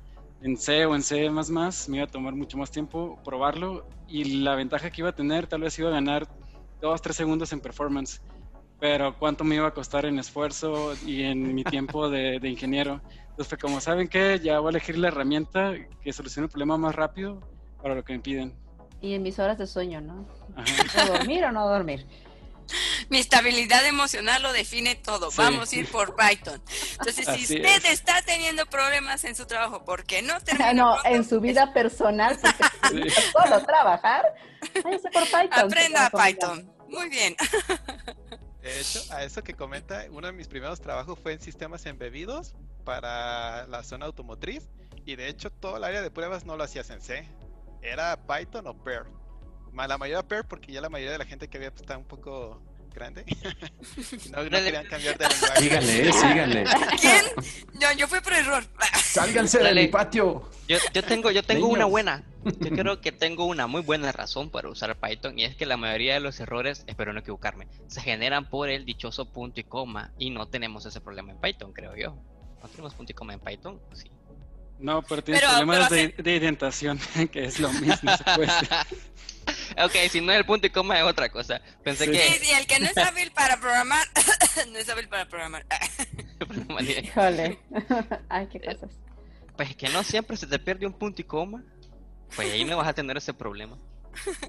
en 0.42 0.56
C 0.56 0.86
o 0.86 0.94
en 0.94 1.02
C 1.02 1.30
me 1.88 1.96
iba 1.96 2.04
a 2.04 2.10
tomar 2.10 2.34
mucho 2.34 2.56
más 2.56 2.70
tiempo 2.70 3.18
probarlo 3.24 3.86
y 4.08 4.42
la 4.42 4.54
ventaja 4.54 4.90
que 4.90 5.02
iba 5.02 5.10
a 5.10 5.14
tener 5.14 5.46
tal 5.46 5.62
vez 5.62 5.78
iba 5.78 5.88
a 5.88 5.92
ganar 5.92 6.26
2, 6.80 7.02
3 7.02 7.16
segundos 7.16 7.52
en 7.52 7.60
performance, 7.60 8.22
pero 8.78 9.16
cuánto 9.18 9.44
me 9.44 9.56
iba 9.56 9.68
a 9.68 9.74
costar 9.74 10.06
en 10.06 10.18
esfuerzo 10.18 10.94
y 11.06 11.22
en 11.22 11.54
mi 11.54 11.62
tiempo 11.62 12.08
de, 12.08 12.40
ingeniero. 12.42 13.02
Entonces 13.22 13.48
fue 13.48 13.58
como, 13.58 13.80
¿saben 13.80 14.08
qué? 14.08 14.40
Ya 14.42 14.58
voy 14.60 14.68
a 14.68 14.70
elegir 14.70 14.98
la 14.98 15.08
herramienta 15.08 15.74
que 16.02 16.12
solucione 16.12 16.46
el 16.46 16.50
problema 16.50 16.78
más 16.78 16.94
rápido 16.94 17.40
para 17.82 17.94
lo 17.94 18.02
que 18.02 18.14
me 18.14 18.20
piden. 18.20 18.54
Y 19.02 19.14
en 19.14 19.22
mis 19.22 19.38
horas 19.38 19.58
de 19.58 19.66
sueño, 19.66 20.00
¿no? 20.00 20.26
Ajá. 20.56 21.06
dormir 21.06 21.44
o 21.44 21.52
no 21.52 21.68
dormir? 21.68 22.06
Mi 23.08 23.18
estabilidad 23.18 23.84
emocional 23.86 24.42
lo 24.42 24.52
define 24.52 24.94
todo. 24.94 25.30
Vamos 25.36 25.72
a 25.72 25.76
ir 25.76 25.90
por 25.90 26.16
Python. 26.16 26.62
Entonces, 26.92 27.26
si 27.26 27.42
usted 27.56 27.84
está 27.86 28.22
teniendo 28.22 28.66
problemas 28.66 29.24
en 29.24 29.34
su 29.34 29.46
trabajo, 29.46 29.84
¿por 29.84 30.04
qué 30.04 30.22
no 30.22 30.40
termina? 30.40 30.72
No, 30.72 31.04
en 31.04 31.28
su 31.28 31.40
vida 31.40 31.72
personal, 31.72 32.38
porque 32.40 33.10
solo 33.32 33.64
trabajar, 33.64 34.24
váyase 34.84 35.10
por 35.10 35.24
Python. 35.24 35.52
Aprenda 35.52 36.10
Python. 36.10 36.72
Muy 36.88 37.08
bien. 37.08 37.36
De 38.62 38.78
hecho, 38.78 39.00
a 39.10 39.24
eso 39.24 39.42
que 39.42 39.54
comenta, 39.54 40.04
uno 40.10 40.26
de 40.26 40.34
mis 40.34 40.46
primeros 40.46 40.80
trabajos 40.82 41.18
fue 41.18 41.32
en 41.32 41.40
sistemas 41.40 41.86
embebidos 41.86 42.54
para 42.84 43.66
la 43.68 43.82
zona 43.82 44.04
automotriz. 44.06 44.68
Y 45.06 45.16
de 45.16 45.28
hecho, 45.28 45.50
todo 45.50 45.78
el 45.78 45.84
área 45.84 46.02
de 46.02 46.10
pruebas 46.10 46.44
no 46.44 46.56
lo 46.56 46.64
hacías 46.64 46.90
en 46.90 47.00
C. 47.00 47.26
Era 47.80 48.18
Python 48.26 48.66
o 48.66 48.74
Perl 48.84 49.19
la 49.72 49.98
mayoría 49.98 50.22
Perl 50.22 50.44
porque 50.46 50.72
ya 50.72 50.80
la 50.80 50.88
mayoría 50.88 51.12
de 51.12 51.18
la 51.18 51.26
gente 51.26 51.48
que 51.48 51.56
había 51.56 51.70
pues, 51.70 51.82
está 51.82 51.96
un 51.96 52.04
poco 52.04 52.62
grande. 52.94 53.24
no, 54.32 54.42
no 54.44 54.50
querían 54.50 54.86
cambiar 54.86 55.16
de 55.16 55.28
lenguaje. 55.28 55.60
Síganle, 55.60 56.12
síganle. 56.12 56.64
¿Quién? 57.00 57.24
No, 57.80 57.92
yo 57.96 58.08
fui 58.08 58.20
por 58.20 58.32
error. 58.32 58.64
Sálganse 59.02 59.58
de 59.58 59.74
mi 59.74 59.88
patio. 59.88 60.50
Yo, 60.68 60.78
yo 60.92 61.02
tengo, 61.02 61.30
yo 61.30 61.42
tengo 61.42 61.68
una 61.68 61.84
buena. 61.84 62.24
Yo 62.44 62.70
creo 62.70 63.00
que 63.00 63.12
tengo 63.12 63.44
una 63.44 63.66
muy 63.66 63.82
buena 63.82 64.12
razón 64.12 64.50
para 64.50 64.68
usar 64.68 64.96
Python 64.98 65.38
y 65.38 65.44
es 65.44 65.56
que 65.56 65.66
la 65.66 65.76
mayoría 65.76 66.14
de 66.14 66.20
los 66.20 66.40
errores, 66.40 66.84
espero 66.86 67.12
no 67.12 67.20
equivocarme, 67.20 67.66
se 67.86 68.00
generan 68.00 68.48
por 68.48 68.68
el 68.68 68.84
dichoso 68.84 69.30
punto 69.30 69.60
y 69.60 69.64
coma 69.64 70.12
y 70.18 70.30
no 70.30 70.46
tenemos 70.48 70.86
ese 70.86 71.00
problema 71.00 71.32
en 71.32 71.40
Python, 71.40 71.72
creo 71.72 71.96
yo. 71.96 72.16
¿No 72.62 72.68
tenemos 72.68 72.94
punto 72.94 73.12
y 73.12 73.14
coma 73.14 73.34
en 73.34 73.40
Python? 73.40 73.80
Sí. 73.92 74.10
No, 74.78 75.02
pero 75.02 75.22
tienes 75.22 75.42
problemas 75.44 75.90
de, 75.90 76.08
de, 76.08 76.36
identación, 76.36 76.98
que 77.30 77.44
es 77.44 77.60
lo 77.60 77.70
mismo. 77.70 78.10
Ok, 79.84 79.92
si 80.10 80.20
no 80.20 80.32
es 80.32 80.38
el 80.38 80.44
punto 80.44 80.66
y 80.66 80.70
coma 80.70 80.98
es 80.98 81.04
otra 81.04 81.28
cosa. 81.28 81.60
Pensé 81.82 82.06
sí. 82.06 82.12
que. 82.12 82.18
Sí, 82.18 82.52
el 82.52 82.66
que 82.66 82.80
no 82.80 82.86
es 82.86 82.96
hábil 82.98 83.30
para 83.32 83.58
programar, 83.58 84.06
no 84.72 84.78
es 84.78 84.88
hábil 84.88 85.08
para 85.08 85.26
programar. 85.28 85.64
Híjole. 86.80 87.58
Ay, 88.28 88.48
qué 88.48 88.60
cosas. 88.60 88.90
Pues 89.56 89.76
que 89.76 89.88
no 89.88 90.02
siempre 90.02 90.36
se 90.36 90.46
te 90.46 90.58
pierde 90.58 90.86
un 90.86 90.92
punto 90.92 91.20
y 91.20 91.24
coma. 91.24 91.64
Pues 92.34 92.52
ahí 92.52 92.64
no 92.64 92.76
vas 92.76 92.88
a 92.88 92.92
tener 92.92 93.16
ese 93.16 93.34
problema. 93.34 93.76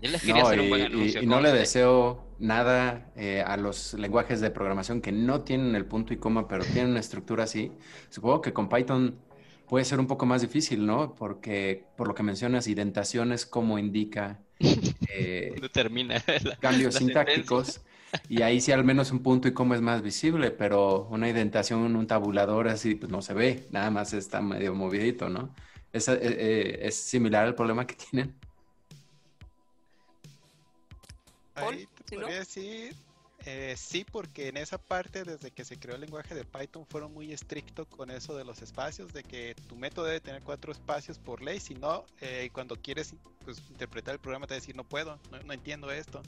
Yo 0.02 0.10
les 0.10 0.22
quería 0.22 0.44
hacer 0.44 0.60
un 0.60 0.70
buen 0.70 0.82
anuncio. 0.82 1.22
Y, 1.22 1.26
no 1.26 1.40
le 1.40 1.52
deseo 1.52 2.26
nada 2.40 3.12
eh, 3.16 3.44
a 3.46 3.58
los 3.58 3.94
lenguajes 3.94 4.42
de 4.42 4.50
programación 4.50 5.02
que 5.02 5.12
no 5.12 5.42
tienen 5.42 5.76
el 5.76 5.86
punto 5.86 6.14
y 6.14 6.18
coma, 6.18 6.48
pero 6.48 6.64
tienen 6.64 6.92
una 6.92 7.00
estructura 7.00 7.44
así. 7.44 7.72
Supongo 8.10 8.42
que 8.42 8.54
con 8.54 8.70
Python 8.70 9.20
puede 9.68 9.86
ser 9.86 10.00
un 10.00 10.08
poco 10.08 10.26
más 10.26 10.42
difícil, 10.42 10.86
¿no? 10.86 11.16
Porque 11.16 11.86
por 11.96 12.08
lo 12.08 12.16
que 12.16 12.24
mencionas, 12.24 12.68
indentación 12.68 13.32
es 13.32 13.46
como 13.46 13.80
indica 13.80 14.40
eh, 15.08 15.56
Determina 15.60 16.24
cambios 16.60 16.96
sintácticos. 16.96 17.82
Y 18.28 18.42
ahí 18.42 18.60
sí 18.60 18.72
al 18.72 18.84
menos 18.84 19.12
un 19.12 19.24
punto 19.24 19.48
y 19.48 19.54
coma 19.54 19.76
es 19.76 19.82
más 19.82 20.02
visible, 20.02 20.52
pero 20.52 21.08
una 21.10 21.30
indentación, 21.30 21.96
un 21.96 22.08
tabulador 22.08 22.68
así, 22.68 22.96
pues 22.96 23.12
no 23.12 23.22
se 23.22 23.34
ve, 23.34 23.68
nada 23.72 23.90
más 23.90 24.14
está 24.14 24.42
medio 24.42 24.76
movidito, 24.76 25.30
¿no? 25.30 25.56
¿Es, 25.94 26.08
eh, 26.08 26.20
eh, 26.22 26.80
¿es 26.84 26.96
similar 26.96 27.46
al 27.46 27.56
problema 27.56 27.88
que 27.88 27.96
tienen? 27.96 28.36
Ahí 31.56 31.88
te 32.06 32.16
podría 32.16 32.40
decir 32.40 32.96
eh, 33.46 33.76
sí, 33.76 34.06
porque 34.10 34.50
en 34.50 34.58
esa 34.58 34.78
parte, 34.78 35.24
desde 35.24 35.50
que 35.50 35.66
se 35.66 35.80
creó 35.80 35.96
el 35.96 36.02
lenguaje 36.02 36.36
de 36.36 36.46
Python, 36.46 36.86
fueron 36.86 37.14
muy 37.14 37.32
estrictos 37.32 37.88
con 37.88 38.12
eso 38.12 38.36
de 38.36 38.46
los 38.46 38.62
espacios, 38.62 39.14
de 39.14 39.24
que 39.24 39.56
tu 39.68 39.76
método 39.76 40.06
debe 40.06 40.20
tener 40.20 40.44
cuatro 40.44 40.72
espacios 40.72 41.18
por 41.18 41.42
ley, 41.42 41.60
si 41.60 41.74
no, 41.74 42.06
eh, 42.20 42.50
cuando 42.54 42.76
quieres 42.76 43.16
pues, 43.44 43.58
interpretar 43.70 44.14
el 44.14 44.20
programa 44.20 44.46
te 44.46 44.54
va 44.54 44.60
decir 44.60 44.76
no 44.76 44.84
puedo, 44.84 45.20
no, 45.46 45.54
entiendo 45.54 45.92
esto. 45.92 46.22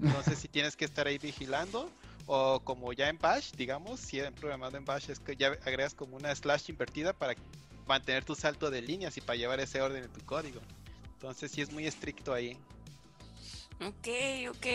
Entonces, 0.00 0.38
si 0.38 0.48
tienes 0.48 0.76
que 0.76 0.84
estar 0.84 1.06
ahí 1.06 1.18
vigilando, 1.18 1.90
o 2.26 2.60
como 2.60 2.92
ya 2.92 3.08
en 3.08 3.18
Bash, 3.18 3.50
digamos, 3.52 3.98
si 3.98 4.20
en 4.20 4.32
programado 4.32 4.76
en 4.76 4.84
Bash 4.84 5.10
es 5.10 5.18
que 5.18 5.34
ya 5.34 5.48
agregas 5.48 5.94
como 5.94 6.16
una 6.16 6.34
slash 6.34 6.70
invertida 6.70 7.12
para 7.12 7.34
mantener 7.86 8.24
tu 8.24 8.36
salto 8.36 8.70
de 8.70 8.80
líneas 8.80 9.16
y 9.16 9.20
para 9.20 9.36
llevar 9.36 9.58
ese 9.58 9.82
orden 9.82 10.04
en 10.04 10.12
tu 10.12 10.24
código. 10.24 10.60
Entonces, 11.14 11.50
sí 11.50 11.60
es 11.60 11.72
muy 11.72 11.86
estricto 11.86 12.32
ahí. 12.32 12.56
Ok, 13.80 14.08
ok. 14.50 14.66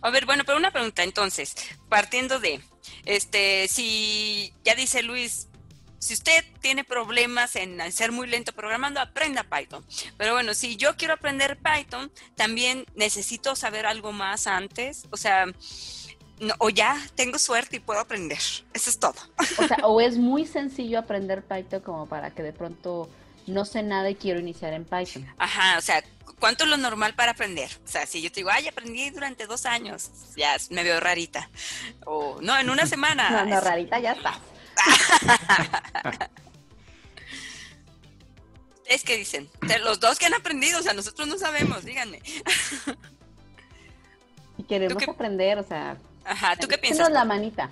A 0.00 0.10
ver, 0.10 0.26
bueno, 0.26 0.44
pero 0.44 0.58
una 0.58 0.70
pregunta 0.70 1.02
entonces, 1.02 1.54
partiendo 1.88 2.40
de, 2.40 2.60
este, 3.04 3.68
si 3.68 4.52
ya 4.64 4.74
dice 4.74 5.02
Luis, 5.02 5.48
si 5.98 6.12
usted 6.12 6.44
tiene 6.60 6.84
problemas 6.84 7.56
en 7.56 7.80
ser 7.90 8.12
muy 8.12 8.26
lento 8.26 8.52
programando, 8.52 9.00
aprenda 9.00 9.42
Python. 9.44 9.84
Pero 10.18 10.34
bueno, 10.34 10.52
si 10.52 10.76
yo 10.76 10.96
quiero 10.96 11.14
aprender 11.14 11.58
Python, 11.58 12.12
también 12.36 12.84
necesito 12.94 13.56
saber 13.56 13.86
algo 13.86 14.12
más 14.12 14.46
antes. 14.46 15.06
O 15.10 15.16
sea, 15.16 15.46
o 16.58 16.68
ya 16.68 17.00
tengo 17.14 17.38
suerte 17.38 17.76
y 17.76 17.80
puedo 17.80 18.00
aprender. 18.00 18.38
Eso 18.38 18.90
es 18.90 18.98
todo. 18.98 19.14
O 19.58 19.66
sea, 19.66 19.78
o 19.84 20.00
es 20.00 20.18
muy 20.18 20.46
sencillo 20.46 20.98
aprender 20.98 21.42
Python 21.42 21.80
como 21.80 22.06
para 22.06 22.30
que 22.30 22.42
de 22.42 22.52
pronto 22.52 23.08
no 23.46 23.64
sé 23.64 23.82
nada 23.82 24.10
y 24.10 24.14
quiero 24.14 24.40
iniciar 24.40 24.72
en 24.74 24.84
Python. 24.84 25.26
Ajá, 25.38 25.78
o 25.78 25.80
sea, 25.80 26.04
¿cuánto 26.44 26.64
es 26.64 26.70
lo 26.70 26.76
normal 26.76 27.14
para 27.14 27.32
aprender? 27.32 27.70
O 27.86 27.88
sea, 27.88 28.04
si 28.04 28.20
yo 28.20 28.30
te 28.30 28.40
digo, 28.40 28.50
ay, 28.50 28.68
aprendí 28.68 29.08
durante 29.08 29.46
dos 29.46 29.64
años, 29.64 30.10
ya 30.36 30.54
me 30.68 30.82
veo 30.82 31.00
rarita. 31.00 31.48
O 32.04 32.38
no, 32.42 32.58
en 32.58 32.68
una 32.68 32.84
semana. 32.84 33.30
no, 33.46 33.46
no, 33.46 33.60
rarita 33.62 33.98
ya 33.98 34.12
está. 34.12 34.38
es 38.84 39.04
que 39.04 39.16
dicen, 39.16 39.48
los 39.84 40.00
dos 40.00 40.18
que 40.18 40.26
han 40.26 40.34
aprendido, 40.34 40.80
o 40.80 40.82
sea, 40.82 40.92
nosotros 40.92 41.26
no 41.26 41.38
sabemos, 41.38 41.82
díganme. 41.82 42.20
y 44.58 44.64
queremos 44.64 45.02
aprender, 45.08 45.58
o 45.58 45.64
sea. 45.64 45.96
Ajá, 46.26 46.56
¿tú 46.56 46.68
qué 46.68 46.76
piensas? 46.76 47.10
la 47.10 47.24
manita. 47.24 47.70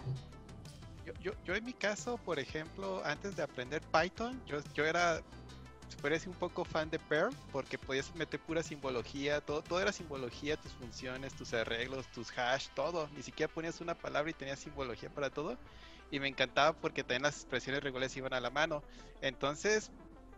Yo, 1.21 1.35
yo, 1.45 1.55
en 1.55 1.65
mi 1.67 1.75
caso, 1.75 2.17
por 2.17 2.39
ejemplo, 2.39 3.03
antes 3.05 3.37
de 3.37 3.43
aprender 3.43 3.83
Python, 3.83 4.43
yo, 4.47 4.61
yo 4.73 4.87
era 4.87 5.21
parece 5.97 6.29
un 6.29 6.35
poco 6.35 6.65
fan 6.65 6.91
de 6.91 6.99
Perl 6.99 7.35
porque 7.51 7.79
podías 7.79 8.15
meter 8.15 8.41
pura 8.41 8.63
simbología, 8.63 9.41
todo, 9.41 9.63
todo 9.63 9.81
era 9.81 9.93
simbología, 9.93 10.57
tus 10.57 10.73
funciones, 10.73 11.35
tus 11.35 11.53
arreglos, 11.55 12.07
tus 12.13 12.37
hash, 12.37 12.69
todo. 12.75 13.09
Ni 13.17 13.23
siquiera 13.23 13.53
ponías 13.53 13.81
una 13.81 13.95
palabra 13.95 14.31
y 14.31 14.35
tenías 14.35 14.61
simbología 14.61 15.11
para 15.11 15.31
todo. 15.31 15.57
Y 16.11 16.21
me 16.21 16.29
encantaba 16.29 16.75
porque 16.75 17.03
también 17.03 17.23
las 17.23 17.37
expresiones 17.37 17.83
regulares 17.83 18.17
iban 18.17 18.35
a 18.35 18.41
la 18.41 18.51
mano. 18.51 18.83
Entonces, 19.23 19.91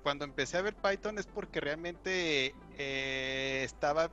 cuando 0.03 0.25
empecé 0.25 0.57
a 0.59 0.63
ver 0.63 0.75
Python 0.75 1.19
es 1.19 1.27
porque 1.27 1.61
realmente 1.61 2.55
eh, 2.79 3.63
estaba 3.65 4.11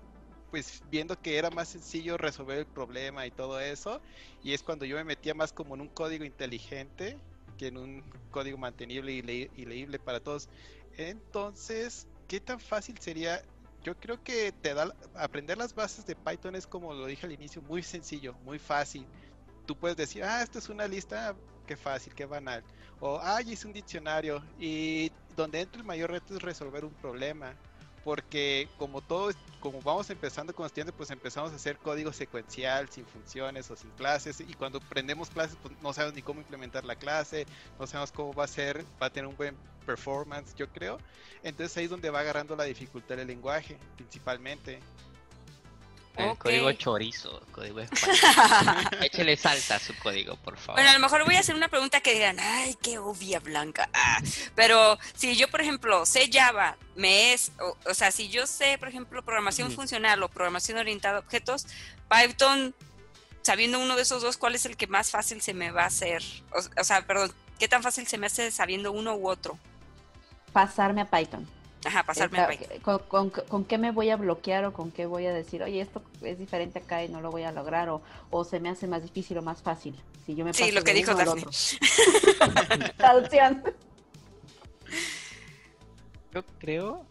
pues 0.50 0.84
viendo 0.92 1.20
que 1.20 1.38
era 1.38 1.50
más 1.50 1.70
sencillo 1.70 2.18
resolver 2.18 2.58
el 2.58 2.66
problema 2.66 3.26
y 3.26 3.32
todo 3.32 3.60
eso. 3.60 4.02
Y 4.44 4.54
es 4.54 4.64
cuando 4.64 4.86
yo 4.86 4.98
me 4.98 5.04
metía 5.04 5.34
más 5.34 5.54
como 5.54 5.76
en 5.76 5.82
un 5.82 5.88
código 5.88 6.26
inteligente 6.26 7.18
que 7.58 7.68
en 7.68 7.78
un 7.78 8.04
código 8.32 8.58
mantenible 8.58 9.14
y 9.14 9.66
leíble 9.66 10.00
para 10.00 10.20
todos. 10.20 10.50
Entonces, 10.98 12.08
¿qué 12.28 12.40
tan 12.40 12.60
fácil 12.60 12.98
sería? 13.00 13.42
Yo 13.84 13.96
creo 13.98 14.24
que 14.24 14.52
te 14.52 14.74
da 14.74 14.94
aprender 15.16 15.58
las 15.58 15.74
bases 15.74 16.06
de 16.06 16.16
Python 16.16 16.56
es 16.56 16.68
como 16.68 16.94
lo 16.94 17.08
dije 17.08 17.26
al 17.26 17.32
inicio, 17.32 17.62
muy 17.64 17.82
sencillo, 17.82 18.34
muy 18.44 18.60
fácil. 18.60 19.06
Tú 19.66 19.76
puedes 19.76 19.98
decir, 19.98 20.24
ah, 20.24 20.44
esta 20.44 20.60
es 20.60 20.70
una 20.70 20.88
lista, 20.88 21.36
qué 21.66 21.76
fácil, 21.76 22.14
qué 22.14 22.26
banal. 22.26 22.64
O, 23.00 23.20
ah, 23.22 23.42
hice 23.42 23.66
un 23.68 23.74
diccionario. 23.74 24.44
Y 24.60 25.12
donde 25.36 25.62
entra 25.62 25.82
el 25.82 25.88
mayor 25.88 26.12
reto 26.12 26.36
es 26.36 26.42
resolver 26.42 26.86
un 26.86 26.94
problema 26.94 27.56
porque 28.04 28.68
como 28.78 29.02
todo, 29.02 29.32
como 29.60 29.82
vamos 29.82 30.10
empezando 30.10 30.54
con 30.54 30.66
estudiantes, 30.66 30.96
pues 30.98 31.12
empezamos 31.12 31.52
a 31.52 31.56
hacer 31.56 31.78
código 31.78 32.12
secuencial, 32.12 32.90
sin 32.90 33.06
funciones 33.06 33.70
o 33.70 33.76
sin 33.76 33.90
clases, 33.92 34.40
y 34.42 34.54
cuando 34.54 34.80
aprendemos 34.80 35.30
clases, 35.30 35.58
pues 35.62 35.74
no 35.82 35.94
sabemos 35.94 36.16
ni 36.16 36.22
cómo 36.22 36.42
implementar 36.42 36.84
la 36.86 36.96
clase, 36.96 37.46
no 37.80 37.88
sabemos 37.88 38.12
cómo 38.12 38.34
va 38.34 38.46
a 38.46 38.48
ser, 38.48 38.84
va 39.02 39.08
a 39.08 39.10
tener 39.10 39.28
un 39.28 39.38
buen 39.38 39.56
performance, 39.86 40.56
yo 40.56 40.68
creo. 40.70 40.98
Entonces 41.44 41.76
ahí 41.78 41.86
es 41.86 41.90
donde 41.90 42.10
va 42.10 42.22
agarrando 42.22 42.56
la 42.56 42.64
dificultad 42.64 43.18
del 43.18 43.28
lenguaje, 43.28 43.78
principalmente. 43.96 44.80
El 46.16 46.38
código 46.38 46.72
chorizo, 46.74 47.42
código 47.52 47.80
Échele 49.02 49.38
salta 49.38 49.76
a 49.76 49.80
su 49.80 49.96
código, 49.98 50.36
por 50.38 50.58
favor. 50.58 50.76
Bueno, 50.76 50.90
a 50.90 50.94
lo 50.94 51.00
mejor 51.00 51.26
voy 51.26 51.36
a 51.36 51.40
hacer 51.40 51.56
una 51.56 51.70
pregunta 51.70 52.02
que 52.02 52.14
digan, 52.14 52.38
ay, 52.40 52.76
qué 52.82 52.98
obvia, 52.98 53.40
Blanca. 53.40 53.90
Ah, 53.94 54.22
pero 54.56 54.98
si 55.16 55.36
yo, 55.36 55.50
por 55.50 55.62
ejemplo, 55.62 56.06
sé 56.06 56.30
Java, 56.32 56.78
me 56.96 57.34
es, 57.34 57.52
o, 57.86 57.94
sea, 57.94 58.12
si 58.12 58.30
yo 58.30 58.46
sé, 58.46 58.78
por 58.78 58.90
ejemplo, 58.90 59.24
programación 59.24 59.72
funcional 59.72 60.22
o 60.24 60.30
programación 60.30 60.78
orientada 60.78 61.18
a 61.18 61.20
objetos, 61.20 61.66
Python, 62.10 62.76
sabiendo 63.42 63.80
uno 63.80 63.96
de 63.96 64.02
esos 64.02 64.22
dos, 64.22 64.38
¿cuál 64.38 64.56
es 64.56 64.66
el 64.66 64.76
que 64.76 64.88
más 64.88 65.12
fácil 65.12 65.42
se 65.42 65.54
me 65.54 65.72
va 65.72 65.84
a 65.84 65.88
hacer? 65.88 66.22
o 66.78 66.84
sea, 66.84 67.06
perdón, 67.08 67.32
¿qué 67.58 67.68
tan 67.68 67.84
fácil 67.84 68.06
se 68.08 68.18
me 68.18 68.28
hace 68.28 68.52
sabiendo 68.52 68.92
uno 68.92 69.16
u 69.16 69.30
otro? 69.30 69.58
Pasarme 70.52 71.02
a 71.02 71.06
Python. 71.06 71.48
Ajá, 71.86 72.04
pasarme 72.04 72.40
a 72.40 72.50
Con, 72.84 73.66
qué 73.66 73.78
me 73.78 73.92
voy 73.92 74.10
a 74.10 74.16
bloquear 74.16 74.66
o 74.66 74.74
con 74.74 74.92
qué 74.92 75.06
voy 75.06 75.26
a 75.26 75.34
decir, 75.34 75.64
oye, 75.64 75.82
esto 75.82 76.04
es 76.22 76.38
diferente 76.38 76.80
acá 76.80 77.04
y 77.04 77.10
no 77.10 77.22
lo 77.22 77.32
voy 77.32 77.44
a 77.44 77.52
lograr 77.52 77.90
o, 77.90 78.02
o 78.30 78.44
se 78.44 78.60
me 78.60 78.70
hace 78.70 78.88
más 78.88 79.02
difícil 79.02 79.38
o 79.40 79.42
más 79.42 79.62
fácil? 79.62 79.96
Si 80.26 80.36
yo 80.36 80.46
me 80.46 80.54
sí, 80.54 80.72
lo 80.72 80.84
que 80.84 80.94
dijo 80.94 81.16
Daphne. 81.16 81.44
Traducción. 82.98 83.64
Yo 86.34 86.46
creo 86.60 87.06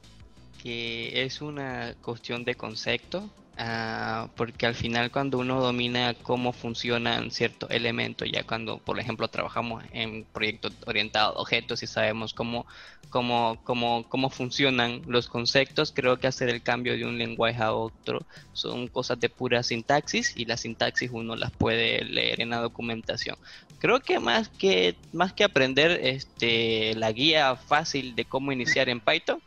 que 0.63 1.25
es 1.25 1.43
una 1.43 1.95
cuestión 2.01 2.43
de 2.43 2.55
concepto 2.55 3.29
Ah, 3.63 4.31
porque 4.37 4.65
al 4.65 4.75
final 4.75 5.11
cuando 5.11 5.37
uno 5.37 5.61
domina 5.61 6.15
cómo 6.15 6.55
funcionan 6.55 7.31
ciertos 7.31 7.71
elementos, 7.71 8.27
ya 8.33 8.43
cuando 8.43 8.79
por 8.79 8.99
ejemplo 8.99 9.29
trabajamos 9.29 9.85
en 9.93 10.25
proyectos 10.25 10.73
orientados 10.87 11.37
a 11.37 11.41
objetos 11.41 11.83
y 11.83 11.87
sabemos 11.87 12.33
cómo, 12.33 12.65
cómo, 13.11 13.61
cómo, 13.65 14.09
cómo 14.09 14.31
funcionan 14.31 15.03
los 15.07 15.29
conceptos, 15.29 15.93
creo 15.95 16.17
que 16.19 16.27
hacer 16.27 16.49
el 16.49 16.63
cambio 16.63 16.97
de 16.97 17.05
un 17.05 17.19
lenguaje 17.19 17.63
a 17.63 17.75
otro 17.75 18.23
son 18.55 18.89
cosas 18.89 19.21
de 19.21 19.29
pura 19.29 19.63
sintaxis 19.63 20.33
y 20.39 20.47
la 20.47 20.57
sintaxis 20.57 21.11
uno 21.13 21.37
las 21.37 21.51
puede 21.51 22.03
leer 22.03 22.41
en 22.41 22.51
la 22.51 22.63
documentación. 22.63 23.37
Creo 23.79 24.01
que 24.01 24.21
más 24.21 24.49
que, 24.49 24.97
más 25.13 25.35
que 25.35 25.45
aprender 25.45 26.01
este, 26.03 26.95
la 26.95 27.13
guía 27.13 27.57
fácil 27.57 28.15
de 28.15 28.25
cómo 28.25 28.53
iniciar 28.53 28.89
en 28.89 29.01
Python, 29.01 29.43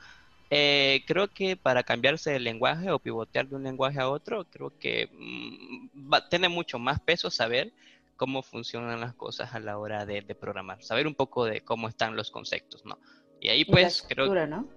eh, 0.55 1.03
creo 1.07 1.29
que 1.29 1.57
para 1.57 1.81
cambiarse 1.81 2.29
de 2.29 2.39
lenguaje 2.39 2.91
o 2.91 2.99
pivotear 2.99 3.47
de 3.47 3.55
un 3.55 3.63
lenguaje 3.63 3.99
a 3.99 4.07
otro, 4.07 4.45
creo 4.51 4.77
que 4.77 5.09
mm, 5.11 6.13
va, 6.13 6.29
tiene 6.29 6.47
mucho 6.47 6.77
más 6.77 6.99
peso 6.99 7.31
saber 7.31 7.73
cómo 8.17 8.43
funcionan 8.43 9.01
las 9.01 9.15
cosas 9.15 9.55
a 9.55 9.59
la 9.59 9.79
hora 9.79 10.05
de, 10.05 10.21
programar, 10.35 10.83
saber 10.83 11.07
un 11.07 11.15
poco 11.15 11.45
de 11.45 11.61
cómo 11.61 11.89
están 11.89 12.15
los 12.15 12.29
conceptos, 12.29 12.85
¿no? 12.85 12.99
Y 13.41 13.49
ahí 13.49 13.65
pues 13.65 14.05
creo... 14.07 14.27
¿no? 14.45 14.67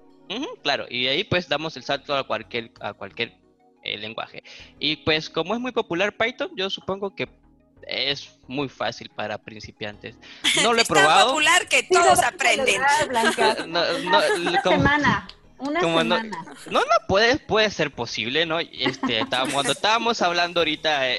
claro, 0.62 0.86
y 0.88 1.08
ahí 1.08 1.24
pues 1.24 1.46
damos 1.46 1.76
el 1.76 1.82
salto 1.82 2.16
a 2.16 2.26
cualquier, 2.26 2.72
a 2.80 2.94
cualquier 2.94 3.34
eh, 3.82 3.98
lenguaje. 3.98 4.42
Y 4.78 4.96
pues 4.96 5.28
como 5.28 5.52
es 5.52 5.60
muy 5.60 5.72
popular 5.72 6.16
Python, 6.16 6.52
yo 6.56 6.70
supongo 6.70 7.14
que 7.14 7.28
es 7.86 8.38
muy 8.48 8.70
fácil 8.70 9.10
para 9.14 9.36
principiantes. 9.36 10.16
No 10.62 10.72
lo 10.72 10.80
he 10.80 10.84
probado. 10.88 11.18
Es 11.18 11.26
popular 11.26 11.68
que 11.68 11.82
todos 11.82 12.22
aprenden. 12.22 12.80
no, 13.68 13.82
semana. 14.62 15.28
Una 15.58 15.80
semana. 15.80 16.22
No, 16.70 16.80
no, 16.80 16.86
puede, 17.08 17.38
puede 17.38 17.70
ser 17.70 17.90
posible, 17.90 18.44
¿no? 18.44 18.60
Este, 18.60 19.20
estábamos, 19.20 19.54
cuando 19.54 19.72
estábamos 19.72 20.20
hablando 20.22 20.60
ahorita 20.60 21.10
eh, 21.10 21.16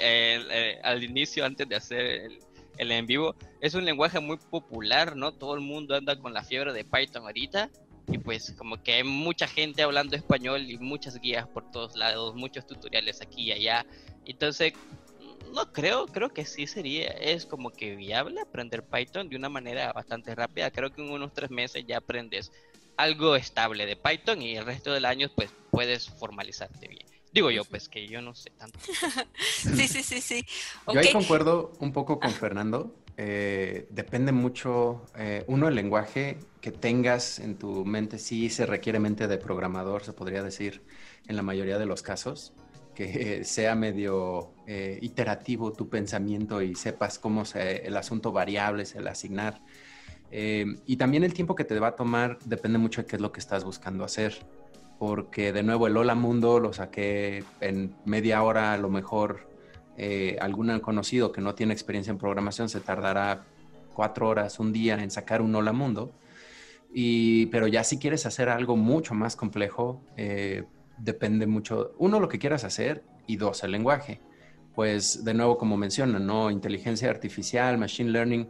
eh, 0.52 0.80
al 0.84 1.04
inicio, 1.04 1.46
antes 1.46 1.68
de 1.68 1.76
hacer 1.76 2.30
el, 2.78 2.92
en 2.92 3.08
vivo, 3.08 3.36
es 3.62 3.74
un 3.74 3.86
lenguaje 3.86 4.20
muy 4.20 4.38
popular, 4.38 5.16
¿no? 5.16 5.32
Todo 5.32 5.56
el 5.56 5.62
mundo 5.62 5.96
anda 5.96 6.20
con 6.20 6.34
la 6.34 6.44
fiebre 6.44 6.74
de 6.74 6.86
Python 6.86 7.24
ahorita. 7.24 7.70
Y 8.10 8.20
pues 8.20 8.54
como 8.58 8.82
que 8.82 8.94
hay 8.94 9.04
mucha 9.04 9.48
gente 9.48 9.84
hablando 9.84 10.16
español 10.16 10.70
y 10.70 10.78
muchas 10.78 11.20
guías 11.20 11.46
por 11.48 11.70
todos 11.72 11.98
lados, 11.98 12.36
muchos 12.36 12.66
tutoriales 12.66 13.22
aquí 13.22 13.44
y 13.44 13.52
allá. 13.52 13.86
Entonces, 14.26 14.74
no 15.54 15.72
creo, 15.72 16.06
creo 16.08 16.30
que 16.30 16.46
sí 16.46 16.68
sería, 16.68 17.10
es 17.10 17.46
como 17.46 17.72
que 17.72 17.96
viable 17.96 18.42
aprender 18.42 18.84
Python 18.84 19.30
de 19.30 19.36
una 19.36 19.50
manera 19.50 19.92
bastante 19.94 20.36
rápida. 20.36 20.72
Creo 20.72 20.92
que 20.92 21.02
en 21.02 21.12
unos 21.12 21.34
tres 21.34 21.50
meses 21.50 21.84
ya 21.88 21.98
aprendes 21.98 22.52
algo 22.98 23.36
estable 23.36 23.86
de 23.86 23.96
Python 23.96 24.42
y 24.42 24.58
el 24.58 24.66
resto 24.66 24.92
del 24.92 25.06
año 25.06 25.30
pues 25.34 25.52
puedes 25.72 26.10
formalizarte 26.10 26.88
bien. 26.88 27.06
Digo 27.32 27.52
yo, 27.52 27.64
pues 27.66 27.88
que 27.88 28.08
yo 28.08 28.22
no 28.22 28.34
sé 28.34 28.50
tanto. 28.52 28.80
sí, 29.40 29.88
sí, 29.88 30.02
sí, 30.04 30.22
sí. 30.22 30.46
Yo 30.92 31.00
ahí 31.00 31.12
concuerdo 31.12 31.74
un 31.80 31.94
poco 31.94 32.20
con 32.20 32.32
Fernando. 32.32 32.96
Eh, 33.16 33.88
depende 33.90 34.32
mucho, 34.32 35.06
eh, 35.18 35.44
uno, 35.48 35.68
el 35.68 35.76
lenguaje 35.76 36.38
que 36.62 36.72
tengas 36.72 37.40
en 37.40 37.58
tu 37.58 37.84
mente, 37.84 38.20
sí 38.20 38.50
se 38.50 38.66
requiere 38.66 39.00
mente 39.00 39.28
de 39.28 39.38
programador, 39.38 40.04
se 40.04 40.14
podría 40.14 40.44
decir, 40.44 40.84
en 41.28 41.36
la 41.36 41.42
mayoría 41.42 41.80
de 41.80 41.88
los 41.88 42.04
casos, 42.04 42.54
que 42.94 43.44
sea 43.44 43.76
medio 43.76 44.54
eh, 44.68 45.00
iterativo 45.02 45.74
tu 45.74 45.90
pensamiento 45.90 46.62
y 46.62 46.76
sepas 46.76 47.18
cómo 47.18 47.46
se, 47.46 47.88
el 47.88 47.98
asunto 47.98 48.32
variables, 48.32 48.96
el 48.96 49.08
asignar. 49.08 49.62
Y 50.32 50.98
también 50.98 51.24
el 51.24 51.34
tiempo 51.34 51.56
que 51.56 51.64
te 51.64 51.80
va 51.80 51.88
a 51.88 51.96
tomar 51.96 52.38
depende 52.46 52.78
mucho 52.78 53.02
de 53.02 53.08
qué 53.08 53.16
es 53.16 53.22
lo 53.22 53.32
que 53.32 53.40
estás 53.40 53.64
buscando 53.64 54.04
hacer 54.04 54.46
porque 55.00 55.54
de 55.54 55.64
nuevo 55.64 55.88
el 55.88 55.96
Hola 55.96 56.16
Mundo 56.16 56.60
lo 56.60 56.74
saqué 56.74 57.44
en 57.62 57.96
media 58.06 58.42
hora, 58.44 58.74
a 58.74 58.78
lo 58.78 58.90
mejor 58.90 59.48
eh, 59.98 60.38
algún 60.42 60.80
conocido 60.80 61.32
que 61.32 61.42
no 61.42 61.56
tiene 61.56 61.74
experiencia 61.74 62.12
en 62.12 62.18
programación 62.18 62.70
se 62.70 62.80
tardará 62.80 63.46
cuatro 63.94 64.28
horas, 64.28 64.60
un 64.60 64.74
día 64.74 64.96
en 65.02 65.12
sacar 65.12 65.42
un 65.42 65.54
Hola 65.56 65.74
Mundo. 65.74 66.14
Y, 66.94 67.48
pero 67.48 67.68
ya 67.68 67.84
si 67.84 68.00
quieres 68.00 68.26
hacer 68.26 68.50
algo 68.50 68.76
mucho 68.76 69.14
más 69.14 69.36
complejo, 69.36 70.02
eh, 70.16 70.64
depende 70.98 71.46
mucho, 71.46 71.94
uno, 71.98 72.20
lo 72.20 72.28
que 72.28 72.40
quieras 72.40 72.64
hacer 72.64 73.04
y 73.28 73.36
dos, 73.38 73.64
el 73.64 73.72
lenguaje. 73.72 74.22
Pues 74.74 75.24
de 75.24 75.34
nuevo, 75.34 75.58
como 75.58 75.78
mencionan, 75.78 76.26
¿no? 76.26 76.50
Inteligencia 76.50 77.10
artificial, 77.10 77.78
machine 77.78 78.12
learning, 78.12 78.48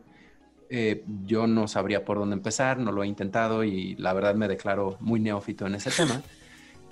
eh, 0.70 1.04
yo 1.26 1.48
no 1.48 1.68
sabría 1.68 2.04
por 2.04 2.18
dónde 2.18 2.36
empezar, 2.36 2.78
no 2.78 2.92
lo 2.92 3.04
he 3.04 3.08
intentado 3.08 3.64
y 3.64 3.96
la 3.96 4.14
verdad 4.14 4.36
me 4.36 4.48
declaro 4.48 4.98
muy 5.00 5.20
neófito 5.20 5.66
en 5.68 5.76
ese 5.76 5.92
tema. 5.92 6.22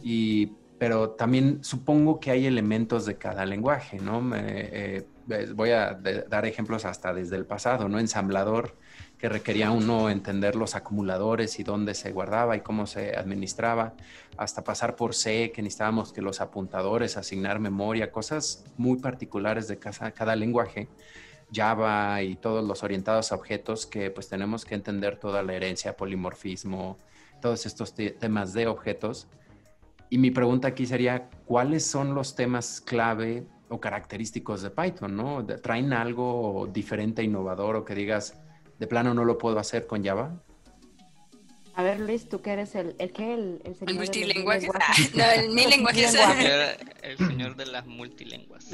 Y, 0.07 0.51
pero 0.77 1.11
también 1.11 1.63
supongo 1.63 2.19
que 2.19 2.29
hay 2.29 2.45
elementos 2.45 3.07
de 3.07 3.15
cada 3.15 3.43
lenguaje, 3.43 3.97
¿no? 3.97 4.21
Eh, 4.35 5.03
voy 5.55 5.71
a 5.71 5.99
dar 6.29 6.45
ejemplos 6.45 6.85
hasta 6.85 7.11
desde 7.11 7.38
el 7.38 7.45
pasado, 7.45 7.89
¿no? 7.89 7.97
Ensamblador, 7.97 8.75
que 9.17 9.29
requería 9.29 9.71
uno 9.71 10.09
entender 10.09 10.55
los 10.55 10.75
acumuladores 10.75 11.59
y 11.59 11.63
dónde 11.63 11.95
se 11.95 12.11
guardaba 12.11 12.55
y 12.55 12.61
cómo 12.61 12.85
se 12.85 13.15
administraba, 13.15 13.93
hasta 14.38 14.63
pasar 14.63 14.95
por 14.95 15.15
C, 15.15 15.51
que 15.51 15.61
necesitábamos 15.61 16.13
que 16.13 16.21
los 16.21 16.41
apuntadores, 16.41 17.17
asignar 17.17 17.59
memoria, 17.59 18.11
cosas 18.11 18.65
muy 18.77 18.97
particulares 18.97 19.67
de 19.67 19.79
cada, 19.79 20.11
cada 20.11 20.35
lenguaje. 20.35 20.88
Java 21.53 22.21
y 22.21 22.36
todos 22.36 22.65
los 22.65 22.84
orientados 22.84 23.31
a 23.31 23.36
objetos 23.36 23.86
que 23.86 24.12
pues 24.12 24.29
tenemos 24.29 24.65
que 24.65 24.75
entender 24.75 25.17
toda 25.17 25.43
la 25.43 25.53
herencia, 25.53 25.95
polimorfismo, 25.95 26.97
todos 27.41 27.65
estos 27.65 27.93
temas 27.95 28.53
de 28.53 28.67
objetos 28.67 29.27
y 30.10 30.17
mi 30.17 30.31
pregunta 30.31 30.69
aquí 30.69 30.86
sería, 30.86 31.29
¿cuáles 31.45 31.86
son 31.86 32.13
los 32.13 32.36
temas 32.36 32.81
clave 32.81 33.43
o 33.69 33.79
característicos 33.79 34.62
de 34.62 34.69
Python? 34.69 35.15
¿no? 35.15 35.45
¿Traen 35.45 35.93
algo 35.93 36.69
diferente, 36.71 37.23
innovador 37.23 37.75
o 37.75 37.86
que 37.86 37.95
digas, 37.95 38.38
de 38.79 38.88
plano 38.88 39.13
no 39.13 39.25
lo 39.25 39.38
puedo 39.38 39.60
hacer 39.60 39.88
con 39.88 40.03
Java? 40.03 40.41
A 41.73 41.84
ver, 41.84 41.99
Luis, 41.99 42.29
tú 42.29 42.41
que 42.41 42.51
eres 42.53 42.73
el, 42.75 42.95
el 42.99 43.12
que 43.12 43.34
el, 43.34 43.62
el 43.65 43.75
señor 43.75 43.95
multilenguaje. 43.95 44.69
Ah, 44.73 44.93
no, 45.13 45.23
el 45.25 45.55
lenguajes. 45.69 46.15
El 47.01 47.17
señor 47.17 47.58
de 47.58 47.65
las 47.65 47.86
multilenguas. 47.86 48.69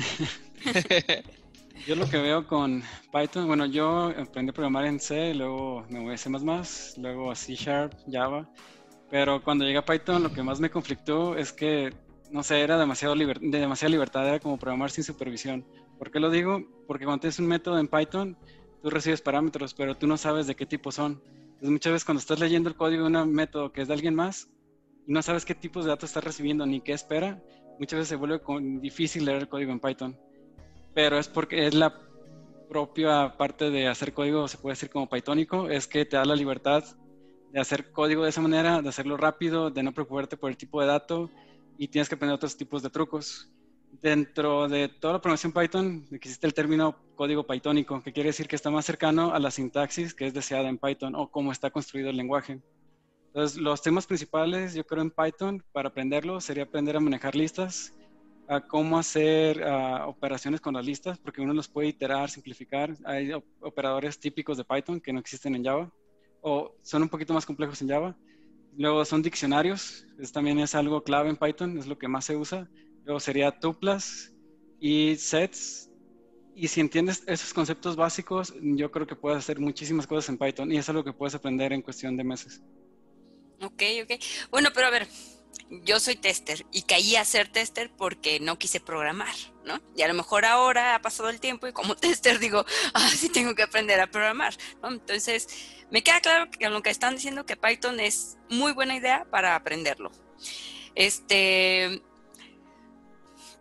Yo 1.88 1.96
lo 1.96 2.08
que 2.08 2.18
veo 2.18 2.46
con 2.46 2.84
Python, 3.12 3.48
bueno, 3.48 3.66
yo 3.66 4.14
aprendí 4.18 4.52
a 4.52 4.54
programar 4.54 4.86
en 4.86 5.00
C, 5.00 5.34
luego 5.34 5.84
me 5.90 6.00
voy 6.00 6.14
a 6.14 6.18
C++, 6.18 6.30
luego 6.98 7.32
a 7.32 7.36
C 7.36 7.56
Sharp, 7.56 7.94
Java, 8.10 8.48
pero 9.10 9.44
cuando 9.44 9.66
llegué 9.66 9.80
a 9.80 9.86
Python, 9.86 10.22
lo 10.22 10.32
que 10.32 10.44
más 10.44 10.60
me 10.60 10.70
conflictó 10.70 11.36
es 11.36 11.52
que, 11.52 11.92
no 12.30 12.44
sé, 12.44 12.62
era 12.62 12.78
demasiado 12.78 13.16
de 13.16 13.34
demasiada 13.42 13.90
libertad, 13.90 14.28
era 14.28 14.40
como 14.40 14.60
programar 14.60 14.92
sin 14.92 15.04
supervisión. 15.04 15.66
¿Por 15.98 16.12
qué 16.12 16.20
lo 16.20 16.30
digo? 16.30 16.62
Porque 16.88 17.06
cuando 17.06 17.22
tienes 17.22 17.40
un 17.40 17.48
método 17.48 17.80
en 17.80 17.88
Python, 17.88 18.38
tú 18.82 18.90
recibes 18.92 19.22
parámetros, 19.22 19.74
pero 19.74 19.98
tú 19.98 20.06
no 20.06 20.18
sabes 20.18 20.46
de 20.46 20.56
qué 20.56 20.68
tipo 20.68 20.92
son. 20.92 21.22
Entonces, 21.26 21.70
muchas 21.72 21.94
veces 21.94 22.06
cuando 22.06 22.20
estás 22.20 22.40
leyendo 22.40 22.70
el 22.70 22.76
código 22.76 23.10
de 23.10 23.18
un 23.18 23.34
método 23.34 23.72
que 23.72 23.82
es 23.82 23.88
de 23.88 23.96
alguien 23.96 24.14
más, 24.14 24.50
y 25.08 25.14
no 25.14 25.22
sabes 25.24 25.46
qué 25.46 25.56
tipos 25.56 25.86
de 25.86 25.90
datos 25.90 26.12
estás 26.12 26.24
recibiendo 26.24 26.66
ni 26.66 26.80
qué 26.80 26.94
espera, 26.94 27.42
muchas 27.80 27.98
veces 27.98 28.10
se 28.10 28.16
vuelve 28.16 28.40
difícil 28.80 29.26
leer 29.26 29.40
el 29.40 29.50
código 29.50 29.72
en 29.72 29.80
Python. 29.80 30.18
Pero 30.94 31.18
es 31.18 31.28
porque 31.28 31.68
es 31.68 31.74
la 31.74 31.94
propia 32.70 33.38
parte 33.38 33.70
de 33.70 33.88
hacer 33.88 34.14
código, 34.14 34.48
se 34.48 34.58
puede 34.58 34.74
decir 34.74 34.90
como 34.90 35.10
pythonico, 35.10 35.70
es 35.70 35.88
que 35.88 36.06
te 36.06 36.18
da 36.18 36.26
la 36.26 36.36
libertad 36.36 36.84
de 37.52 37.60
hacer 37.60 37.92
código 37.92 38.24
de 38.24 38.30
esa 38.30 38.42
manera, 38.42 38.82
de 38.82 38.90
hacerlo 38.90 39.18
rápido, 39.18 39.70
de 39.70 39.84
no 39.84 39.94
preocuparte 39.94 40.38
por 40.38 40.50
el 40.50 40.58
tipo 40.58 40.80
de 40.80 40.88
dato 40.88 41.30
y 41.78 41.88
tienes 41.90 42.08
que 42.08 42.16
aprender 42.16 42.36
otros 42.36 42.56
tipos 42.56 42.82
de 42.82 42.90
trucos. 42.90 43.52
Dentro 44.02 44.70
de 44.70 44.88
toda 44.88 45.14
la 45.14 45.22
programación 45.22 45.52
Python 45.52 46.08
existe 46.12 46.48
el 46.48 46.54
término 46.54 46.96
código 47.16 47.46
pythónico, 47.46 48.02
que 48.02 48.14
quiere 48.14 48.30
decir 48.30 48.48
que 48.48 48.56
está 48.56 48.70
más 48.70 48.86
cercano 48.86 49.34
a 49.34 49.40
la 49.40 49.52
sintaxis 49.52 50.14
que 50.14 50.28
es 50.28 50.34
deseada 50.34 50.70
en 50.70 50.78
Python 50.78 51.14
o 51.16 51.30
cómo 51.30 51.52
está 51.52 51.72
construido 51.72 52.10
el 52.10 52.16
lenguaje. 52.16 52.62
Entonces, 53.28 53.58
los 53.58 53.82
temas 53.82 54.08
principales, 54.08 54.74
yo 54.74 54.86
creo, 54.86 55.02
en 55.02 55.12
Python 55.12 55.64
para 55.72 55.90
aprenderlo 55.90 56.40
sería 56.40 56.64
aprender 56.64 56.96
a 56.96 57.00
manejar 57.02 57.36
listas, 57.36 57.94
a 58.52 58.60
cómo 58.68 59.00
hacer 59.00 59.64
operaciones 60.06 60.60
con 60.60 60.74
las 60.74 60.86
listas, 60.86 61.18
porque 61.18 61.40
uno 61.40 61.54
los 61.54 61.70
puede 61.70 61.88
iterar, 61.88 62.30
simplificar. 62.30 62.94
Hay 63.06 63.32
operadores 63.62 64.20
típicos 64.20 64.58
de 64.58 64.66
Python 64.66 65.00
que 65.00 65.14
no 65.14 65.20
existen 65.22 65.56
en 65.56 65.64
Java 65.64 65.90
o 66.42 66.76
son 66.82 67.04
un 67.04 67.08
poquito 67.08 67.34
más 67.34 67.46
complejos 67.46 67.82
en 67.82 67.88
Java. 67.88 68.18
Luego 68.78 69.06
son 69.06 69.22
diccionarios, 69.22 70.06
también 70.34 70.60
es 70.60 70.76
algo 70.76 71.02
clave 71.02 71.30
en 71.30 71.38
Python, 71.38 71.78
es 71.78 71.88
lo 71.88 71.98
que 71.98 72.10
más 72.10 72.26
se 72.26 72.36
usa. 72.36 72.70
Luego 73.06 73.22
sería 73.22 73.58
tuplas 73.58 74.34
y 74.82 75.16
sets. 75.16 75.90
Y 76.54 76.68
si 76.68 76.82
entiendes 76.82 77.24
esos 77.28 77.54
conceptos 77.54 77.96
básicos, 77.96 78.54
yo 78.62 78.92
creo 78.92 79.08
que 79.08 79.16
puedes 79.16 79.40
hacer 79.40 79.62
muchísimas 79.62 80.06
cosas 80.06 80.28
en 80.28 80.38
Python 80.38 80.70
y 80.74 80.78
es 80.78 80.90
algo 80.90 81.06
que 81.06 81.14
puedes 81.14 81.36
aprender 81.36 81.72
en 81.72 81.82
cuestión 81.82 82.18
de 82.18 82.26
meses. 82.26 82.62
Ok, 83.62 83.82
ok. 84.04 84.22
Bueno, 84.50 84.70
pero 84.74 84.88
a 84.88 84.90
ver, 84.90 85.08
yo 85.72 86.00
soy 86.00 86.16
tester 86.16 86.66
y 86.72 86.84
caí 86.84 87.16
a 87.16 87.24
ser 87.24 87.48
tester 87.48 87.90
porque 87.96 88.40
no 88.40 88.60
quise 88.60 88.82
programar, 88.82 89.34
¿no? 89.66 89.82
Y 89.96 90.02
a 90.02 90.08
lo 90.08 90.14
mejor 90.14 90.46
ahora 90.46 90.96
ha 90.96 91.02
pasado 91.02 91.30
el 91.30 91.40
tiempo 91.40 91.68
y 91.68 91.74
como 91.74 91.96
tester 91.98 92.40
digo, 92.40 92.66
ah, 92.94 93.10
sí 93.10 93.30
tengo 93.30 93.56
que 93.56 93.64
aprender 93.64 94.00
a 94.00 94.08
programar. 94.08 94.56
Entonces, 94.84 95.48
me 95.90 96.04
queda 96.04 96.20
claro 96.20 96.52
que 96.52 96.70
lo 96.70 96.82
que 96.82 96.90
están 96.90 97.16
diciendo 97.16 97.46
que 97.46 97.56
Python 97.56 98.00
es 98.00 98.38
muy 98.50 98.74
buena 98.74 98.96
idea 98.96 99.26
para 99.30 99.56
aprenderlo. 99.56 100.12
Este, 100.94 102.02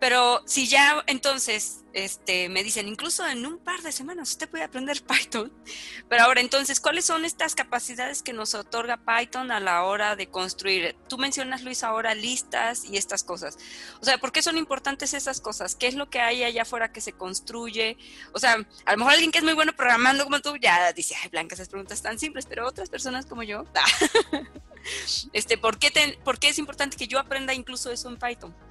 pero 0.01 0.41
si 0.47 0.67
ya 0.67 1.03
entonces 1.05 1.83
este, 1.93 2.49
me 2.49 2.63
dicen, 2.63 2.87
incluso 2.87 3.27
en 3.27 3.45
un 3.45 3.59
par 3.59 3.83
de 3.83 3.91
semanas 3.91 4.31
usted 4.31 4.49
puede 4.49 4.63
aprender 4.63 5.03
Python, 5.07 5.53
pero 6.09 6.23
ahora 6.23 6.41
entonces, 6.41 6.79
¿cuáles 6.79 7.05
son 7.05 7.23
estas 7.23 7.53
capacidades 7.53 8.23
que 8.23 8.33
nos 8.33 8.55
otorga 8.55 8.97
Python 8.97 9.51
a 9.51 9.59
la 9.59 9.83
hora 9.83 10.15
de 10.15 10.25
construir? 10.25 10.95
Tú 11.07 11.19
mencionas, 11.19 11.61
Luis, 11.61 11.83
ahora 11.83 12.15
listas 12.15 12.83
y 12.83 12.97
estas 12.97 13.23
cosas. 13.23 13.59
O 14.01 14.05
sea, 14.05 14.17
¿por 14.17 14.31
qué 14.31 14.41
son 14.41 14.57
importantes 14.57 15.13
esas 15.13 15.39
cosas? 15.39 15.75
¿Qué 15.75 15.85
es 15.85 15.93
lo 15.93 16.09
que 16.09 16.19
hay 16.19 16.43
allá 16.43 16.63
afuera 16.63 16.91
que 16.91 16.99
se 16.99 17.13
construye? 17.13 17.95
O 18.33 18.39
sea, 18.39 18.57
a 18.85 18.91
lo 18.93 18.97
mejor 18.97 19.13
alguien 19.13 19.31
que 19.31 19.37
es 19.37 19.43
muy 19.43 19.53
bueno 19.53 19.73
programando 19.73 20.23
como 20.23 20.39
tú 20.39 20.57
ya 20.57 20.91
dice, 20.93 21.13
ay, 21.21 21.29
Blanca, 21.29 21.53
esas 21.53 21.69
preguntas 21.69 22.01
tan 22.01 22.17
simples, 22.17 22.47
pero 22.47 22.65
otras 22.65 22.89
personas 22.89 23.27
como 23.27 23.43
yo, 23.43 23.65
este, 25.33 25.59
¿por 25.59 25.77
qué, 25.77 26.17
¿por 26.23 26.39
qué 26.39 26.49
es 26.49 26.57
importante 26.57 26.97
que 26.97 27.07
yo 27.07 27.19
aprenda 27.19 27.53
incluso 27.53 27.91
eso 27.91 28.09
en 28.09 28.17
Python? 28.17 28.70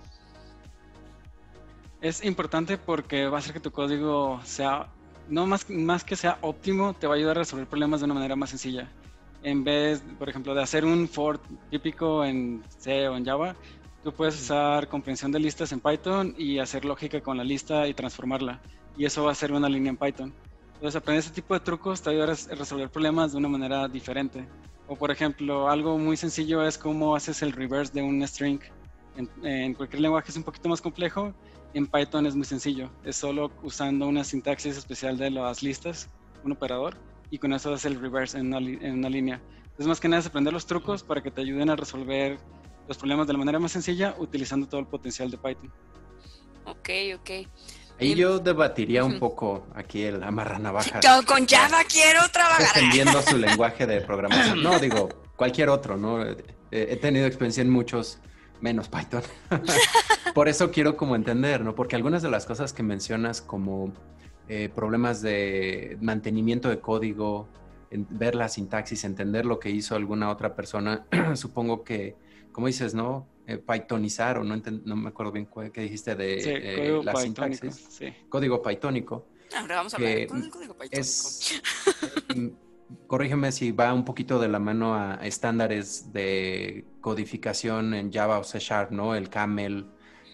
Es 2.00 2.24
importante 2.24 2.78
porque 2.78 3.26
va 3.26 3.36
a 3.36 3.40
hacer 3.40 3.52
que 3.52 3.60
tu 3.60 3.72
código 3.72 4.40
sea, 4.42 4.88
no 5.28 5.46
más, 5.46 5.68
más 5.68 6.02
que 6.02 6.16
sea 6.16 6.38
óptimo, 6.40 6.94
te 6.94 7.06
va 7.06 7.12
a 7.12 7.16
ayudar 7.18 7.36
a 7.36 7.40
resolver 7.40 7.66
problemas 7.66 8.00
de 8.00 8.06
una 8.06 8.14
manera 8.14 8.36
más 8.36 8.48
sencilla. 8.48 8.90
En 9.42 9.64
vez, 9.64 10.02
por 10.18 10.30
ejemplo, 10.30 10.54
de 10.54 10.62
hacer 10.62 10.86
un 10.86 11.06
for 11.08 11.38
típico 11.70 12.24
en 12.24 12.62
C 12.78 13.06
o 13.06 13.18
en 13.18 13.24
Java, 13.26 13.54
tú 14.02 14.12
puedes 14.12 14.34
usar 14.40 14.88
comprensión 14.88 15.30
de 15.30 15.40
listas 15.40 15.72
en 15.72 15.80
Python 15.80 16.34
y 16.38 16.58
hacer 16.58 16.86
lógica 16.86 17.20
con 17.20 17.36
la 17.36 17.44
lista 17.44 17.86
y 17.86 17.92
transformarla. 17.92 18.62
Y 18.96 19.04
eso 19.04 19.24
va 19.24 19.32
a 19.32 19.34
ser 19.34 19.52
una 19.52 19.68
línea 19.68 19.90
en 19.90 19.98
Python. 19.98 20.32
Entonces, 20.74 20.96
aprender 20.96 21.22
ese 21.22 21.34
tipo 21.34 21.52
de 21.52 21.60
trucos 21.60 22.00
te 22.00 22.08
ayuda 22.08 22.24
a 22.24 22.54
resolver 22.54 22.88
problemas 22.88 23.32
de 23.32 23.38
una 23.38 23.48
manera 23.48 23.88
diferente. 23.88 24.48
O, 24.88 24.96
por 24.96 25.10
ejemplo, 25.10 25.68
algo 25.68 25.98
muy 25.98 26.16
sencillo 26.16 26.66
es 26.66 26.78
cómo 26.78 27.14
haces 27.14 27.42
el 27.42 27.52
reverse 27.52 27.92
de 27.92 28.00
un 28.00 28.26
string. 28.26 28.60
En, 29.16 29.28
en 29.44 29.74
cualquier 29.74 30.00
lenguaje 30.00 30.30
es 30.30 30.36
un 30.38 30.44
poquito 30.44 30.70
más 30.70 30.80
complejo 30.80 31.34
en 31.74 31.86
Python 31.86 32.26
es 32.26 32.34
muy 32.34 32.44
sencillo, 32.44 32.90
es 33.04 33.16
solo 33.16 33.50
usando 33.62 34.06
una 34.06 34.24
sintaxis 34.24 34.76
especial 34.76 35.16
de 35.16 35.30
las 35.30 35.62
listas, 35.62 36.08
un 36.44 36.52
operador, 36.52 36.96
y 37.30 37.38
con 37.38 37.52
eso 37.52 37.72
hace 37.72 37.88
el 37.88 38.00
reverse 38.00 38.38
en 38.38 38.46
una, 38.46 38.58
en 38.58 38.94
una 38.94 39.08
línea. 39.08 39.40
Es 39.78 39.86
más 39.86 40.00
que 40.00 40.08
nada 40.08 40.20
es 40.20 40.26
aprender 40.26 40.52
los 40.52 40.66
trucos 40.66 41.02
para 41.02 41.22
que 41.22 41.30
te 41.30 41.40
ayuden 41.40 41.70
a 41.70 41.76
resolver 41.76 42.38
los 42.86 42.98
problemas 42.98 43.26
de 43.26 43.32
la 43.32 43.38
manera 43.38 43.58
más 43.58 43.72
sencilla 43.72 44.14
utilizando 44.18 44.66
todo 44.66 44.80
el 44.80 44.86
potencial 44.86 45.30
de 45.30 45.38
Python. 45.38 45.72
Ok, 46.64 46.90
ok. 47.16 47.30
Y 48.00 48.14
yo 48.14 48.38
debatiría 48.38 49.04
un 49.04 49.18
poco 49.18 49.66
aquí 49.74 50.02
el 50.02 50.18
baja. 50.18 51.00
Con 51.26 51.46
Java 51.46 51.84
quiero 51.86 52.20
trabajar. 52.32 52.74
Defendiendo 52.74 53.20
su 53.22 53.36
lenguaje 53.38 53.86
de 53.86 54.00
programación. 54.00 54.62
No, 54.62 54.78
digo, 54.78 55.08
cualquier 55.36 55.68
otro, 55.68 55.96
¿no? 55.96 56.24
he 56.70 56.96
tenido 56.96 57.26
experiencia 57.26 57.62
en 57.62 57.70
muchos, 57.70 58.18
menos 58.60 58.88
Python. 58.88 59.22
Por 60.34 60.48
eso 60.48 60.70
quiero 60.70 60.96
como 60.96 61.16
entender, 61.16 61.62
¿no? 61.62 61.74
Porque 61.74 61.96
algunas 61.96 62.22
de 62.22 62.30
las 62.30 62.46
cosas 62.46 62.72
que 62.72 62.82
mencionas 62.82 63.40
como 63.40 63.92
eh, 64.48 64.68
problemas 64.74 65.22
de 65.22 65.96
mantenimiento 66.00 66.68
de 66.68 66.80
código, 66.80 67.48
ver 67.90 68.34
la 68.34 68.48
sintaxis, 68.48 69.04
entender 69.04 69.46
lo 69.46 69.58
que 69.58 69.70
hizo 69.70 69.96
alguna 69.96 70.30
otra 70.30 70.54
persona, 70.54 71.06
supongo 71.34 71.84
que, 71.84 72.16
como 72.52 72.66
dices, 72.66 72.94
¿no? 72.94 73.26
Eh, 73.46 73.58
Pythonizar 73.58 74.38
o 74.38 74.44
no, 74.44 74.56
no 74.84 74.96
me 74.96 75.08
acuerdo 75.08 75.32
bien 75.32 75.48
qué 75.72 75.80
dijiste 75.80 76.14
de 76.14 76.86
eh, 76.86 77.00
la 77.02 77.16
sintaxis. 77.16 78.00
Código 78.28 78.62
pythónico. 78.62 79.26
Ahora 79.56 79.76
vamos 79.76 79.94
a 79.94 79.96
hablar 79.96 80.14
de 80.14 80.26
código 80.26 80.74
pythónico. 80.74 80.88
Es, 80.92 81.60
corrígeme 83.06 83.52
si 83.52 83.72
va 83.72 83.92
un 83.92 84.04
poquito 84.04 84.38
de 84.38 84.48
la 84.48 84.58
mano 84.58 84.94
a 84.94 85.14
estándares 85.22 86.12
de 86.12 86.84
codificación 87.00 87.94
en 87.94 88.12
Java 88.12 88.38
o 88.38 88.44
C 88.44 88.58
Sharp, 88.58 88.90
¿no? 88.90 89.14
El 89.14 89.28
Camel, 89.28 89.86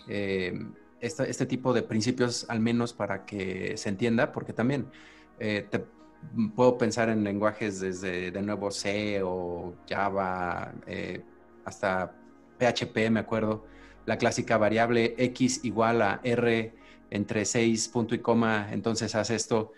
eh, 0.09 0.59
este, 1.01 1.47
tipo 1.47 1.73
de 1.73 1.83
principios, 1.83 2.47
al 2.49 2.61
menos 2.61 2.93
para 2.93 3.25
que 3.25 3.77
se 3.77 3.89
entienda, 3.89 4.33
porque 4.33 4.53
también 4.53 4.87
eh, 5.39 5.69
puedo 6.55 6.79
pensar 6.79 7.09
en 7.09 7.23
lenguajes 7.25 7.81
desde 7.81 8.31
de 8.31 8.43
nuevo 8.43 8.71
C 8.71 9.21
o 9.23 9.75
Java, 9.89 10.73
eh, 10.87 11.23
hasta 11.65 12.15
PHP, 12.59 13.11
me 13.11 13.21
acuerdo, 13.21 13.67
la 14.07 14.19
clásica 14.19 14.57
variable 14.57 15.15
X 15.19 15.65
igual 15.65 16.03
a 16.03 16.21
R 16.23 16.75
entre 17.11 17.45
6 17.45 17.89
punto 17.89 18.15
y 18.15 18.19
coma, 18.19 18.69
entonces 18.73 19.15
hace 19.15 19.35
esto 19.35 19.73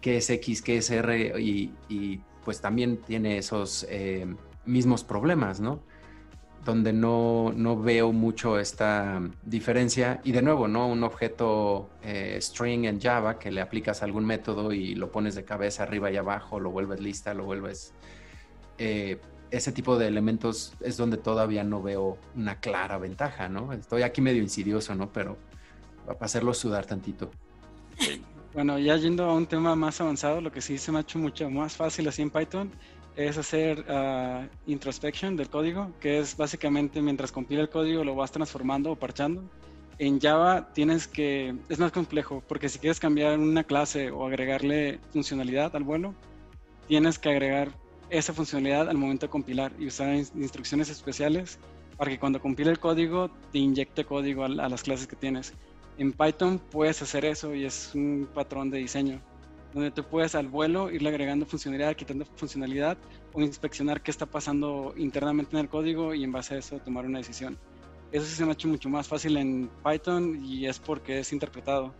qué 0.00 0.18
es 0.18 0.30
X, 0.30 0.62
qué 0.62 0.78
es 0.78 0.90
R 0.90 1.34
y, 1.40 2.20
pues 2.44 2.60
también 2.60 2.98
tiene 2.98 3.38
esos 3.38 3.86
eh, 3.90 4.26
mismos 4.64 5.04
problemas, 5.04 5.60
¿no? 5.60 5.80
Donde 6.64 6.92
no, 6.92 7.52
veo 7.82 8.12
mucho 8.12 8.58
esta 8.58 9.20
diferencia. 9.42 10.20
Y 10.24 10.32
de 10.32 10.42
nuevo, 10.42 10.66
¿no? 10.66 10.88
Un 10.88 11.02
objeto 11.02 11.90
eh, 12.02 12.38
string 12.40 12.84
en 12.86 13.00
Java 13.00 13.38
que 13.38 13.50
le 13.50 13.60
aplicas 13.60 14.02
algún 14.02 14.24
método 14.24 14.72
y 14.72 14.94
lo 14.94 15.10
pones 15.10 15.34
de 15.34 15.44
cabeza 15.44 15.82
arriba 15.82 16.10
y 16.10 16.16
abajo, 16.16 16.58
lo 16.60 16.70
vuelves 16.70 17.00
lista, 17.00 17.34
lo 17.34 17.44
vuelves... 17.44 17.92
Eh, 18.78 19.18
ese 19.50 19.72
tipo 19.72 19.96
de 19.96 20.06
elementos 20.06 20.74
es 20.80 20.98
donde 20.98 21.16
todavía 21.16 21.64
no 21.64 21.82
veo 21.82 22.18
una 22.36 22.60
clara 22.60 22.98
ventaja, 22.98 23.48
¿no? 23.48 23.72
Estoy 23.72 24.02
aquí 24.02 24.20
medio 24.20 24.42
insidioso, 24.42 24.94
¿no? 24.94 25.10
Pero 25.10 25.38
para 26.06 26.26
hacerlo 26.26 26.52
sudar 26.52 26.84
tantito. 26.84 27.30
Bueno, 28.58 28.76
ya 28.76 28.96
yendo 28.96 29.24
a 29.24 29.34
un 29.34 29.46
tema 29.46 29.76
más 29.76 30.00
avanzado, 30.00 30.40
lo 30.40 30.50
que 30.50 30.60
sí 30.60 30.78
se 30.78 30.90
me 30.90 30.98
ha 30.98 31.02
hecho 31.02 31.20
mucho 31.20 31.48
más 31.48 31.76
fácil 31.76 32.08
así 32.08 32.22
en 32.22 32.30
Python 32.30 32.72
es 33.14 33.38
hacer 33.38 33.84
uh, 33.88 34.48
introspection 34.66 35.36
del 35.36 35.48
código, 35.48 35.92
que 36.00 36.18
es 36.18 36.36
básicamente 36.36 37.00
mientras 37.00 37.30
compila 37.30 37.60
el 37.60 37.68
código 37.68 38.02
lo 38.02 38.16
vas 38.16 38.32
transformando 38.32 38.90
o 38.90 38.96
parchando. 38.96 39.44
En 40.00 40.18
Java 40.18 40.72
tienes 40.72 41.06
que, 41.06 41.54
es 41.68 41.78
más 41.78 41.92
complejo, 41.92 42.42
porque 42.48 42.68
si 42.68 42.80
quieres 42.80 42.98
cambiar 42.98 43.38
una 43.38 43.62
clase 43.62 44.10
o 44.10 44.26
agregarle 44.26 44.98
funcionalidad 45.12 45.76
al 45.76 45.84
vuelo, 45.84 46.16
tienes 46.88 47.20
que 47.20 47.28
agregar 47.28 47.70
esa 48.10 48.32
funcionalidad 48.32 48.88
al 48.88 48.96
momento 48.96 49.26
de 49.26 49.30
compilar 49.30 49.70
y 49.78 49.86
usar 49.86 50.12
instrucciones 50.16 50.90
especiales 50.90 51.60
para 51.96 52.10
que 52.10 52.18
cuando 52.18 52.42
compile 52.42 52.72
el 52.72 52.80
código 52.80 53.30
te 53.52 53.58
inyecte 53.58 54.04
código 54.04 54.42
a 54.42 54.48
las 54.48 54.82
clases 54.82 55.06
que 55.06 55.14
tienes. 55.14 55.54
En 55.98 56.12
Python 56.12 56.58
puedes 56.58 57.02
hacer 57.02 57.24
eso 57.24 57.54
y 57.54 57.64
es 57.64 57.94
un 57.94 58.28
patrón 58.32 58.70
de 58.70 58.78
diseño 58.78 59.20
donde 59.74 59.90
tú 59.90 60.02
puedes 60.02 60.34
al 60.34 60.48
vuelo 60.48 60.90
irle 60.90 61.10
agregando 61.10 61.44
funcionalidad, 61.44 61.94
quitando 61.94 62.24
funcionalidad 62.36 62.96
o 63.32 63.42
inspeccionar 63.42 64.02
qué 64.02 64.10
está 64.10 64.26
pasando 64.26 64.94
internamente 64.96 65.56
en 65.56 65.60
el 65.60 65.68
código 65.68 66.14
y 66.14 66.24
en 66.24 66.32
base 66.32 66.54
a 66.54 66.58
eso 66.58 66.78
tomar 66.78 67.04
una 67.04 67.18
decisión. 67.18 67.58
Eso 68.10 68.24
se 68.24 68.44
me 68.44 68.50
ha 68.50 68.52
hecho 68.54 68.68
mucho 68.68 68.88
más 68.88 69.06
fácil 69.06 69.36
en 69.36 69.70
Python 69.84 70.42
y 70.42 70.66
es 70.66 70.78
porque 70.78 71.20
es 71.20 71.32
interpretado. 71.32 71.94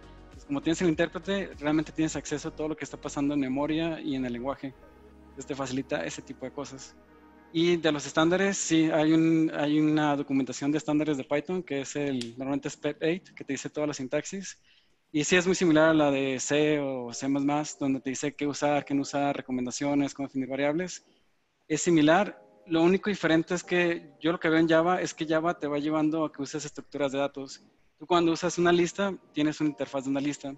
como 0.46 0.62
tienes 0.62 0.80
el 0.80 0.88
intérprete, 0.88 1.50
realmente 1.58 1.92
tienes 1.92 2.16
acceso 2.16 2.48
a 2.48 2.56
todo 2.56 2.68
lo 2.68 2.76
que 2.76 2.84
está 2.84 2.96
pasando 2.96 3.34
en 3.34 3.40
memoria 3.40 4.00
y 4.00 4.14
en 4.14 4.24
el 4.24 4.32
lenguaje. 4.32 4.74
Entonces 5.20 5.46
te 5.46 5.54
facilita 5.54 6.04
ese 6.04 6.22
tipo 6.22 6.46
de 6.46 6.52
cosas. 6.52 6.96
Y 7.52 7.78
de 7.78 7.92
los 7.92 8.06
estándares, 8.06 8.58
sí, 8.58 8.90
hay, 8.90 9.12
un, 9.12 9.50
hay 9.54 9.80
una 9.80 10.14
documentación 10.16 10.70
de 10.70 10.78
estándares 10.78 11.16
de 11.16 11.24
Python 11.24 11.62
que 11.62 11.80
es 11.80 11.96
el, 11.96 12.36
normalmente 12.36 12.68
es 12.68 12.80
PEP8, 12.80 13.34
que 13.34 13.44
te 13.44 13.54
dice 13.54 13.70
toda 13.70 13.86
la 13.86 13.94
sintaxis. 13.94 14.60
Y 15.10 15.24
sí 15.24 15.36
es 15.36 15.46
muy 15.46 15.54
similar 15.54 15.88
a 15.88 15.94
la 15.94 16.10
de 16.10 16.38
C 16.38 16.78
o 16.80 17.12
C++, 17.14 17.26
donde 17.80 18.00
te 18.00 18.10
dice 18.10 18.34
qué 18.34 18.46
usar, 18.46 18.84
qué 18.84 18.94
no 18.94 19.02
usar, 19.02 19.34
recomendaciones, 19.34 20.12
cómo 20.12 20.28
definir 20.28 20.48
variables. 20.48 21.06
Es 21.66 21.80
similar. 21.80 22.38
Lo 22.66 22.82
único 22.82 23.08
diferente 23.08 23.54
es 23.54 23.64
que 23.64 24.12
yo 24.20 24.32
lo 24.32 24.38
que 24.38 24.50
veo 24.50 24.58
en 24.58 24.68
Java 24.68 25.00
es 25.00 25.14
que 25.14 25.26
Java 25.26 25.58
te 25.58 25.66
va 25.66 25.78
llevando 25.78 26.26
a 26.26 26.32
que 26.32 26.42
uses 26.42 26.66
estructuras 26.66 27.12
de 27.12 27.18
datos. 27.18 27.64
Tú 27.98 28.06
cuando 28.06 28.32
usas 28.32 28.58
una 28.58 28.72
lista, 28.72 29.14
tienes 29.32 29.58
una 29.60 29.70
interfaz 29.70 30.04
de 30.04 30.10
una 30.10 30.20
lista. 30.20 30.54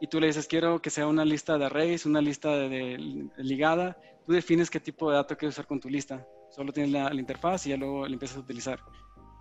Y 0.00 0.08
tú 0.08 0.18
le 0.18 0.26
dices, 0.26 0.48
quiero 0.48 0.82
que 0.82 0.90
sea 0.90 1.06
una 1.06 1.24
lista 1.24 1.56
de 1.56 1.66
arrays, 1.66 2.04
una 2.04 2.20
lista 2.20 2.56
de 2.56 3.28
ligada, 3.36 3.96
tú 4.26 4.32
defines 4.32 4.70
qué 4.70 4.80
tipo 4.80 5.10
de 5.10 5.16
dato 5.16 5.36
quieres 5.36 5.54
usar 5.54 5.66
con 5.66 5.80
tu 5.80 5.88
lista. 5.88 6.26
Solo 6.50 6.72
tienes 6.72 6.92
la, 6.92 7.12
interfaz 7.14 7.66
y 7.66 7.70
ya 7.70 7.76
luego 7.76 8.06
la 8.06 8.12
empiezas 8.12 8.38
a 8.38 8.40
utilizar. 8.40 8.80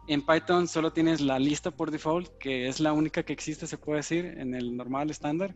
En 0.08 0.26
Python 0.26 0.67
solo 0.67 0.91
tienes 0.91 1.22
la 1.22 1.39
lista 1.39 1.72
por 1.72 1.91
default, 1.91 2.38
que 2.38 2.67
es 2.67 2.80
la 2.80 2.91
única 2.91 3.24
que 3.24 3.34
existe, 3.34 3.67
se 3.67 3.78
puede 3.78 3.98
decir, 3.98 4.26
en 4.38 4.54
el 4.54 4.76
normal 4.76 5.10
estándar, 5.10 5.56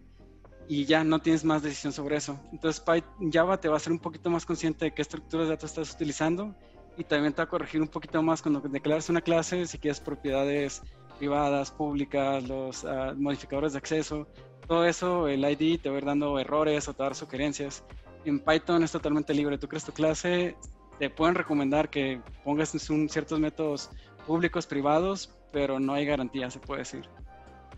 y 0.69 0.85
ya 0.85 1.03
no 1.03 1.19
tienes 1.19 1.43
más 1.43 1.63
decisión 1.63 1.91
sobre 1.91 2.17
eso. 2.17 2.39
Entonces 2.53 2.83
Java 3.31 3.59
te 3.59 3.67
va 3.67 3.75
a 3.75 3.77
hacer 3.77 3.91
un 3.91 3.99
poquito 3.99 4.29
más 4.29 4.45
consciente 4.45 4.85
de 4.85 4.93
qué 4.93 5.01
estructuras 5.01 5.47
de 5.47 5.55
datos 5.55 5.71
estás 5.71 5.93
utilizando 5.93 6.55
y 6.97 7.03
también 7.03 7.33
te 7.33 7.37
va 7.37 7.43
a 7.43 7.49
corregir 7.49 7.81
un 7.81 7.87
poquito 7.87 8.21
más 8.21 8.41
cuando 8.41 8.61
declaras 8.61 9.09
una 9.09 9.21
clase, 9.21 9.67
si 9.67 9.77
quieres 9.77 9.99
propiedades 9.99 10.81
privadas, 11.17 11.71
públicas, 11.71 12.47
los 12.47 12.85
ah, 12.85 13.13
modificadores 13.17 13.73
de 13.73 13.79
acceso, 13.79 14.27
todo 14.67 14.85
eso, 14.85 15.27
el 15.27 15.43
ID 15.49 15.81
te 15.81 15.89
va 15.89 15.95
a 15.95 15.99
ir 15.99 16.05
dando 16.05 16.39
errores 16.39 16.87
o 16.87 16.93
te 16.93 16.99
va 16.99 17.05
a 17.05 17.09
dar 17.09 17.15
sugerencias 17.15 17.83
en 18.29 18.39
Python 18.39 18.83
es 18.83 18.91
totalmente 18.91 19.33
libre. 19.33 19.57
Tú 19.57 19.67
creas 19.67 19.85
tu 19.85 19.91
clase, 19.91 20.55
te 20.99 21.09
pueden 21.09 21.35
recomendar 21.35 21.89
que 21.89 22.21
pongas 22.43 22.89
un, 22.89 23.09
ciertos 23.09 23.39
métodos 23.39 23.89
públicos, 24.25 24.65
privados, 24.65 25.33
pero 25.51 25.79
no 25.79 25.93
hay 25.93 26.05
garantía, 26.05 26.49
se 26.49 26.59
puede 26.59 26.79
decir. 26.79 27.07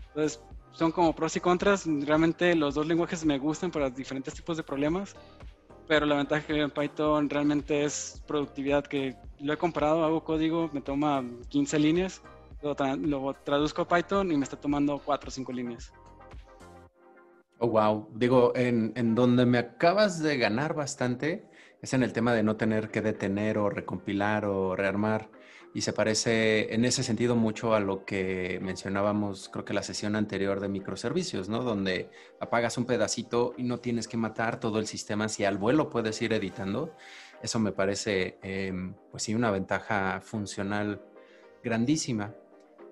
Entonces, 0.08 0.42
son 0.72 0.92
como 0.92 1.14
pros 1.14 1.36
y 1.36 1.40
contras. 1.40 1.86
Realmente 1.86 2.54
los 2.54 2.74
dos 2.74 2.86
lenguajes 2.86 3.24
me 3.24 3.38
gustan 3.38 3.70
para 3.70 3.90
diferentes 3.90 4.34
tipos 4.34 4.56
de 4.56 4.62
problemas, 4.62 5.14
pero 5.86 6.06
la 6.06 6.16
ventaja 6.16 6.46
que 6.46 6.60
en 6.60 6.70
Python 6.70 7.28
realmente 7.28 7.84
es 7.84 8.22
productividad, 8.26 8.84
que 8.86 9.16
lo 9.40 9.52
he 9.52 9.56
comparado, 9.56 10.04
hago 10.04 10.24
código, 10.24 10.70
me 10.72 10.80
toma 10.80 11.24
15 11.48 11.78
líneas, 11.78 12.22
lo, 12.62 12.76
lo 12.96 13.34
traduzco 13.34 13.82
a 13.82 13.88
Python 13.88 14.30
y 14.32 14.36
me 14.36 14.44
está 14.44 14.56
tomando 14.56 15.00
4 15.04 15.28
o 15.28 15.30
5 15.30 15.52
líneas. 15.52 15.92
Oh, 17.62 17.68
wow. 17.68 18.08
Digo, 18.14 18.52
en, 18.56 18.92
en, 18.96 19.14
donde 19.14 19.44
me 19.44 19.58
acabas 19.58 20.22
de 20.22 20.38
ganar 20.38 20.72
bastante 20.72 21.44
es 21.82 21.92
en 21.92 22.02
el 22.02 22.14
tema 22.14 22.32
de 22.32 22.42
no 22.42 22.56
tener 22.56 22.90
que 22.90 23.02
detener 23.02 23.58
o 23.58 23.68
recompilar 23.68 24.46
o 24.46 24.74
rearmar. 24.74 25.30
Y 25.74 25.82
se 25.82 25.92
parece 25.92 26.74
en 26.74 26.86
ese 26.86 27.02
sentido 27.02 27.36
mucho 27.36 27.74
a 27.74 27.80
lo 27.80 28.06
que 28.06 28.58
mencionábamos, 28.62 29.50
creo 29.50 29.66
que 29.66 29.74
la 29.74 29.82
sesión 29.82 30.16
anterior 30.16 30.58
de 30.60 30.68
microservicios, 30.70 31.50
¿no? 31.50 31.62
Donde 31.62 32.08
apagas 32.40 32.78
un 32.78 32.86
pedacito 32.86 33.52
y 33.58 33.64
no 33.64 33.78
tienes 33.78 34.08
que 34.08 34.16
matar 34.16 34.58
todo 34.58 34.78
el 34.78 34.86
sistema, 34.86 35.28
si 35.28 35.44
al 35.44 35.58
vuelo 35.58 35.90
puedes 35.90 36.20
ir 36.22 36.32
editando. 36.32 36.96
Eso 37.42 37.58
me 37.58 37.72
parece, 37.72 38.38
em, 38.42 38.94
pues 39.10 39.22
sí, 39.24 39.34
una 39.34 39.50
ventaja 39.50 40.20
funcional 40.22 41.02
grandísima 41.62 42.34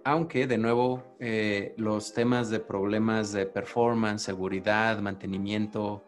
aunque 0.04 0.46
de 0.46 0.58
nuevo 0.58 1.16
eh, 1.20 1.74
los 1.76 2.12
temas 2.12 2.50
de 2.50 2.61
problemas 2.61 3.32
de 3.32 3.46
performance, 3.46 4.22
seguridad, 4.22 4.98
mantenimiento, 5.00 6.05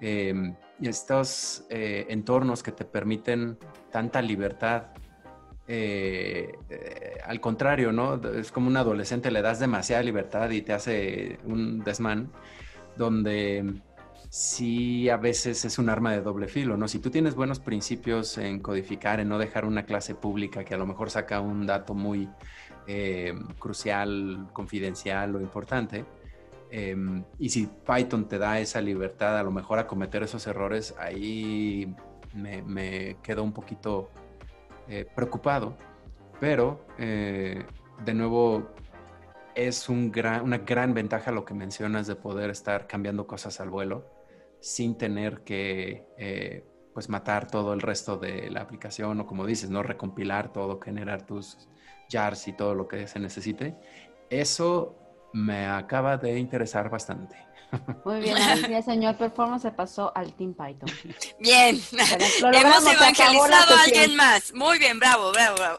em, 0.00 0.54
estos 0.80 1.64
eh, 1.70 2.06
entornos 2.08 2.62
que 2.62 2.72
te 2.72 2.84
permiten 2.84 3.58
tanta 3.90 4.20
libertad, 4.20 4.88
eh, 5.68 6.52
al 7.24 7.40
contrario, 7.40 7.92
¿no? 7.92 8.14
Es 8.32 8.52
como 8.52 8.68
un 8.68 8.76
adolescente, 8.76 9.30
le 9.30 9.42
das 9.42 9.58
demasiada 9.58 10.02
libertad 10.02 10.50
y 10.50 10.62
te 10.62 10.72
hace 10.72 11.38
un 11.44 11.82
desmán, 11.82 12.30
donde 12.96 13.82
sí 14.28 15.08
a 15.08 15.16
veces 15.16 15.64
es 15.64 15.78
un 15.78 15.88
arma 15.88 16.12
de 16.12 16.20
doble 16.20 16.48
filo, 16.48 16.76
¿no? 16.76 16.88
Si 16.88 16.98
tú 16.98 17.10
tienes 17.10 17.34
buenos 17.34 17.60
principios 17.60 18.36
en 18.38 18.60
codificar, 18.60 19.20
en 19.20 19.28
no 19.28 19.38
dejar 19.38 19.64
una 19.64 19.84
clase 19.84 20.14
pública 20.14 20.64
que 20.64 20.74
a 20.74 20.78
lo 20.78 20.86
mejor 20.86 21.10
saca 21.10 21.40
un 21.40 21.66
dato 21.66 21.94
muy 21.94 22.28
eh, 22.86 23.34
crucial, 23.58 24.48
confidencial 24.52 25.34
o 25.36 25.40
importante. 25.40 26.04
Em, 26.70 27.24
y 27.38 27.48
si 27.48 27.68
Python 27.86 28.28
te 28.28 28.38
da 28.38 28.58
esa 28.58 28.80
libertad 28.80 29.38
a 29.38 29.42
lo 29.42 29.50
mejor 29.50 29.78
a 29.78 29.86
cometer 29.86 30.22
esos 30.22 30.46
errores, 30.46 30.94
ahí 30.98 31.94
me, 32.34 33.16
quedo 33.22 33.42
un 33.42 33.52
poquito 33.52 34.10
eh, 34.88 35.06
preocupado. 35.14 35.76
Pero, 36.40 36.86
eh, 36.98 37.64
de 38.04 38.14
nuevo, 38.14 38.68
es 39.54 39.88
un 39.88 40.12
una 40.42 40.58
gran 40.58 40.92
ventaja 40.92 41.30
lo 41.32 41.44
que 41.44 41.54
mencionas 41.54 42.06
de 42.06 42.16
poder 42.16 42.50
estar 42.50 42.86
cambiando 42.86 43.26
cosas 43.26 43.60
al 43.60 43.70
vuelo 43.70 44.04
sin 44.60 44.98
tener 44.98 45.42
que 45.44 46.66
pues 46.96 47.10
matar 47.10 47.46
todo 47.46 47.74
el 47.74 47.82
resto 47.82 48.16
de 48.16 48.48
la 48.48 48.62
aplicación 48.62 49.20
o 49.20 49.26
como 49.26 49.44
dices, 49.44 49.68
no 49.68 49.82
recompilar 49.82 50.50
todo, 50.50 50.80
generar 50.80 51.26
tus 51.26 51.58
jars 52.10 52.48
y 52.48 52.54
todo 52.54 52.74
lo 52.74 52.88
que 52.88 53.06
se 53.06 53.20
necesite. 53.20 53.76
Eso 54.30 54.96
me 55.34 55.66
acaba 55.66 56.16
de 56.16 56.38
interesar 56.38 56.88
bastante. 56.88 57.36
Muy 58.06 58.20
bien, 58.20 58.38
el 58.38 58.82
señor 58.82 59.18
Performance 59.18 59.60
se 59.60 59.72
pasó 59.72 60.10
al 60.16 60.32
Team 60.32 60.54
Python. 60.54 60.88
Bien, 61.38 61.78
hemos 62.54 62.86
evangelizado 62.86 63.74
a 63.76 63.82
alguien 63.82 64.16
más. 64.16 64.54
Muy 64.54 64.78
bien, 64.78 64.98
bravo, 64.98 65.32
bravo, 65.32 65.56
bravo. 65.56 65.78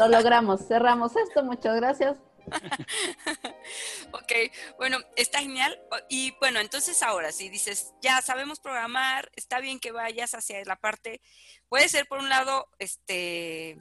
Lo 0.00 0.08
logramos, 0.08 0.66
cerramos 0.66 1.16
esto, 1.16 1.44
muchas 1.44 1.76
gracias. 1.76 2.16
ok, 4.12 4.32
bueno, 4.78 4.98
está 5.16 5.40
genial. 5.40 5.78
Y 6.08 6.32
bueno, 6.40 6.60
entonces 6.60 7.02
ahora, 7.02 7.32
si 7.32 7.48
dices, 7.48 7.92
ya 8.00 8.20
sabemos 8.22 8.60
programar, 8.60 9.30
está 9.36 9.60
bien 9.60 9.80
que 9.80 9.92
vayas 9.92 10.34
hacia 10.34 10.64
la 10.64 10.76
parte, 10.76 11.20
puede 11.68 11.88
ser 11.88 12.06
por 12.06 12.18
un 12.18 12.28
lado, 12.28 12.68
este, 12.78 13.78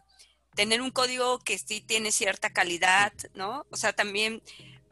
tener 0.56 0.82
un 0.82 0.92
código 0.92 1.40
que 1.40 1.58
sí 1.58 1.82
tiene 1.82 2.12
cierta 2.12 2.50
calidad, 2.50 3.14
¿no? 3.34 3.66
O 3.70 3.78
sea, 3.78 3.94
también, 3.94 4.42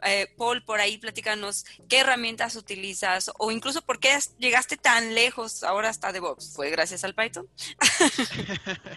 eh, 0.03 0.27
Paul, 0.37 0.63
por 0.63 0.79
ahí 0.79 0.97
platícanos 0.97 1.65
qué 1.87 1.99
herramientas 1.99 2.55
utilizas 2.55 3.31
o 3.39 3.51
incluso 3.51 3.81
por 3.81 3.99
qué 3.99 4.17
llegaste 4.37 4.77
tan 4.77 5.15
lejos 5.15 5.63
ahora 5.63 5.89
hasta 5.89 6.11
DevOps. 6.11 6.53
¿Fue 6.53 6.69
gracias 6.69 7.03
al 7.03 7.15
Python? 7.15 7.47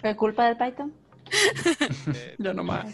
¿Fue 0.01 0.15
culpa 0.15 0.45
del 0.45 0.57
Python? 0.57 0.93
ya 2.37 2.53
no 2.53 2.63
más. 2.63 2.93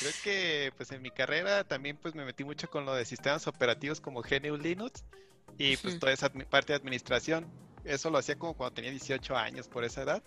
Creo 0.00 0.12
que 0.22 0.72
pues 0.76 0.90
en 0.92 1.02
mi 1.02 1.10
carrera 1.10 1.64
también 1.64 1.96
pues 1.96 2.14
me 2.14 2.24
metí 2.24 2.44
mucho 2.44 2.68
con 2.70 2.84
lo 2.86 2.94
de 2.94 3.04
sistemas 3.04 3.46
operativos 3.46 4.00
como 4.00 4.22
GNU 4.22 4.56
Linux 4.56 5.04
y 5.56 5.76
pues 5.76 5.98
toda 5.98 6.12
esa 6.12 6.30
parte 6.30 6.72
de 6.72 6.76
administración. 6.76 7.46
Eso 7.84 8.10
lo 8.10 8.18
hacía 8.18 8.36
como 8.36 8.54
cuando 8.54 8.74
tenía 8.74 8.90
18 8.90 9.36
años 9.36 9.68
por 9.68 9.84
esa 9.84 10.02
edad. 10.02 10.22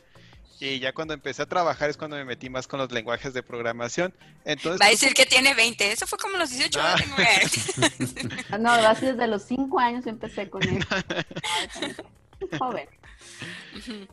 Y 0.59 0.79
ya 0.79 0.93
cuando 0.93 1.15
empecé 1.15 1.41
a 1.41 1.47
trabajar 1.47 1.89
es 1.89 1.97
cuando 1.97 2.17
me 2.17 2.23
metí 2.23 2.49
más 2.49 2.67
con 2.67 2.79
los 2.79 2.91
lenguajes 2.91 3.33
de 3.33 3.41
programación. 3.41 4.13
Entonces, 4.45 4.79
va 4.79 4.85
a 4.85 4.89
decir 4.89 5.13
que 5.13 5.25
tiene 5.25 5.55
20. 5.55 5.91
Eso 5.91 6.05
fue 6.05 6.19
como 6.19 6.37
los 6.37 6.51
18 6.51 6.79
ah. 6.79 6.95
años. 6.95 8.59
no, 8.59 8.71
así 8.71 9.07
desde 9.07 9.27
los 9.27 9.41
5 9.43 9.79
años 9.79 10.05
empecé 10.05 10.49
con 10.49 10.61
él. 10.63 10.85
Joven. 12.59 12.87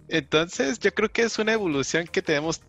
Entonces, 0.08 0.78
yo 0.78 0.94
creo 0.94 1.10
que 1.10 1.22
es 1.22 1.38
una 1.38 1.52
evolución 1.52 2.06
que 2.06 2.22
tenemos 2.22 2.62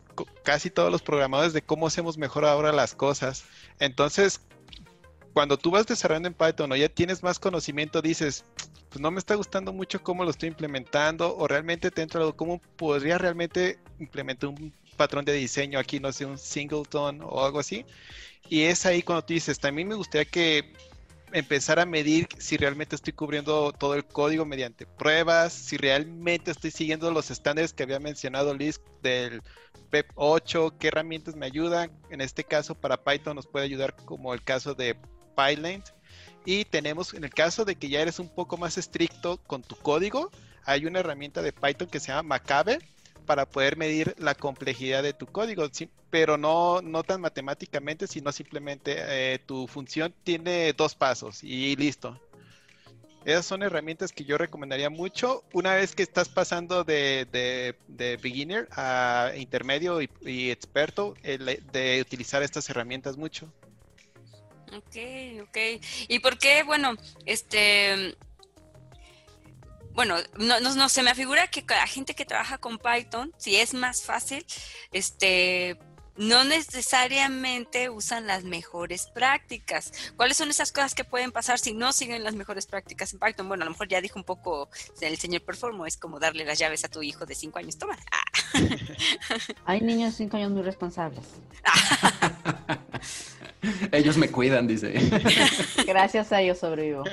casi 0.43 0.70
todos 0.70 0.91
los 0.91 1.01
programadores 1.01 1.53
de 1.53 1.61
cómo 1.61 1.88
hacemos 1.88 2.17
mejor 2.17 2.45
ahora 2.45 2.72
las 2.72 2.95
cosas. 2.95 3.43
Entonces, 3.80 4.41
cuando 5.34 5.57
tú 5.57 5.72
vas 5.72 5.86
desarrollando 5.88 6.28
en 6.28 6.34
Python 6.34 6.72
o 6.72 6.76
ya 6.76 6.89
tienes 6.89 7.24
más 7.24 7.39
conocimiento, 7.39 8.01
dices, 8.01 8.43
pues 8.89 9.01
no 9.01 9.11
me 9.11 9.20
está 9.20 9.36
gustando 9.36 9.72
mucho 9.72 10.01
cómo 10.01 10.24
lo 10.24 10.32
estoy 10.32 10.49
implementando 10.49 11.36
o 11.38 11.47
realmente 11.47 11.91
te 11.91 12.01
entra 12.01 12.22
cómo 12.34 12.59
podría 12.76 13.17
realmente 13.17 13.80
implementar 13.99 14.49
un 14.49 14.74
patrón 14.97 15.24
de 15.26 15.34
diseño 15.34 15.80
aquí, 15.80 15.99
no 15.99 16.11
sé, 16.11 16.26
un 16.26 16.38
singleton 16.38 17.22
o 17.24 17.45
algo 17.45 17.59
así. 17.59 17.86
Y 18.49 18.63
es 18.63 18.86
ahí 18.86 19.03
cuando 19.03 19.24
tú 19.24 19.34
dices, 19.34 19.59
también 19.59 19.88
me 19.88 19.95
gustaría 19.95 20.26
que 20.26 20.74
empezar 21.34 21.80
a 21.80 21.86
medir 21.86 22.27
si 22.38 22.57
realmente 22.57 22.95
estoy 22.95 23.13
cubriendo 23.13 23.71
todo 23.71 23.95
el 23.95 24.05
código 24.05 24.45
mediante 24.45 24.86
pruebas, 24.86 25.53
si 25.53 25.77
realmente 25.77 26.51
estoy 26.51 26.71
siguiendo 26.71 27.11
los 27.11 27.32
estándares 27.32 27.73
que 27.73 27.84
había 27.84 27.99
mencionado 27.99 28.53
Liz 28.53 28.82
del 29.01 29.41
PEP 29.89 30.11
8, 30.15 30.75
qué 30.80 30.88
herramientas 30.89 31.36
me 31.36 31.45
ayudan. 31.45 31.91
En 32.09 32.21
este 32.21 32.43
caso, 32.43 32.75
para 32.75 33.03
Python 33.03 33.36
nos 33.36 33.47
puede 33.47 33.65
ayudar 33.65 33.95
como 34.05 34.34
el 34.34 34.43
caso 34.43 34.73
de 34.73 34.95
PyLint. 35.36 35.86
Y 36.45 36.65
tenemos, 36.65 37.13
en 37.13 37.23
el 37.23 37.32
caso 37.32 37.65
de 37.65 37.75
que 37.75 37.89
ya 37.89 38.01
eres 38.01 38.19
un 38.19 38.30
poco 38.30 38.57
más 38.57 38.77
estricto 38.77 39.38
con 39.38 39.61
tu 39.61 39.75
código, 39.75 40.32
hay 40.65 40.86
una 40.86 40.99
herramienta 40.99 41.41
de 41.41 41.53
Python 41.53 41.88
que 41.88 41.99
se 41.99 42.07
llama 42.07 42.23
Macabre 42.23 42.80
para 43.30 43.47
poder 43.47 43.77
medir 43.77 44.15
la 44.17 44.34
complejidad 44.34 45.03
de 45.03 45.13
tu 45.13 45.27
código, 45.27 45.69
pero 46.09 46.36
no, 46.36 46.82
no 46.82 47.03
tan 47.03 47.21
matemáticamente, 47.21 48.07
sino 48.07 48.32
simplemente 48.32 48.95
eh, 48.97 49.38
tu 49.38 49.67
función 49.67 50.11
tiene 50.23 50.73
dos 50.73 50.95
pasos 50.95 51.43
y 51.43 51.75
listo. 51.75 52.19
Esas 53.25 53.45
son 53.45 53.61
herramientas 53.61 54.13
que 54.13 54.25
yo 54.25 54.39
recomendaría 54.39 54.89
mucho. 54.89 55.43
Una 55.53 55.75
vez 55.75 55.93
que 55.93 56.01
estás 56.01 56.27
pasando 56.27 56.84
de, 56.84 57.27
de, 57.88 58.17
beginner 58.17 58.67
a 58.71 59.32
intermedio 59.38 60.01
y, 60.01 60.49
experto, 60.49 61.13
de 61.21 62.01
utilizar 62.01 62.41
estas 62.41 62.67
herramientas 62.71 63.15
mucho. 63.15 63.53
Ok, 64.75 65.43
ok. 65.43 65.57
¿Y 66.07 66.17
por 66.17 66.39
qué, 66.39 66.63
bueno, 66.63 66.95
este, 67.27 68.15
bueno, 70.00 70.16
no, 70.38 70.62
no, 70.62 70.88
se 70.88 71.04
me 71.04 71.14
figura 71.14 71.47
que 71.47 71.62
la 71.68 71.86
gente 71.86 72.16
que 72.16 72.24
trabaja 72.24 72.58
con 72.58 72.78
Python, 72.78 73.34
si 73.38 73.58
es 73.58 73.74
más 73.74 74.04
fácil, 74.04 74.45
este, 74.93 75.78
no 76.16 76.45
necesariamente 76.45 77.89
usan 77.89 78.26
las 78.26 78.45
mejores 78.45 79.08
prácticas. 79.08 79.91
¿Cuáles 80.16 80.38
son 80.38 80.50
esas 80.50 80.72
cosas 80.72 80.95
que 80.95 81.04
pueden 81.04 81.34
pasar 81.34 81.60
si 81.60 81.74
no 81.74 81.91
siguen 81.91 82.24
las 82.24 82.34
mejores 82.34 82.66
prácticas 82.66 83.12
en 83.12 83.20
Python? 83.20 83.50
Bueno, 83.50 83.64
a 83.64 83.66
lo 83.66 83.72
mejor 83.72 83.89
ya 83.89 84.00
dijo 84.00 84.18
un 84.18 84.24
poco 84.24 84.70
el 85.02 85.18
señor 85.18 85.41
Performo, 85.41 85.86
es 85.86 85.97
como 85.97 86.18
darle 86.18 86.45
las 86.45 86.58
llaves 86.58 86.86
a 86.86 86.88
tu 86.88 87.04
hijo 87.04 87.26
de 87.26 87.36
5 87.36 87.60
años. 87.60 87.78
Toma. 87.78 87.97
Hay 89.66 89.82
niños 89.82 90.14
de 90.14 90.18
5 90.20 90.38
años 90.38 90.52
muy 90.52 90.62
responsables. 90.62 91.26
ellos 93.91 94.16
me 94.16 94.32
cuidan, 94.32 94.66
dice. 94.66 94.93
Gracias 95.86 96.32
a 96.32 96.39
ellos 96.39 96.58
sobrevivo. 96.58 97.04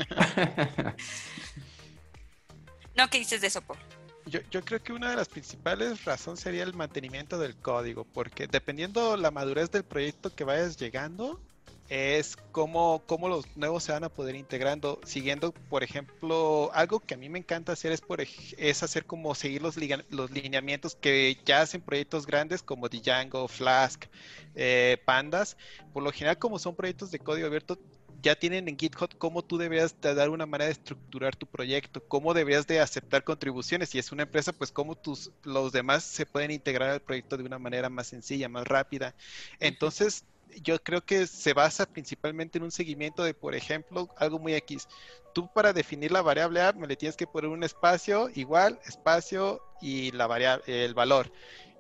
No, 2.97 3.09
¿qué 3.09 3.19
dices 3.19 3.41
de 3.41 3.49
eso, 3.49 3.61
Paul? 3.63 3.79
Yo, 4.27 4.41
yo, 4.51 4.65
creo 4.65 4.83
que 4.83 4.93
una 4.93 5.11
de 5.11 5.17
las 5.17 5.29
principales 5.29 6.05
razones 6.05 6.41
sería 6.41 6.65
el 6.65 6.75
mantenimiento 6.75 7.39
del 7.39 7.55
código, 7.57 8.05
porque 8.05 8.49
dependiendo 8.49 9.17
la 9.17 9.31
madurez 9.31 9.71
del 9.71 9.85
proyecto 9.85 10.35
que 10.35 10.43
vayas 10.43 10.77
llegando, 10.77 11.41
es 11.89 12.37
cómo, 12.51 13.03
cómo 13.07 13.29
los 13.29 13.57
nuevos 13.57 13.85
se 13.85 13.93
van 13.93 14.05
a 14.05 14.09
poder 14.09 14.35
integrando, 14.35 15.01
siguiendo, 15.05 15.53
por 15.53 15.85
ejemplo, 15.85 16.71
algo 16.75 17.01
que 17.01 17.15
a 17.15 17.17
mí 17.17 17.29
me 17.29 17.39
encanta 17.39 17.73
hacer 17.73 17.93
es, 17.93 18.01
por, 18.01 18.21
es 18.21 18.83
hacer 18.83 19.07
como 19.07 19.35
seguir 19.35 19.63
los, 19.63 19.77
los 20.11 20.31
lineamientos 20.31 20.97
que 20.97 21.39
ya 21.45 21.61
hacen 21.61 21.81
proyectos 21.81 22.27
grandes 22.27 22.63
como 22.63 22.89
Django, 22.89 23.47
Flask, 23.47 24.07
eh, 24.55 25.01
Pandas. 25.05 25.57
Por 25.93 26.03
lo 26.03 26.11
general, 26.11 26.39
como 26.39 26.59
son 26.59 26.75
proyectos 26.75 27.11
de 27.11 27.21
código 27.21 27.47
abierto, 27.47 27.79
ya 28.27 28.35
tienen 28.35 28.69
en 28.69 28.77
GitHub 28.77 29.17
cómo 29.19 29.45
tú 29.45 29.57
deberías 29.57 30.01
de 30.01 30.13
dar 30.13 30.31
una 30.31 30.47
manera 30.47 30.67
de 30.67 30.73
estructurar 30.73 31.37
tu 31.37 31.47
proyecto, 31.47 32.03
cómo 32.09 32.35
deberías 32.35 32.67
de 32.67 32.81
aceptar 32.81 33.23
contribuciones. 33.23 33.91
Si 33.91 34.01
es 34.01 34.11
una 34.11 34.25
empresa, 34.25 34.53
pues 34.53 34.73
cómo 34.73 34.97
tus, 34.97 35.31
los 35.45 35.71
demás 35.71 36.03
se 36.03 36.27
pueden 36.27 36.51
integrar 36.51 36.91
al 36.91 37.01
proyecto 37.01 37.37
de 37.37 37.45
una 37.45 37.61
manera 37.61 37.89
más 37.89 38.09
sencilla, 38.09 38.49
más 38.49 38.67
rápida. 38.67 39.15
Entonces, 39.61 40.25
yo 40.61 40.83
creo 40.83 41.03
que 41.03 41.29
se 41.29 41.53
basa 41.53 41.87
principalmente 41.87 42.59
en 42.59 42.65
un 42.65 42.73
seguimiento 42.73 43.23
de, 43.23 43.33
por 43.33 43.55
ejemplo, 43.55 44.09
algo 44.17 44.41
muy 44.41 44.55
X. 44.55 44.89
Tú 45.33 45.49
para 45.55 45.73
definir 45.73 46.11
la 46.11 46.23
variable 46.23 46.63
A 46.63 46.73
me 46.73 46.89
le 46.89 46.97
tienes 46.97 47.17
que 47.17 47.29
poner 47.29 47.49
un 47.49 47.63
espacio 47.63 48.29
igual, 48.35 48.81
espacio 48.87 49.63
y 49.81 50.11
la 50.11 50.27
variable, 50.27 50.65
el 50.85 50.95
valor. 50.95 51.31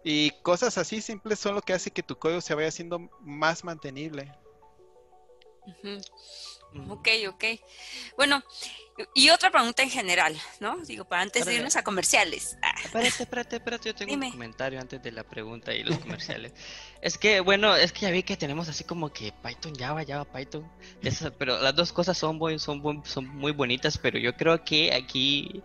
Y 0.05 0.31
cosas 0.43 0.79
así 0.79 1.01
simples 1.01 1.41
son 1.41 1.57
lo 1.57 1.61
que 1.63 1.73
hace 1.73 1.91
que 1.91 2.05
tu 2.05 2.17
código 2.17 2.41
se 2.41 2.55
vaya 2.55 2.69
haciendo 2.69 3.11
más 3.21 3.65
mantenible. 3.65 4.33
Ok, 6.89 7.09
ok. 7.29 7.45
Bueno, 8.17 8.43
y 9.15 9.31
otra 9.31 9.51
pregunta 9.51 9.83
en 9.83 9.91
general, 9.91 10.37
¿no? 10.61 10.77
Digo, 10.79 11.05
para 11.05 11.23
antes 11.23 11.45
de 11.45 11.55
irnos 11.55 11.77
a 11.77 11.83
comerciales. 11.83 12.57
Ah. 12.63 12.75
Espérate, 12.83 13.23
espérate, 13.23 13.57
espérate, 13.57 13.89
yo 13.89 13.95
tengo 13.95 14.15
un 14.15 14.31
comentario 14.31 14.81
antes 14.81 15.03
de 15.03 15.13
la 15.13 15.23
pregunta 15.23 15.75
y 15.75 15.83
los 15.83 15.99
comerciales. 15.99 16.53
es 17.01 17.19
que, 17.19 17.41
bueno, 17.41 17.75
es 17.77 17.93
que 17.93 18.03
ya 18.03 18.11
vi 18.11 18.23
que 18.23 18.37
tenemos 18.37 18.69
así 18.69 18.85
como 18.85 19.13
que 19.13 19.33
Python, 19.43 19.75
Java, 19.75 20.05
Java, 20.07 20.25
Python. 20.25 20.71
pero 21.39 21.59
las 21.61 21.75
dos 21.75 21.93
cosas 21.93 22.17
son, 22.17 22.39
son, 22.59 23.03
son 23.05 23.27
muy 23.27 23.53
bonitas, 23.53 23.99
pero 23.99 24.19
yo 24.19 24.37
creo 24.37 24.65
que 24.65 24.93
aquí... 24.93 25.63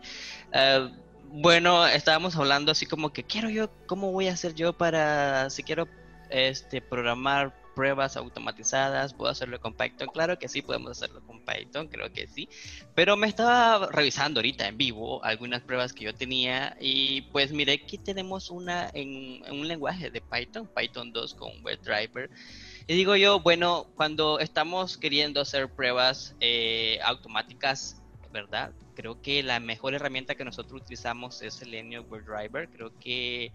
Ah, 0.54 0.90
bueno, 1.34 1.88
estábamos 1.88 2.36
hablando 2.36 2.74
así 2.74 2.86
como 2.86 3.14
que 3.14 3.24
quiero 3.24 3.50
yo, 3.50 3.70
¿cómo 3.86 4.12
voy 4.12 4.28
a 4.28 4.34
hacer 4.34 4.54
yo 4.54 4.74
para, 4.74 5.50
si 5.50 5.64
quiero 5.64 5.88
este 6.30 6.82
programar 6.82 7.61
pruebas 7.76 8.18
automatizadas, 8.18 9.14
puedo 9.14 9.32
hacerlo 9.32 9.60
con 9.60 9.74
Python, 9.74 10.10
claro 10.14 10.38
que 10.38 10.48
sí, 10.48 10.62
podemos 10.62 10.92
hacerlo 10.92 11.22
con 11.26 11.42
Python, 11.46 11.88
creo 11.88 12.12
que 12.12 12.28
sí, 12.28 12.50
pero 12.96 13.18
me 13.18 13.28
estaba 13.28 13.88
revisando 13.92 14.40
ahorita 14.40 14.68
en 14.68 14.78
vivo 14.78 15.24
algunas 15.24 15.62
pruebas 15.62 15.94
que 15.94 16.06
yo 16.06 16.14
tenía 16.14 16.76
y 16.80 17.22
pues 17.32 17.52
miré 17.52 17.86
que 17.86 17.98
tenemos 17.98 18.50
una 18.50 18.90
en, 18.94 19.44
un 19.52 19.68
lenguaje 19.68 20.12
de 20.12 20.22
Python, 20.22 20.70
Python 20.76 21.12
2 21.12 21.34
con 21.36 21.52
WebDriver. 21.64 22.30
Y 22.88 22.96
digo 22.96 23.16
yo, 23.16 23.40
bueno, 23.40 23.88
cuando 23.96 24.40
estamos 24.40 24.98
queriendo 24.98 25.42
hacer 25.42 25.70
pruebas 25.70 26.36
eh, 26.40 27.00
automáticas, 27.04 28.02
¿verdad? 28.32 28.72
Creo 28.96 29.22
que 29.22 29.44
la 29.44 29.60
mejor 29.60 29.94
herramienta 29.94 30.36
que 30.36 30.46
nosotros 30.46 30.82
utilizamos 30.82 31.42
es 31.42 31.56
Selenium 31.56 32.06
WebDriver. 32.10 32.70
Creo 32.70 32.92
que 33.00 33.54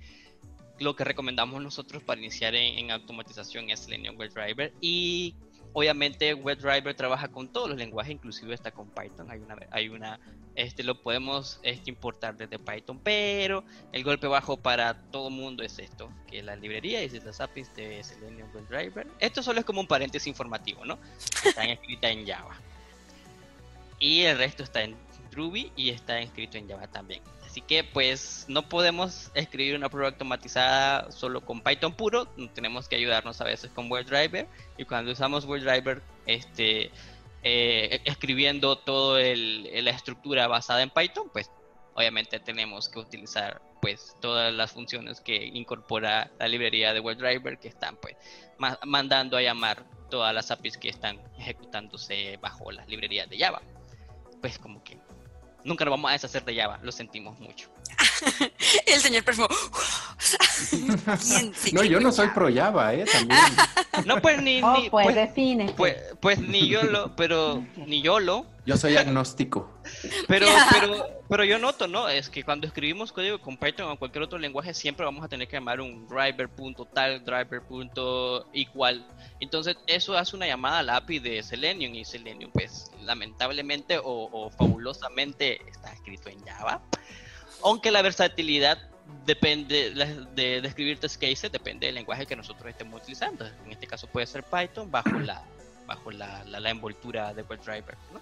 lo 0.78 0.96
que 0.96 1.04
recomendamos 1.04 1.62
nosotros 1.62 2.02
para 2.02 2.20
iniciar 2.20 2.54
en, 2.54 2.90
automatización 2.90 3.70
es 3.70 3.80
Selenium 3.80 4.16
WebDriver. 4.18 4.72
Y 4.80 5.34
obviamente 5.72 6.34
WebDriver 6.34 6.94
trabaja 6.94 7.28
con 7.28 7.48
todos 7.52 7.68
los 7.68 7.78
lenguajes, 7.78 8.12
inclusive 8.12 8.54
está 8.54 8.70
con 8.70 8.88
Python. 8.90 9.30
Hay 9.30 9.38
una, 9.40 9.56
hay 9.70 9.88
una, 9.88 10.20
este 10.54 10.82
lo 10.82 11.02
podemos 11.02 11.60
este, 11.62 11.90
importar 11.90 12.36
desde 12.36 12.58
Python, 12.58 12.98
pero 13.02 13.64
el 13.92 14.04
golpe 14.04 14.26
bajo 14.26 14.56
para 14.56 15.02
todo 15.10 15.30
mundo 15.30 15.62
es 15.62 15.78
esto, 15.78 16.10
que 16.26 16.42
la 16.42 16.56
librería 16.56 17.02
y 17.02 17.08
las 17.20 17.40
APIs 17.40 17.74
de 17.74 18.02
Selenium 18.04 18.48
WebDriver. 18.54 19.06
Esto 19.18 19.42
solo 19.42 19.60
es 19.60 19.66
como 19.66 19.80
un 19.80 19.86
paréntesis 19.86 20.26
informativo, 20.26 20.84
¿no? 20.84 20.98
Están 21.44 21.70
escritas 21.70 22.10
en 22.10 22.26
Java. 22.26 22.56
Y 23.98 24.22
el 24.22 24.36
resto 24.36 24.62
está 24.62 24.82
en 24.82 24.94
Ruby 25.32 25.72
y 25.76 25.90
está 25.90 26.20
escrito 26.20 26.58
en 26.58 26.68
Java 26.68 26.86
también. 26.86 27.22
Así 27.56 27.62
que 27.62 27.84
pues 27.84 28.44
no 28.48 28.68
podemos 28.68 29.30
escribir 29.32 29.76
una 29.76 29.88
prueba 29.88 30.08
automatizada 30.10 31.10
solo 31.10 31.40
con 31.40 31.62
Python 31.62 31.94
puro, 31.94 32.26
tenemos 32.52 32.86
que 32.86 32.96
ayudarnos 32.96 33.40
a 33.40 33.44
veces 33.44 33.70
con 33.70 33.90
WebDriver 33.90 34.46
y 34.76 34.84
cuando 34.84 35.12
usamos 35.12 35.46
WebDriver 35.46 36.02
este, 36.26 36.90
eh, 37.42 38.02
escribiendo 38.04 38.76
toda 38.76 39.22
la 39.22 39.90
estructura 39.90 40.46
basada 40.48 40.82
en 40.82 40.90
Python, 40.90 41.30
pues 41.32 41.50
obviamente 41.94 42.40
tenemos 42.40 42.90
que 42.90 42.98
utilizar 42.98 43.62
pues 43.80 44.14
todas 44.20 44.52
las 44.52 44.72
funciones 44.72 45.22
que 45.22 45.46
incorpora 45.46 46.30
la 46.38 46.48
librería 46.48 46.92
de 46.92 47.00
WebDriver 47.00 47.58
que 47.58 47.68
están 47.68 47.96
pues 47.96 48.16
mandando 48.84 49.38
a 49.38 49.40
llamar 49.40 49.82
todas 50.10 50.34
las 50.34 50.50
APIs 50.50 50.76
que 50.76 50.90
están 50.90 51.22
ejecutándose 51.38 52.36
bajo 52.36 52.70
las 52.70 52.86
librerías 52.86 53.30
de 53.30 53.38
Java. 53.38 53.62
Pues 54.42 54.58
como 54.58 54.84
que 54.84 55.05
nunca 55.66 55.84
nos 55.84 55.92
vamos 55.92 56.08
a 56.08 56.12
deshacer 56.12 56.44
de 56.44 56.56
Java, 56.56 56.78
lo 56.82 56.92
sentimos 56.92 57.38
mucho. 57.40 57.68
el 58.86 59.00
señor 59.00 59.24
Perfo. 59.24 59.48
no, 61.72 61.84
yo 61.84 62.00
no 62.00 62.12
soy 62.12 62.28
pro 62.28 62.48
Java, 62.52 62.94
¿eh? 62.94 63.04
También. 63.04 63.40
No, 64.04 64.20
pues 64.22 64.42
ni. 64.42 64.60
Oh, 64.66 64.78
ni 64.78 64.88
pues, 64.88 65.04
pues, 65.04 65.16
define. 65.16 65.74
Pues, 65.76 65.96
pues, 66.20 66.38
ni 66.38 66.68
yo 66.68 66.82
lo, 66.82 67.14
pero 67.14 67.62
ni 67.76 68.00
yo 68.00 68.20
lo. 68.20 68.46
Yo 68.64 68.76
soy 68.76 68.96
agnóstico. 68.96 69.70
Pero, 70.28 70.46
pero, 70.72 71.22
pero 71.28 71.44
yo 71.44 71.58
noto, 71.58 71.86
¿no? 71.86 72.08
Es 72.08 72.28
que 72.28 72.42
cuando 72.42 72.66
escribimos 72.66 73.12
código 73.12 73.40
con 73.40 73.56
Python 73.56 73.90
o 73.90 73.98
cualquier 73.98 74.24
otro 74.24 74.38
lenguaje, 74.38 74.74
siempre 74.74 75.04
vamos 75.04 75.24
a 75.24 75.28
tener 75.28 75.46
que 75.48 75.56
llamar 75.56 75.80
un 75.80 76.08
driver.tal, 76.08 77.24
driver.igual. 77.24 79.06
Entonces, 79.40 79.76
eso 79.86 80.16
hace 80.16 80.36
una 80.36 80.46
llamada 80.46 80.80
al 80.80 80.90
API 80.90 81.18
de 81.18 81.42
Selenium 81.42 81.94
y 81.94 82.04
Selenium, 82.04 82.50
pues, 82.52 82.90
lamentablemente 83.02 84.00
o, 84.02 84.50
fabulosamente 84.56 85.60
está 85.68 85.92
escrito 85.92 86.28
en 86.28 86.44
Java. 86.44 86.82
Aunque 87.62 87.90
la 87.90 88.02
versatilidad 88.02 88.78
depende 89.24 89.90
de, 89.90 90.60
de, 90.60 90.66
escribir 90.68 90.98
test 90.98 91.20
cases, 91.20 91.50
depende 91.52 91.86
del 91.86 91.94
lenguaje 91.94 92.26
que 92.26 92.36
nosotros 92.36 92.68
estemos 92.68 93.02
utilizando. 93.02 93.46
En 93.64 93.72
este 93.72 93.86
caso 93.86 94.06
puede 94.06 94.26
ser 94.26 94.42
Python 94.42 94.90
bajo 94.90 95.18
la 95.18 95.42
bajo 95.86 96.10
la, 96.10 96.44
la, 96.44 96.70
envoltura 96.70 97.32
de 97.32 97.42
WebDriver. 97.42 97.96
¿no? 98.12 98.20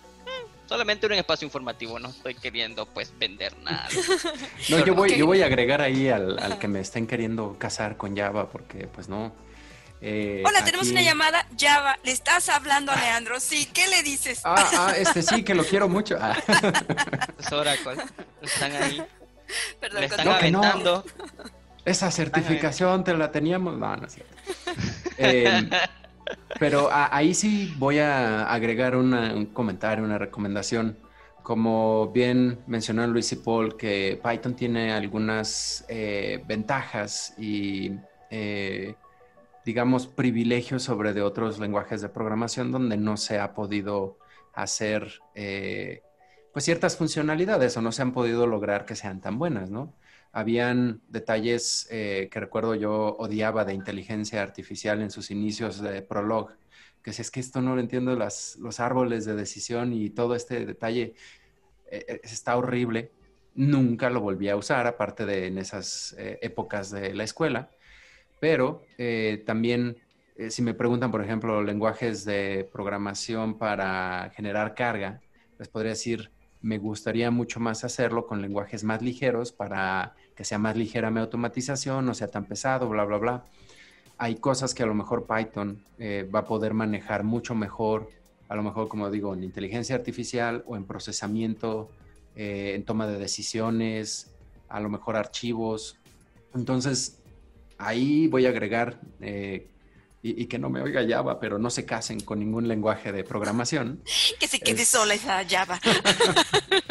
Solamente 0.67 1.07
un 1.07 1.13
espacio 1.13 1.45
informativo, 1.45 1.99
no 1.99 2.09
estoy 2.09 2.35
queriendo 2.35 2.87
pues 2.87 3.13
vender 3.19 3.57
nada. 3.59 3.89
no, 4.71 4.85
yo 4.85 4.95
voy, 4.95 5.17
yo 5.17 5.27
voy 5.27 5.43
a 5.43 5.47
agregar 5.47 5.83
ahí 5.83 6.09
al, 6.09 6.39
al, 6.39 6.59
que 6.59 6.69
me 6.69 6.81
estén 6.81 7.07
queriendo 7.07 7.59
casar 7.59 7.97
con 7.97 8.17
Java, 8.17 8.49
porque 8.49 8.87
pues 8.87 9.09
no. 9.09 9.35
Eh, 10.01 10.43
Hola, 10.47 10.65
tenemos 10.65 10.89
una 10.89 11.03
llamada 11.03 11.47
Java. 11.59 11.99
¿Le 12.03 12.13
estás 12.13 12.49
hablando 12.49 12.93
a 12.93 12.97
Leandro? 12.97 13.41
Sí, 13.41 13.69
¿qué 13.73 13.89
le 13.89 14.03
dices? 14.03 14.41
Ah, 14.45 14.71
ah 14.77 14.93
este 14.97 15.23
sí, 15.23 15.43
que 15.43 15.55
lo 15.55 15.65
quiero 15.65 15.89
mucho. 15.89 16.19
Ah. 16.21 16.37
Es 17.39 17.53
Oracle. 17.53 17.97
Están 18.41 18.73
ahí. 18.73 19.03
Perdón, 19.81 20.01
Le 20.01 20.07
están 20.07 20.29
aventando. 20.29 21.05
Esa 21.85 22.11
certificación 22.11 23.05
te 23.05 23.15
la 23.15 23.31
teníamos. 23.31 23.77
No, 23.77 23.97
no 23.97 24.07
es 24.07 24.15
cierto. 24.15 24.35
Eh, 25.17 25.71
pero 26.59 26.89
ahí 26.91 27.35
sí 27.35 27.75
voy 27.79 27.99
a 27.99 28.51
agregar 28.53 28.97
un 28.97 29.47
comentario, 29.53 30.05
una 30.05 30.19
recomendación. 30.19 30.99
Como 31.43 32.11
bien 32.11 32.61
mencionó 32.67 33.07
Luis 33.07 33.33
y 33.33 33.37
Paul, 33.37 33.77
que 33.77 34.19
Python 34.23 34.55
tiene 34.57 34.93
algunas 34.93 35.85
eh, 35.89 36.43
ventajas 36.47 37.35
y, 37.39 37.93
eh, 38.31 38.95
digamos, 39.65 40.07
privilegios 40.07 40.83
sobre 40.85 41.13
de 41.13 41.21
otros 41.21 41.59
lenguajes 41.59 42.01
de 42.01 42.09
programación 42.09 42.73
donde 42.73 42.97
no 42.97 43.19
se 43.19 43.41
ha 43.41 43.53
podido 43.53 44.17
hacer, 44.55 45.21
eh, 45.35 46.01
pues, 46.53 46.65
ciertas 46.65 46.97
funcionalidades 46.97 47.77
o 47.77 47.83
no 47.83 47.93
se 47.93 48.01
han 48.01 48.13
podido 48.13 48.47
lograr 48.47 48.87
que 48.87 48.97
sean 48.97 49.21
tan 49.21 49.39
buenas, 49.39 49.71
¿no? 49.71 49.93
Habían 50.35 51.01
detalles 51.09 51.87
eh, 51.93 52.29
que 52.29 52.41
recuerdo 52.41 52.75
yo 52.75 53.15
odiaba 53.21 53.65
de 53.65 53.73
inteligencia 53.73 54.43
artificial 54.43 55.01
en 55.01 55.13
sus 55.13 55.31
inicios 55.31 55.81
de 55.81 56.03
Prolog, 56.03 56.51
que 57.05 57.13
si 57.13 57.23
es 57.23 57.31
que 57.31 57.39
esto 57.39 57.63
no 57.63 57.77
lo 57.77 57.81
entiendo, 57.81 58.17
las, 58.17 58.57
los 58.57 58.81
árboles 58.81 59.25
de 59.27 59.37
decisión 59.37 59.93
y 59.93 60.11
todo 60.11 60.35
este 60.35 60.67
detalle 60.67 61.15
eh, 61.89 62.05
eh, 62.09 62.21
está 62.25 62.57
horrible. 62.57 63.13
Nunca 63.55 64.11
lo 64.11 64.21
volví 64.21 64.49
a 64.49 64.57
usar, 64.57 64.89
aparte 64.89 65.25
de 65.25 65.47
en 65.47 65.59
esas 65.59 66.17
épocas 66.19 66.91
de 66.91 67.15
la 67.15 67.23
escuela. 67.23 67.71
Pero 68.41 68.83
también, 69.47 69.97
si 70.49 70.61
me 70.61 70.75
preguntan, 70.75 71.13
por 71.13 71.23
ejemplo, 71.23 71.63
lenguajes 71.63 72.25
de 72.25 72.69
programación 72.73 73.57
para 73.57 74.33
generar 74.35 74.75
carga, 74.75 75.21
les 75.57 75.69
podría 75.69 75.91
decir, 75.91 76.33
me 76.65 76.79
gustaría 76.79 77.31
mucho 77.31 77.61
más 77.61 77.85
hacerlo 77.85 78.27
con 78.27 78.43
lenguajes 78.43 78.83
más 78.83 79.03
ligeros 79.03 79.53
para 79.53 80.17
que 80.35 80.45
sea 80.45 80.59
más 80.59 80.77
ligera 80.77 81.11
mi 81.11 81.21
automatización, 81.21 82.07
no 82.07 82.15
sea 82.15 82.29
tan 82.29 82.45
pesado, 82.45 82.89
bla, 82.89 83.05
bla, 83.05 83.19
bla. 83.19 83.45
Hay 84.19 84.37
cosas 84.37 84.75
que 84.75 84.83
a 84.83 84.87
lo 84.87 84.95
mejor 84.95 85.27
Python 85.27 85.85
eh, 85.99 86.29
va 86.33 86.41
a 86.41 86.45
poder 86.45 86.75
manejar 86.75 87.25
mucho 87.25 87.55
mejor, 87.55 88.11
a 88.49 88.57
lo 88.57 88.63
mejor, 88.63 88.89
como 88.89 89.11
digo, 89.11 89.35
en 89.35 89.43
inteligencia 89.43 89.95
artificial 89.95 90.63
o 90.67 90.77
en 90.77 90.85
procesamiento, 90.85 91.91
eh, 92.37 92.73
en 92.75 92.85
toma 92.85 93.07
de 93.07 93.19
decisiones, 93.19 94.31
a 94.69 94.81
lo 94.81 94.89
mejor 94.89 95.17
archivos. 95.17 95.97
Entonces, 96.55 97.19
ahí 97.79 98.27
voy 98.29 98.47
a 98.47 98.51
agregar, 98.51 99.01
eh, 99.21 99.69
y, 100.27 100.47
que 100.47 100.59
no 100.59 100.71
me 100.71 100.81
oiga 100.81 101.05
Java, 101.07 101.39
pero 101.39 101.59
no 101.59 101.69
se 101.69 101.85
casen 101.85 102.19
con 102.21 102.39
ningún 102.39 102.67
lenguaje 102.67 103.13
de 103.13 103.25
programación. 103.25 104.03
Que 104.41 104.49
se 104.49 104.59
quede 104.59 104.85
sola 104.85 105.15
esa 105.15 105.45
Java. 105.47 105.79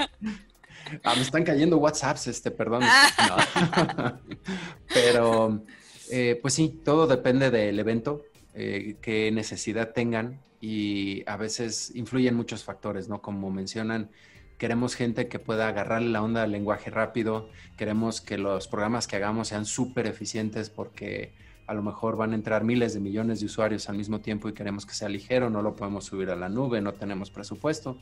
Ah, 1.03 1.15
me 1.15 1.21
están 1.21 1.43
cayendo 1.43 1.77
WhatsApps, 1.77 2.27
este, 2.27 2.51
perdón. 2.51 2.83
Pero, 4.93 5.63
eh, 6.11 6.39
pues 6.41 6.53
sí, 6.53 6.81
todo 6.83 7.07
depende 7.07 7.51
del 7.51 7.79
evento, 7.79 8.23
eh, 8.53 8.97
qué 9.01 9.31
necesidad 9.31 9.93
tengan 9.93 10.39
y 10.61 11.23
a 11.27 11.37
veces 11.37 11.91
influyen 11.95 12.35
muchos 12.35 12.63
factores, 12.63 13.09
¿no? 13.09 13.21
Como 13.21 13.51
mencionan, 13.51 14.09
queremos 14.57 14.95
gente 14.95 15.27
que 15.27 15.39
pueda 15.39 15.67
agarrarle 15.67 16.09
la 16.09 16.21
onda 16.21 16.43
al 16.43 16.51
lenguaje 16.51 16.89
rápido, 16.89 17.49
queremos 17.77 18.21
que 18.21 18.37
los 18.37 18.67
programas 18.67 19.07
que 19.07 19.15
hagamos 19.17 19.49
sean 19.49 19.65
súper 19.65 20.07
eficientes 20.07 20.69
porque 20.69 21.33
a 21.67 21.73
lo 21.73 21.81
mejor 21.81 22.17
van 22.17 22.31
a 22.31 22.35
entrar 22.35 22.63
miles 22.63 22.93
de 22.93 22.99
millones 22.99 23.39
de 23.39 23.47
usuarios 23.47 23.89
al 23.89 23.97
mismo 23.97 24.19
tiempo 24.19 24.49
y 24.49 24.53
queremos 24.53 24.85
que 24.85 24.93
sea 24.93 25.09
ligero, 25.09 25.49
no 25.49 25.61
lo 25.61 25.75
podemos 25.75 26.05
subir 26.05 26.29
a 26.29 26.35
la 26.35 26.49
nube, 26.49 26.81
no 26.81 26.93
tenemos 26.93 27.31
presupuesto 27.31 27.97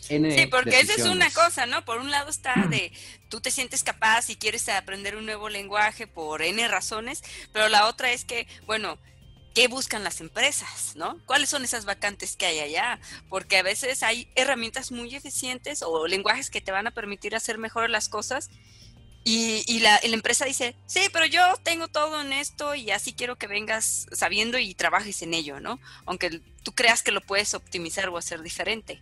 sí, 0.00 0.46
porque 0.50 0.80
esa 0.80 0.94
es 0.94 1.04
una 1.04 1.30
cosa, 1.30 1.66
¿no? 1.66 1.84
Por 1.84 1.98
un 1.98 2.10
lado 2.10 2.30
está 2.30 2.54
de 2.68 2.92
tú 3.28 3.40
te 3.40 3.50
sientes 3.50 3.82
capaz 3.82 4.30
y 4.30 4.36
quieres 4.36 4.68
aprender 4.68 5.16
un 5.16 5.26
nuevo 5.26 5.48
lenguaje 5.48 6.06
por 6.06 6.42
N 6.42 6.66
razones, 6.68 7.22
pero 7.52 7.68
la 7.68 7.86
otra 7.86 8.10
es 8.12 8.24
que, 8.24 8.48
bueno, 8.66 8.98
¿qué 9.54 9.68
buscan 9.68 10.04
las 10.04 10.20
empresas, 10.20 10.96
no? 10.96 11.18
¿Cuáles 11.26 11.48
son 11.48 11.64
esas 11.64 11.84
vacantes 11.84 12.36
que 12.36 12.46
hay 12.46 12.60
allá? 12.60 12.98
Porque 13.28 13.58
a 13.58 13.62
veces 13.62 14.02
hay 14.02 14.28
herramientas 14.34 14.90
muy 14.90 15.14
eficientes 15.14 15.82
o 15.82 16.06
lenguajes 16.06 16.50
que 16.50 16.60
te 16.60 16.72
van 16.72 16.86
a 16.86 16.92
permitir 16.92 17.34
hacer 17.34 17.58
mejor 17.58 17.88
las 17.90 18.08
cosas 18.08 18.50
y, 19.22 19.80
la, 19.80 20.00
la, 20.02 20.14
empresa 20.14 20.46
dice, 20.46 20.74
sí, 20.86 21.00
pero 21.12 21.26
yo 21.26 21.42
tengo 21.62 21.88
todo 21.88 22.22
en 22.22 22.32
esto 22.32 22.74
y 22.74 22.90
así 22.90 23.12
quiero 23.12 23.36
que 23.36 23.46
vengas 23.46 24.06
sabiendo 24.12 24.58
y 24.58 24.74
trabajes 24.74 25.20
en 25.20 25.34
ello, 25.34 25.60
¿no? 25.60 25.78
Aunque 26.06 26.40
tú 26.62 26.72
creas 26.72 27.02
que 27.02 27.12
lo 27.12 27.20
puedes 27.20 27.52
optimizar 27.52 28.08
o 28.08 28.16
hacer 28.16 28.42
diferente. 28.42 28.98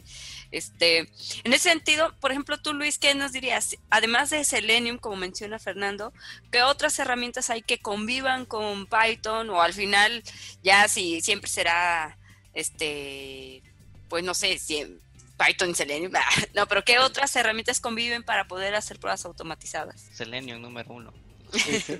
Este, 0.50 0.98
en 1.44 1.52
ese 1.52 1.68
sentido, 1.70 2.14
por 2.20 2.30
ejemplo, 2.30 2.58
tú, 2.58 2.72
Luis, 2.72 2.98
¿qué 2.98 3.14
nos 3.14 3.32
dirías? 3.32 3.76
Además 3.90 4.30
de 4.30 4.44
Selenium, 4.44 4.98
como 4.98 5.16
menciona 5.16 5.58
Fernando, 5.58 6.12
¿qué 6.50 6.62
otras 6.62 6.98
herramientas 6.98 7.50
hay 7.50 7.62
que 7.62 7.78
convivan 7.78 8.46
con 8.46 8.86
Python 8.86 9.50
o 9.50 9.60
al 9.60 9.74
final 9.74 10.22
ya 10.62 10.88
si 10.88 11.20
siempre 11.20 11.50
será, 11.50 12.16
este, 12.54 13.62
pues 14.08 14.24
no 14.24 14.32
sé, 14.32 14.58
si 14.58 14.98
Python, 15.38 15.74
Selenium. 15.74 16.12
No, 16.54 16.66
pero 16.66 16.84
¿qué 16.84 16.98
otras 16.98 17.34
herramientas 17.36 17.80
conviven 17.80 18.22
para 18.22 18.46
poder 18.48 18.74
hacer 18.74 18.98
pruebas 18.98 19.24
automatizadas? 19.24 20.08
Selenium 20.12 20.60
número 20.60 20.92
uno. 20.92 21.12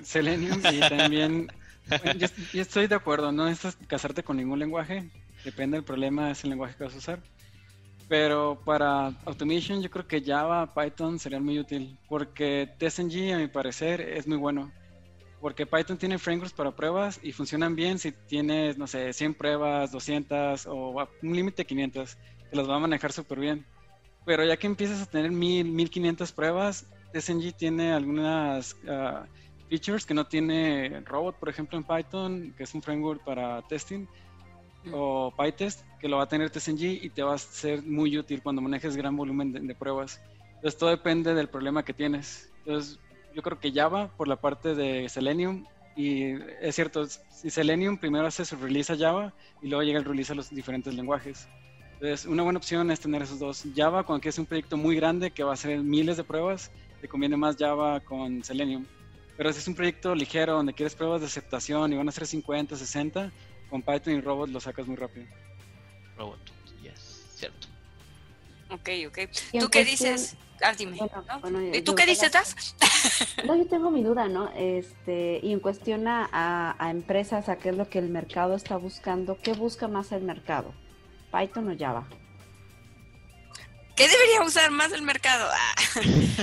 Selenium 0.05 0.61
y 0.73 0.81
también, 0.81 1.53
yo, 2.17 2.61
estoy 2.61 2.87
de 2.87 2.95
acuerdo, 2.95 3.33
no 3.33 3.47
necesitas 3.47 3.79
casarte 3.87 4.23
con 4.23 4.37
ningún 4.37 4.59
lenguaje, 4.59 5.09
depende 5.45 5.77
del 5.77 5.85
problema, 5.85 6.31
es 6.31 6.45
el 6.45 6.51
lenguaje 6.51 6.75
que 6.77 6.85
vas 6.85 6.95
a 6.95 6.99
usar. 6.99 7.23
Pero 8.09 8.59
para 8.65 9.09
automation 9.27 9.83
yo 9.83 9.91
creo 9.91 10.07
que 10.07 10.23
Java, 10.23 10.73
Python 10.75 11.19
serían 11.19 11.45
muy 11.45 11.59
útil, 11.59 11.99
porque 12.09 12.71
TSNG 12.79 13.35
a 13.35 13.39
mi 13.39 13.49
parecer 13.49 14.01
es 14.01 14.27
muy 14.27 14.39
bueno. 14.39 14.73
porque 15.41 15.67
Python 15.67 15.97
tiene 15.97 16.19
frameworks 16.19 16.53
para 16.53 16.75
pruebas 16.75 17.21
y 17.23 17.31
funcionan 17.31 17.77
bien 17.77 18.01
si 18.01 18.11
tienes, 18.11 18.77
no 18.77 18.89
sé, 18.89 19.13
100 19.13 19.35
pruebas, 19.35 19.93
200 19.93 20.67
o 20.67 21.09
un 21.23 21.37
límite 21.37 21.63
de 21.63 21.67
500, 21.67 22.19
te 22.51 22.57
las 22.57 22.69
va 22.69 22.75
a 22.75 22.81
manejar 22.81 23.13
súper 23.13 23.39
bien. 23.39 23.65
Pero 24.25 24.45
ya 24.45 24.57
que 24.57 24.67
empiezas 24.67 25.01
a 25.01 25.07
tener 25.07 25.31
1000, 25.31 25.71
1500 25.71 26.33
pruebas, 26.33 26.87
SNG 27.15 27.53
tiene 27.57 27.93
algunas 27.93 28.77
ah, 28.89 29.27
features 29.69 30.05
que 30.05 30.15
no 30.15 30.27
tiene 30.27 31.03
Robot, 31.05 31.39
por 31.39 31.49
ejemplo, 31.49 31.79
en 31.79 31.85
Python, 31.85 32.53
que 32.57 32.65
es 32.65 32.75
un 32.75 32.83
framework 32.83 33.25
para 33.25 33.63
testing, 33.63 34.07
o 34.93 35.33
PyTest, 35.37 35.83
que 35.99 36.09
lo 36.09 36.19
va 36.19 36.25
a 36.25 36.29
tener 36.29 36.51
TSNG 36.51 37.05
y 37.05 37.11
te 37.11 37.23
va 37.23 37.35
a 37.35 37.39
ser 37.39 37.83
muy 37.83 38.17
útil 38.19 38.43
cuando 38.43 38.63
manejes 38.63 38.97
gran 38.97 39.17
volumen 39.17 39.53
de, 39.53 39.75
pruebas. 39.75 40.21
Entonces, 40.57 40.79
todo 40.79 40.91
depende 40.91 41.35
del 41.35 41.49
problema 41.49 41.85
que 41.85 41.93
tienes. 41.93 42.51
Entonces, 42.65 42.99
yo 43.35 43.43
creo 43.43 43.59
que 43.59 43.73
Java 43.73 44.09
por 44.17 44.29
la 44.29 44.37
parte 44.37 44.75
de 44.75 45.09
Selenium. 45.09 45.65
Y 45.97 46.33
es 46.61 46.75
cierto, 46.75 47.07
si 47.07 47.51
Selenium 47.51 47.99
primero 47.99 48.27
hace 48.27 48.45
su 48.45 48.57
release 48.57 48.93
a 48.93 48.97
Java 48.97 49.35
y 49.63 49.69
luego 49.69 49.83
llega 49.83 49.99
el 49.99 50.05
release 50.05 50.33
a 50.33 50.37
los 50.37 50.51
diferentes 50.51 50.95
lenguajes. 50.95 51.49
Entonces, 51.95 52.27
una 52.27 52.45
buena 52.45 52.59
opción 52.59 52.91
es 52.93 53.01
tener 53.01 53.23
esos 53.23 53.41
dos. 53.41 53.65
Java, 53.75 54.05
cuando 54.05 54.23
quieres 54.23 54.39
un 54.39 54.47
proyecto 54.47 54.77
muy 54.77 54.95
grande 54.95 55.33
que 55.33 55.43
va 55.43 55.51
a 55.51 55.55
hacer 55.55 55.81
miles 55.81 56.17
de 56.17 56.25
pruebas, 56.25 56.71
te 57.01 57.09
conviene 57.09 57.37
más 57.37 57.57
Java 57.57 58.01
con 58.01 58.45
Selenium. 58.45 58.87
Pero 59.37 59.53
si 59.53 59.61
es 59.61 59.69
un 59.69 59.75
proyecto 59.75 60.15
ligero 60.15 60.55
donde 60.55 60.73
quieres 60.73 60.97
pruebas 60.97 61.21
de 61.21 61.29
aceptación 61.29 61.93
y 61.93 61.97
van 61.97 62.09
a 62.09 62.13
ser 62.13 62.27
50, 62.27 62.77
60, 62.77 63.31
con 63.69 63.83
Python 63.83 64.15
y 64.15 64.21
Robot 64.21 64.51
lo 64.51 64.61
sacas 64.61 64.87
muy 64.87 64.97
rápido. 64.97 65.27
Robot, 66.17 66.39
yes, 66.83 67.25
cierto. 67.35 67.69
Ok, 68.71 68.89
ok. 69.09 69.19
¿Tú 69.61 69.69
qué 69.69 69.85
dices? 69.85 70.37
Ah, 70.63 70.73
dime. 70.77 70.99
¿Y 71.73 71.83
tú 71.83 71.95
qué 71.95 72.07
dices, 72.07 72.33
Daf? 72.33 72.55
No, 73.47 73.57
yo 73.57 73.67
tengo 73.67 73.91
mi 73.91 74.03
duda, 74.03 74.29
¿no? 74.29 74.51
Este, 74.57 75.41
y 75.43 75.53
en 75.53 75.61
cuestión 75.61 76.09
a, 76.09 76.29
a, 76.77 76.91
empresas, 76.91 77.49
a 77.49 77.57
qué 77.57 77.69
es 77.69 77.77
lo 77.77 77.89
que 77.89 78.01
el 78.01 78.09
mercado 78.09 78.57
está 78.57 78.77
buscando, 78.77 79.39
¿qué 79.41 79.53
busca 79.53 79.87
más 79.87 80.11
el 80.11 80.23
mercado? 80.23 80.75
¿Python 81.33 81.71
o 81.71 81.79
Java? 81.79 82.09
¿Qué 83.95 84.09
debería 84.09 84.43
usar 84.43 84.71
más 84.71 84.93
el 84.93 85.03
mercado? 85.03 85.49
Ah. 85.53 85.75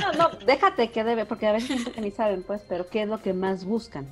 No, 0.01 0.11
no, 0.13 0.29
déjate 0.45 0.91
que 0.91 1.03
debe, 1.03 1.25
porque 1.25 1.47
a 1.47 1.51
veces 1.51 1.85
ni 1.97 2.11
saben, 2.11 2.43
pues, 2.43 2.61
pero 2.67 2.89
¿qué 2.89 3.03
es 3.03 3.07
lo 3.07 3.21
que 3.21 3.33
más 3.33 3.63
buscan? 3.65 4.07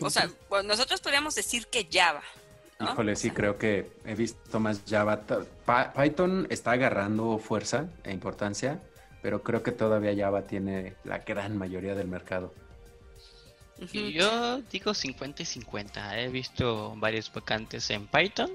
O 0.00 0.10
sea, 0.10 0.28
pues 0.48 0.64
nosotros 0.64 1.00
podríamos 1.00 1.34
decir 1.34 1.66
que 1.66 1.88
Java. 1.90 2.22
Híjole, 2.80 3.16
sí, 3.16 3.30
creo 3.30 3.56
que 3.56 3.90
he 4.04 4.14
visto 4.14 4.60
más 4.60 4.82
Java. 4.88 5.22
Python 5.94 6.46
está 6.50 6.72
agarrando 6.72 7.38
fuerza 7.38 7.86
e 8.02 8.12
importancia, 8.12 8.80
pero 9.22 9.42
creo 9.42 9.62
que 9.62 9.72
todavía 9.72 10.14
Java 10.16 10.42
tiene 10.42 10.94
la 11.04 11.18
gran 11.18 11.56
mayoría 11.56 11.94
del 11.94 12.08
mercado. 12.08 12.52
Yo 13.92 14.60
digo 14.62 14.94
50 14.94 15.42
y 15.42 15.46
50. 15.46 16.20
He 16.20 16.28
visto 16.28 16.94
varios 16.96 17.32
vacantes 17.32 17.90
en 17.90 18.06
Python, 18.06 18.50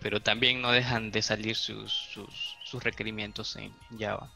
pero 0.00 0.20
también 0.20 0.60
no 0.60 0.72
dejan 0.72 1.10
de 1.10 1.22
salir 1.22 1.56
sus, 1.56 1.92
sus, 2.64 2.82
requerimientos 2.82 3.56
en 3.56 3.72
Java. 3.98 4.32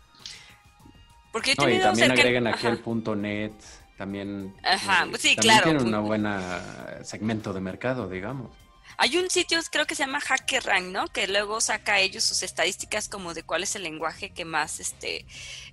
Porque 1.32 1.54
no, 1.58 1.68
y 1.68 1.78
también 1.80 2.12
agregan 2.12 2.46
aquí 2.46 2.66
el 2.66 2.78
punto 2.78 3.16
.NET, 3.16 3.52
también, 3.98 4.54
Ajá, 4.62 5.06
eh, 5.12 5.18
sí, 5.18 5.36
claro. 5.36 5.76
tiene 5.76 5.82
un 5.98 6.06
buena 6.06 7.00
segmento 7.02 7.52
de 7.52 7.60
mercado, 7.60 8.08
digamos. 8.08 8.50
Hay 8.96 9.16
un 9.16 9.28
sitio, 9.28 9.58
creo 9.70 9.86
que 9.86 9.94
se 9.94 10.04
llama 10.04 10.20
HackerRank, 10.20 10.86
¿no? 10.86 11.08
Que 11.08 11.26
luego 11.28 11.60
saca 11.60 12.00
ellos 12.00 12.24
sus 12.24 12.42
estadísticas 12.42 13.08
como 13.08 13.34
de 13.34 13.42
cuál 13.42 13.64
es 13.64 13.76
el 13.76 13.82
lenguaje 13.82 14.30
que 14.30 14.44
más, 14.44 14.80
este, 14.80 15.26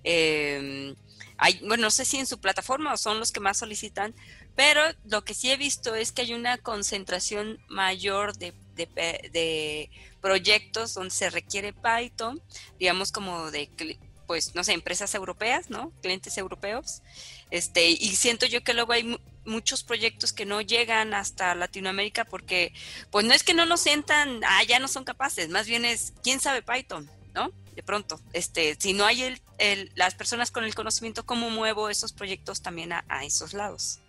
em, 0.03 0.95
hay, 1.37 1.59
bueno, 1.59 1.83
no 1.83 1.91
sé 1.91 2.05
si 2.05 2.17
en 2.17 2.25
su 2.25 2.39
plataforma 2.39 2.93
o 2.93 2.97
son 2.97 3.19
los 3.19 3.31
que 3.31 3.39
más 3.39 3.57
solicitan, 3.57 4.13
pero 4.55 4.81
lo 5.05 5.23
que 5.23 5.33
sí 5.33 5.51
he 5.51 5.57
visto 5.57 5.95
es 5.95 6.11
que 6.11 6.23
hay 6.23 6.33
una 6.33 6.57
concentración 6.57 7.59
mayor 7.67 8.35
de, 8.37 8.53
de 8.75 9.89
proyectos 10.21 10.93
donde 10.95 11.11
se 11.11 11.29
requiere 11.29 11.73
Python, 11.73 12.41
digamos 12.79 13.11
como 13.11 13.51
de 13.51 13.69
pues, 14.25 14.55
no 14.55 14.63
sé, 14.63 14.73
empresas 14.73 15.13
europeas, 15.15 15.69
¿no? 15.69 15.91
Clientes 16.01 16.37
europeos. 16.37 17.01
Este, 17.51 17.89
y 17.89 18.15
siento 18.15 18.45
yo 18.45 18.63
que 18.63 18.73
luego 18.73 18.93
hay 18.93 19.17
muchos 19.45 19.83
proyectos 19.83 20.33
que 20.33 20.45
no 20.45 20.61
llegan 20.61 21.13
hasta 21.13 21.55
Latinoamérica 21.55 22.25
porque, 22.25 22.73
pues 23.11 23.25
no 23.25 23.33
es 23.33 23.43
que 23.43 23.53
no 23.53 23.65
nos 23.65 23.81
sientan, 23.81 24.41
ah, 24.43 24.63
ya 24.63 24.79
no 24.79 24.87
son 24.87 25.03
capaces, 25.03 25.49
más 25.49 25.67
bien 25.67 25.85
es, 25.85 26.13
¿quién 26.23 26.39
sabe 26.39 26.61
Python? 26.61 27.09
¿No? 27.33 27.51
De 27.75 27.83
pronto, 27.83 28.19
este, 28.33 28.75
si 28.79 28.93
no 28.93 29.05
hay 29.05 29.23
el, 29.23 29.41
el, 29.57 29.91
las 29.95 30.15
personas 30.15 30.51
con 30.51 30.63
el 30.63 30.73
conocimiento, 30.73 31.25
¿cómo 31.25 31.49
muevo 31.49 31.89
esos 31.89 32.13
proyectos 32.13 32.61
también 32.61 32.93
a, 32.93 33.03
esos 33.25 33.53
lados? 33.53 33.99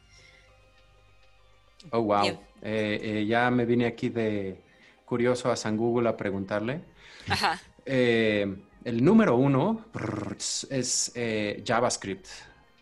Oh, 1.90 2.02
wow. 2.02 2.26
Eh, 2.62 3.00
eh, 3.02 3.26
ya 3.28 3.50
me 3.50 3.64
vine 3.64 3.86
aquí 3.86 4.08
de 4.08 4.60
curioso 5.04 5.50
a 5.50 5.56
San 5.56 5.76
Google 5.76 6.08
a 6.08 6.16
preguntarle. 6.16 6.80
Ajá. 7.28 7.60
Eh, 7.84 8.56
el 8.84 9.04
número 9.04 9.36
uno 9.36 9.84
es 10.70 11.12
JavaScript, 11.64 12.26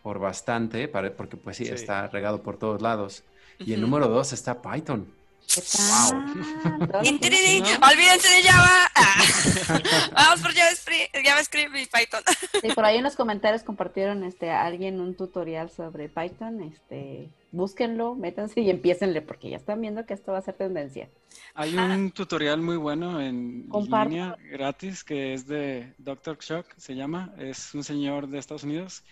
por 0.05 0.19
bastante, 0.19 0.87
porque 0.87 1.35
pues 1.35 1.57
sí, 1.57 1.63
está 1.63 2.05
regado 2.05 2.43
por 2.43 2.57
todos 2.57 2.79
lados. 2.79 3.23
Y 3.57 3.73
el 3.73 3.81
número 3.81 4.07
dos 4.07 4.33
está 4.33 4.61
Python. 4.61 5.11
Wow. 5.57 6.19
Olvídense 6.99 8.27
de 8.29 8.43
Java. 8.43 8.87
Vamos 10.13 10.41
por 10.41 10.53
JavaScript, 10.53 11.75
y 11.75 11.85
Python. 11.87 12.21
Sí, 12.61 12.67
por 12.75 12.85
ahí 12.85 12.97
en 12.97 13.03
los 13.03 13.15
comentarios 13.15 13.63
compartieron 13.63 14.23
este 14.23 14.51
alguien 14.51 14.99
un 14.99 15.15
tutorial 15.15 15.71
sobre 15.71 16.07
Python. 16.07 16.61
Este, 16.61 17.27
búsquenlo, 17.51 18.13
métanse 18.13 18.61
y 18.61 18.69
empiecenle, 18.69 19.23
porque 19.23 19.49
ya 19.49 19.57
están 19.57 19.81
viendo 19.81 20.05
que 20.05 20.13
esto 20.13 20.33
va 20.33 20.37
a 20.37 20.43
ser 20.43 20.53
tendencia. 20.53 21.09
Hay 21.55 21.75
un 21.75 22.11
tutorial 22.11 22.61
muy 22.61 22.77
bueno 22.77 23.19
en 23.19 23.67
línea 23.71 24.37
gratis 24.51 25.03
que 25.03 25.33
es 25.33 25.47
de 25.47 25.93
Dr. 25.97 26.37
Shock, 26.37 26.67
se 26.77 26.93
llama. 26.93 27.33
Es 27.39 27.73
un 27.73 27.83
señor 27.83 28.27
de 28.27 28.37
Estados 28.37 28.63
Unidos. 28.63 29.03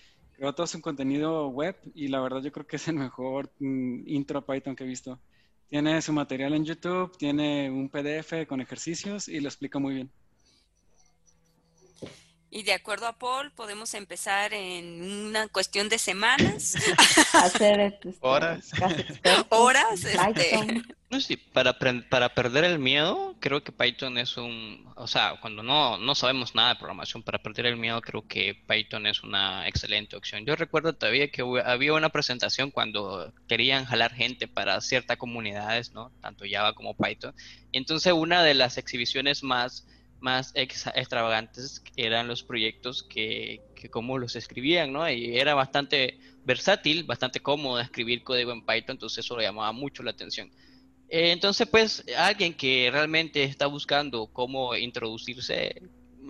Creó 0.43 0.53
todo 0.53 0.67
su 0.67 0.81
contenido 0.81 1.47
web 1.47 1.77
y 1.95 2.09
la 2.09 2.19
verdad 2.19 2.41
yo 2.41 2.51
creo 2.51 2.67
que 2.67 2.75
es 2.75 2.85
el 2.89 2.95
mejor 2.95 3.49
mm, 3.59 4.03
intro 4.07 4.45
Python 4.45 4.75
que 4.75 4.83
he 4.83 4.87
visto. 4.87 5.17
Tiene 5.69 6.01
su 6.01 6.11
material 6.11 6.53
en 6.53 6.65
YouTube, 6.65 7.17
tiene 7.17 7.71
un 7.71 7.87
PDF 7.87 8.45
con 8.45 8.59
ejercicios 8.59 9.29
y 9.29 9.39
lo 9.39 9.47
explica 9.47 9.79
muy 9.79 9.93
bien. 9.93 10.11
Y 12.55 12.61
de 12.61 12.73
acuerdo 12.73 13.07
a 13.07 13.17
Paul, 13.17 13.51
podemos 13.51 13.95
empezar 13.95 14.53
en 14.53 15.01
una 15.01 15.47
cuestión 15.47 15.89
de 15.89 15.97
semanas. 15.97 16.75
Hacer 17.33 17.79
este, 17.79 18.13
horas. 18.19 18.69
Horas. 19.49 20.05
Este. 20.05 20.83
No, 21.09 21.19
sí, 21.19 21.35
para, 21.35 21.79
para 21.79 22.29
perder 22.35 22.63
el 22.65 22.77
miedo, 22.77 23.35
creo 23.39 23.63
que 23.63 23.71
Python 23.71 24.19
es 24.19 24.37
un, 24.37 24.87
o 24.95 25.07
sea, 25.07 25.37
cuando 25.41 25.63
no, 25.63 25.97
no 25.97 26.13
sabemos 26.13 26.53
nada 26.53 26.69
de 26.69 26.75
programación, 26.75 27.23
para 27.23 27.41
perder 27.41 27.65
el 27.65 27.77
miedo 27.77 27.99
creo 28.01 28.27
que 28.27 28.53
Python 28.67 29.07
es 29.07 29.23
una 29.23 29.67
excelente 29.67 30.15
opción. 30.15 30.45
Yo 30.45 30.55
recuerdo 30.55 30.93
todavía 30.93 31.31
que 31.31 31.41
había 31.65 31.93
una 31.93 32.09
presentación 32.09 32.69
cuando 32.69 33.33
querían 33.47 33.85
jalar 33.85 34.13
gente 34.13 34.47
para 34.47 34.79
ciertas 34.79 35.17
comunidades, 35.17 35.91
¿no? 35.91 36.11
Tanto 36.21 36.45
Java 36.47 36.73
como 36.73 36.95
Python. 36.95 37.33
Y 37.71 37.79
entonces 37.79 38.13
una 38.13 38.43
de 38.43 38.53
las 38.53 38.77
exhibiciones 38.77 39.41
más 39.41 39.87
más 40.23 40.53
extravagantes 40.55 41.83
eran 41.97 42.29
los 42.29 42.43
proyectos 42.43 43.03
que, 43.03 43.61
que 43.75 43.89
como 43.89 44.17
los 44.17 44.37
escribían, 44.37 44.93
¿no? 44.93 45.09
Y 45.09 45.37
era 45.37 45.53
bastante 45.53 46.17
versátil, 46.45 47.03
bastante 47.03 47.41
cómodo 47.41 47.79
escribir 47.81 48.23
código 48.23 48.53
en 48.53 48.65
Python, 48.65 48.95
entonces 48.95 49.25
eso 49.25 49.37
le 49.37 49.43
llamaba 49.43 49.73
mucho 49.73 50.01
la 50.01 50.11
atención. 50.11 50.49
Eh, 51.09 51.31
entonces, 51.31 51.67
pues, 51.67 52.05
alguien 52.17 52.53
que 52.53 52.89
realmente 52.89 53.43
está 53.43 53.67
buscando 53.67 54.27
cómo 54.27 54.73
introducirse 54.75 55.81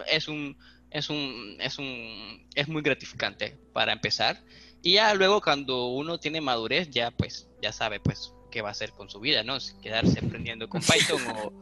es 0.08 0.28
un, 0.28 0.58
es 0.90 1.12
un, 1.12 1.58
es 1.60 1.78
un, 1.78 2.48
es 2.56 2.68
muy 2.68 2.82
gratificante 2.82 3.56
para 3.74 3.94
empezar. 3.94 4.42
Y 4.82 4.94
ya 4.94 5.14
luego 5.14 5.40
cuando 5.40 5.86
uno 5.86 6.20
tiene 6.20 6.42
madurez, 6.42 6.90
ya 6.90 7.12
pues, 7.12 7.48
ya 7.62 7.72
sabe 7.72 8.00
pues 8.00 8.34
qué 8.52 8.64
va 8.64 8.70
a 8.70 8.72
hacer 8.72 8.92
con 8.92 9.08
su 9.08 9.20
vida, 9.20 9.44
¿no? 9.44 9.58
quedarse 9.84 10.18
aprendiendo 10.18 10.68
con 10.68 10.82
Python 10.82 11.22
o 11.28 11.54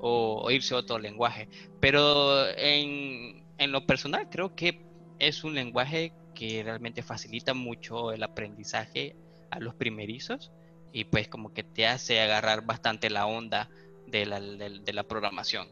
o, 0.00 0.50
irse 0.50 0.74
a 0.74 0.78
otro 0.78 0.98
lenguaje. 0.98 1.48
Pero 1.80 2.48
en, 2.56 3.44
en 3.58 3.72
lo 3.72 3.86
personal 3.86 4.28
creo 4.30 4.54
que 4.54 4.82
es 5.18 5.44
un 5.44 5.54
lenguaje 5.54 6.12
que 6.34 6.62
realmente 6.62 7.02
facilita 7.02 7.54
mucho 7.54 8.12
el 8.12 8.22
aprendizaje 8.22 9.14
a 9.50 9.60
los 9.60 9.74
primerizos 9.74 10.50
y 10.92 11.04
pues 11.04 11.28
como 11.28 11.52
que 11.52 11.62
te 11.62 11.86
hace 11.86 12.20
agarrar 12.20 12.64
bastante 12.64 13.10
la 13.10 13.26
onda 13.26 13.68
de 14.06 14.26
la, 14.26 14.40
de, 14.40 14.92
la 14.92 15.04
programación. 15.04 15.68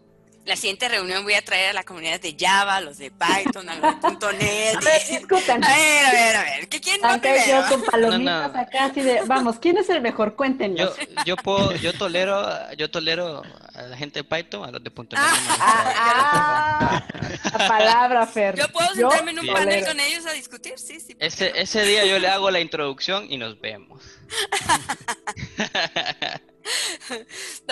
La 0.48 0.56
siguiente 0.56 0.88
reunión 0.88 1.22
voy 1.24 1.34
a 1.34 1.42
traer 1.42 1.70
a 1.70 1.72
la 1.74 1.84
comunidad 1.84 2.20
de 2.20 2.34
Java, 2.38 2.80
los 2.80 2.96
de 2.96 3.10
Python, 3.10 3.68
a 3.68 3.74
los 3.76 4.00
de 4.00 4.08
.NET. 4.38 4.76
A 4.76 4.80
ver, 4.80 5.02
discutan. 5.06 5.62
A 5.62 5.76
ver, 5.76 6.06
a 6.06 6.10
ver, 6.10 6.36
a 6.36 6.42
ver. 6.42 6.68
¿Qué 6.68 6.80
quién 6.80 7.02
va 7.02 7.18
yo 7.18 7.68
con 7.68 7.82
palomitas 7.82 8.48
No, 8.48 8.52
no. 8.54 8.58
acá 8.58 8.86
así 8.86 9.02
de, 9.02 9.20
vamos, 9.26 9.58
¿quién 9.58 9.76
es 9.76 9.90
el 9.90 10.00
mejor? 10.00 10.36
Cuéntenos. 10.36 10.96
Yo, 10.96 11.04
yo 11.26 11.36
puedo, 11.36 11.76
yo 11.76 11.92
tolero, 11.92 12.48
yo 12.78 12.90
tolero 12.90 13.42
a 13.74 13.82
la 13.82 13.96
gente 13.98 14.20
de 14.20 14.24
Python, 14.24 14.64
a 14.64 14.70
los 14.70 14.82
de 14.82 14.90
.NET. 14.90 15.12
Ah, 15.16 15.36
no. 15.46 15.56
Ah, 15.60 17.06
ah, 17.12 17.58
la 17.58 17.68
palabra, 17.68 18.26
Fer. 18.26 18.56
Yo 18.56 18.68
puedo 18.68 18.88
sentarme 18.94 19.32
en 19.32 19.40
un 19.40 19.46
panel 19.48 19.64
tolero. 19.68 19.86
con 19.86 20.00
ellos 20.00 20.24
a 20.24 20.32
discutir, 20.32 20.78
sí, 20.78 20.98
sí. 20.98 21.14
Ese, 21.20 21.52
ese 21.60 21.84
día 21.84 22.06
yo 22.06 22.18
le 22.18 22.28
hago 22.28 22.50
la 22.50 22.60
introducción 22.60 23.30
y 23.30 23.36
nos 23.36 23.60
vemos. 23.60 24.02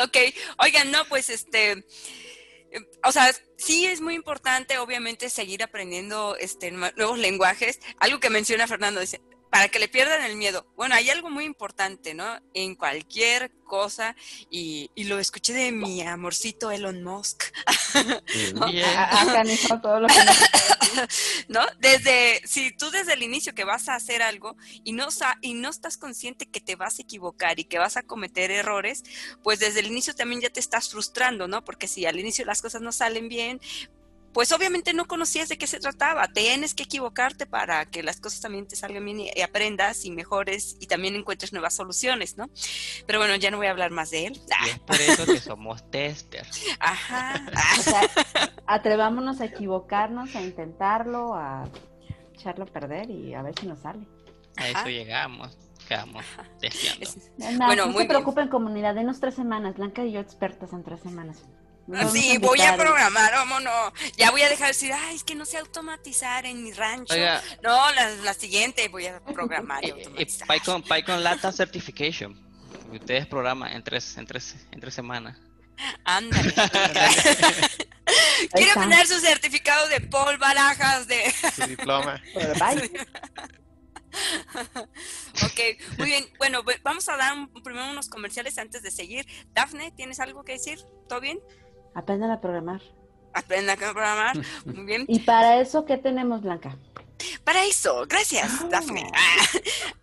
Ok, 0.02 0.16
oigan, 0.58 0.90
no, 0.90 1.04
pues 1.06 1.30
este, 1.30 1.84
o 3.04 3.12
sea, 3.12 3.30
sí 3.56 3.86
es 3.86 4.00
muy 4.00 4.14
importante, 4.14 4.78
obviamente, 4.78 5.30
seguir 5.30 5.62
aprendiendo 5.62 6.36
este, 6.38 6.72
nue- 6.72 6.94
nuevos 6.96 7.18
lenguajes. 7.18 7.80
Algo 7.98 8.20
que 8.20 8.30
menciona 8.30 8.66
Fernando, 8.66 9.00
dice, 9.00 9.20
para 9.50 9.68
que 9.68 9.78
le 9.78 9.88
pierdan 9.88 10.22
el 10.22 10.36
miedo. 10.36 10.66
Bueno, 10.76 10.94
hay 10.94 11.08
algo 11.10 11.30
muy 11.30 11.44
importante, 11.44 12.14
¿no? 12.14 12.24
En 12.54 12.74
cualquier 12.74 13.52
cosa, 13.64 14.14
y, 14.50 14.90
y 14.94 15.04
lo 15.04 15.18
escuché 15.18 15.52
de 15.52 15.72
mi 15.72 16.00
amorcito 16.02 16.70
Elon 16.70 17.02
Musk, 17.02 17.44
Bien. 18.70 18.84
A- 18.96 19.22
Acá 19.22 19.44
hizo 19.44 19.80
todo 19.80 20.00
lo 20.00 20.08
que 20.08 20.14
nos 20.24 20.36
¿no? 21.48 21.60
Desde, 21.78 22.40
si 22.46 22.70
tú 22.76 22.90
desde 22.90 23.14
el 23.14 23.22
inicio 23.22 23.54
que 23.54 23.64
vas 23.64 23.88
a 23.88 23.94
hacer 23.94 24.22
algo 24.22 24.56
y 24.84 24.92
no, 24.92 25.10
sa- 25.10 25.38
y 25.40 25.54
no 25.54 25.68
estás 25.70 25.96
consciente 25.96 26.46
que 26.46 26.60
te 26.60 26.76
vas 26.76 26.98
a 26.98 27.02
equivocar 27.02 27.58
y 27.58 27.64
que 27.64 27.78
vas 27.78 27.96
a 27.96 28.02
cometer 28.02 28.50
errores, 28.50 29.02
pues 29.42 29.58
desde 29.58 29.80
el 29.80 29.86
inicio 29.86 30.14
también 30.14 30.40
ya 30.40 30.50
te 30.50 30.60
estás 30.60 30.90
frustrando, 30.90 31.48
¿no? 31.48 31.64
Porque 31.64 31.88
si 31.88 32.06
al 32.06 32.18
inicio 32.18 32.44
las 32.44 32.62
cosas 32.62 32.82
no 32.82 32.92
salen 32.92 33.28
bien, 33.28 33.60
pues 34.36 34.52
obviamente 34.52 34.92
no 34.92 35.06
conocías 35.06 35.48
de 35.48 35.56
qué 35.56 35.66
se 35.66 35.80
trataba. 35.80 36.28
Tienes 36.28 36.74
que 36.74 36.82
equivocarte 36.82 37.46
para 37.46 37.86
que 37.86 38.02
las 38.02 38.20
cosas 38.20 38.42
también 38.42 38.68
te 38.68 38.76
salgan 38.76 39.02
bien 39.02 39.20
y, 39.20 39.40
aprendas 39.40 40.04
y 40.04 40.10
mejores 40.10 40.76
y 40.78 40.88
también 40.88 41.14
encuentres 41.14 41.54
nuevas 41.54 41.72
soluciones, 41.72 42.36
¿no? 42.36 42.50
Pero 43.06 43.18
bueno, 43.18 43.34
ya 43.36 43.50
no 43.50 43.56
voy 43.56 43.68
a 43.68 43.70
hablar 43.70 43.92
más 43.92 44.10
de 44.10 44.26
él. 44.26 44.40
Y 44.66 44.68
es 44.68 44.78
por 44.80 45.00
eso 45.00 45.24
que 45.24 45.40
somos 45.40 45.90
testers. 45.90 46.60
Ajá. 46.80 47.46
O 47.78 47.82
sea, 47.82 48.02
atrevámonos 48.66 49.40
a 49.40 49.46
equivocarnos, 49.46 50.36
a 50.36 50.42
intentarlo, 50.42 51.32
a 51.32 51.64
echarlo 52.34 52.64
a 52.64 52.66
perder 52.66 53.08
y 53.08 53.32
a 53.32 53.40
ver 53.40 53.58
si 53.58 53.66
nos 53.66 53.78
sale. 53.80 54.06
A 54.58 54.68
eso 54.68 54.78
Ajá. 54.80 54.88
llegamos. 54.90 55.56
Quedamos 55.88 56.26
testeando. 56.60 57.04
Es- 57.04 57.30
No, 57.38 57.64
Bueno, 57.68 57.86
no 57.86 57.92
muy 57.92 58.02
se 58.02 58.08
preocupen, 58.08 58.48
comunidad, 58.48 58.94
denos 58.94 59.18
tres 59.18 59.34
semanas. 59.34 59.76
Blanca 59.76 60.04
y 60.04 60.12
yo 60.12 60.20
expertas 60.20 60.74
en 60.74 60.84
tres 60.84 61.00
semanas. 61.00 61.42
Nos 61.86 61.98
vamos 61.98 62.12
Sí, 62.12 62.38
voy 62.38 62.60
a 62.60 62.76
programar, 62.76 63.32
vámonos. 63.32 63.92
Ya 64.16 64.30
voy 64.30 64.42
a 64.42 64.48
dejar 64.48 64.66
de 64.66 64.72
decir, 64.72 64.92
ay, 64.92 65.14
es 65.16 65.22
que 65.24 65.34
no 65.34 65.44
sé 65.44 65.58
automatizar 65.58 66.44
en 66.46 66.62
mi 66.64 66.72
rancho. 66.72 67.14
Oiga, 67.14 67.42
No, 67.62 67.92
la, 67.92 68.10
la 68.10 68.34
siguiente 68.34 68.88
voy 68.88 69.06
a 69.06 69.20
programar 69.20 69.84
y 69.84 69.86
y, 69.86 69.90
y 69.90 69.92
automatizar. 69.92 70.48
PyCon, 70.48 70.82
PyCon 70.82 71.22
Lata 71.22 71.52
Certification. 71.52 72.44
Ustedes 72.92 73.26
programan 73.26 73.72
en 73.72 73.82
tres, 73.84 74.16
en 74.16 74.26
tres, 74.26 74.56
en 74.72 74.80
tres 74.80 74.94
semanas. 74.94 75.36
Ándale. 76.04 76.52
Quiero 78.52 78.80
tener 78.80 79.06
su 79.06 79.18
certificado 79.20 79.88
de 79.88 80.00
Paul 80.00 80.38
Barajas 80.38 81.06
de... 81.06 81.32
Su 81.54 81.66
diploma. 81.66 82.20
Bye. 82.34 82.90
ok, 85.44 85.98
muy 85.98 86.06
bien. 86.06 86.26
Bueno, 86.38 86.62
vamos 86.82 87.08
a 87.08 87.16
dar 87.16 87.32
un- 87.34 87.48
primero 87.62 87.90
unos 87.90 88.08
comerciales 88.08 88.56
antes 88.58 88.82
de 88.82 88.90
seguir. 88.90 89.26
Dafne, 89.52 89.90
¿tienes 89.92 90.20
algo 90.20 90.44
que 90.44 90.52
decir? 90.52 90.78
¿Todo 91.08 91.20
bien? 91.20 91.38
Aprendan 91.96 92.30
a 92.30 92.40
programar. 92.40 92.80
Aprenda 93.32 93.72
a 93.72 93.76
programar. 93.76 94.36
Muy 94.66 94.84
bien. 94.84 95.04
Y 95.08 95.20
para 95.20 95.60
eso, 95.60 95.84
¿qué 95.86 95.96
tenemos, 95.96 96.42
Blanca? 96.42 96.76
Para 97.42 97.64
eso, 97.64 98.04
gracias, 98.06 98.50
Ah. 98.62 98.68
Daphne. 98.70 99.10
Ah, 99.14 99.46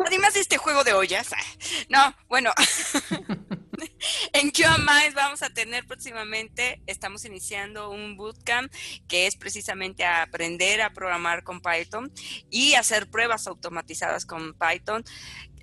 además 0.08 0.34
de 0.34 0.40
este 0.40 0.58
juego 0.58 0.84
de 0.84 0.94
ollas. 0.94 1.32
ah, 1.34 1.38
No, 1.90 2.16
bueno. 2.28 2.52
en 4.34 4.50
QMIS 4.52 5.14
vamos 5.14 5.42
a 5.44 5.50
tener 5.52 5.86
próximamente, 5.86 6.82
estamos 6.88 7.26
iniciando 7.26 7.90
un 7.92 8.18
bootcamp 8.18 8.72
que 9.08 9.28
es 9.28 9.36
precisamente 9.36 10.04
a 10.04 10.24
aprender 10.24 10.82
a 10.82 10.92
programar 10.92 11.44
con 11.44 11.62
Python 11.62 12.12
y 12.50 12.74
hacer 12.74 13.10
pruebas 13.10 13.46
automatizadas 13.48 14.26
con 14.26 14.54
Python. 14.56 15.04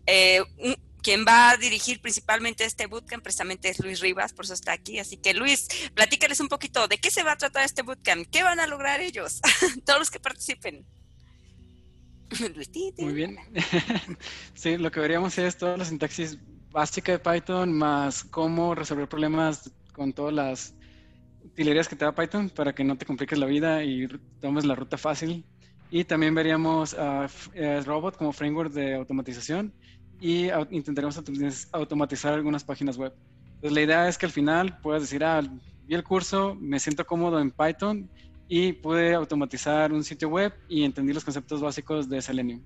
Eh, 0.06 0.42
un- 0.58 0.76
quien 1.02 1.24
va 1.26 1.50
a 1.50 1.56
dirigir 1.56 2.00
principalmente 2.00 2.64
este 2.64 2.86
bootcamp 2.86 3.22
precisamente 3.22 3.68
es 3.68 3.78
Luis 3.80 4.00
Rivas, 4.00 4.32
por 4.32 4.44
eso 4.44 4.54
está 4.54 4.72
aquí. 4.72 4.98
Así 4.98 5.16
que 5.16 5.34
Luis, 5.34 5.68
platícales 5.94 6.40
un 6.40 6.48
poquito 6.48 6.88
de 6.88 6.98
qué 6.98 7.10
se 7.10 7.22
va 7.22 7.32
a 7.32 7.36
tratar 7.36 7.64
este 7.64 7.82
bootcamp, 7.82 8.26
qué 8.30 8.42
van 8.42 8.60
a 8.60 8.66
lograr 8.66 9.00
ellos, 9.00 9.40
todos 9.84 9.98
los 9.98 10.10
que 10.10 10.20
participen. 10.20 10.86
Muy 12.98 13.12
bien. 13.12 13.36
sí, 14.54 14.76
lo 14.76 14.90
que 14.90 15.00
veríamos 15.00 15.36
es 15.38 15.56
toda 15.56 15.76
la 15.76 15.84
sintaxis 15.84 16.38
básica 16.70 17.12
de 17.12 17.18
Python 17.18 17.72
más 17.72 18.22
cómo 18.22 18.74
resolver 18.74 19.08
problemas 19.08 19.72
con 19.92 20.12
todas 20.12 20.32
las 20.32 20.74
utilerías 21.44 21.88
que 21.88 21.96
te 21.96 22.04
da 22.04 22.14
Python 22.14 22.48
para 22.50 22.72
que 22.72 22.84
no 22.84 22.96
te 22.96 23.06
compliques 23.06 23.38
la 23.38 23.46
vida 23.46 23.82
y 23.82 24.06
tomes 24.40 24.64
la 24.64 24.74
ruta 24.74 24.96
fácil. 24.96 25.44
Y 25.90 26.04
también 26.04 26.34
veríamos 26.36 26.94
a 26.94 27.28
Robot 27.84 28.16
como 28.16 28.32
framework 28.32 28.72
de 28.72 28.94
automatización 28.94 29.74
y 30.20 30.50
intentaremos 30.70 31.16
automatiz- 31.16 31.68
automatizar 31.72 32.34
algunas 32.34 32.64
páginas 32.64 32.96
web. 32.96 33.12
Entonces, 33.54 33.72
la 33.72 33.80
idea 33.82 34.08
es 34.08 34.18
que 34.18 34.26
al 34.26 34.32
final 34.32 34.78
puedas 34.80 35.02
decir, 35.02 35.24
ah, 35.24 35.42
vi 35.86 35.94
el 35.94 36.04
curso, 36.04 36.54
me 36.54 36.78
siento 36.78 37.06
cómodo 37.06 37.40
en 37.40 37.50
Python 37.50 38.10
y 38.48 38.72
pude 38.72 39.14
automatizar 39.14 39.92
un 39.92 40.02
sitio 40.02 40.28
web 40.28 40.52
y 40.68 40.84
entendí 40.84 41.12
los 41.12 41.24
conceptos 41.24 41.60
básicos 41.60 42.08
de 42.08 42.20
Selenium. 42.20 42.62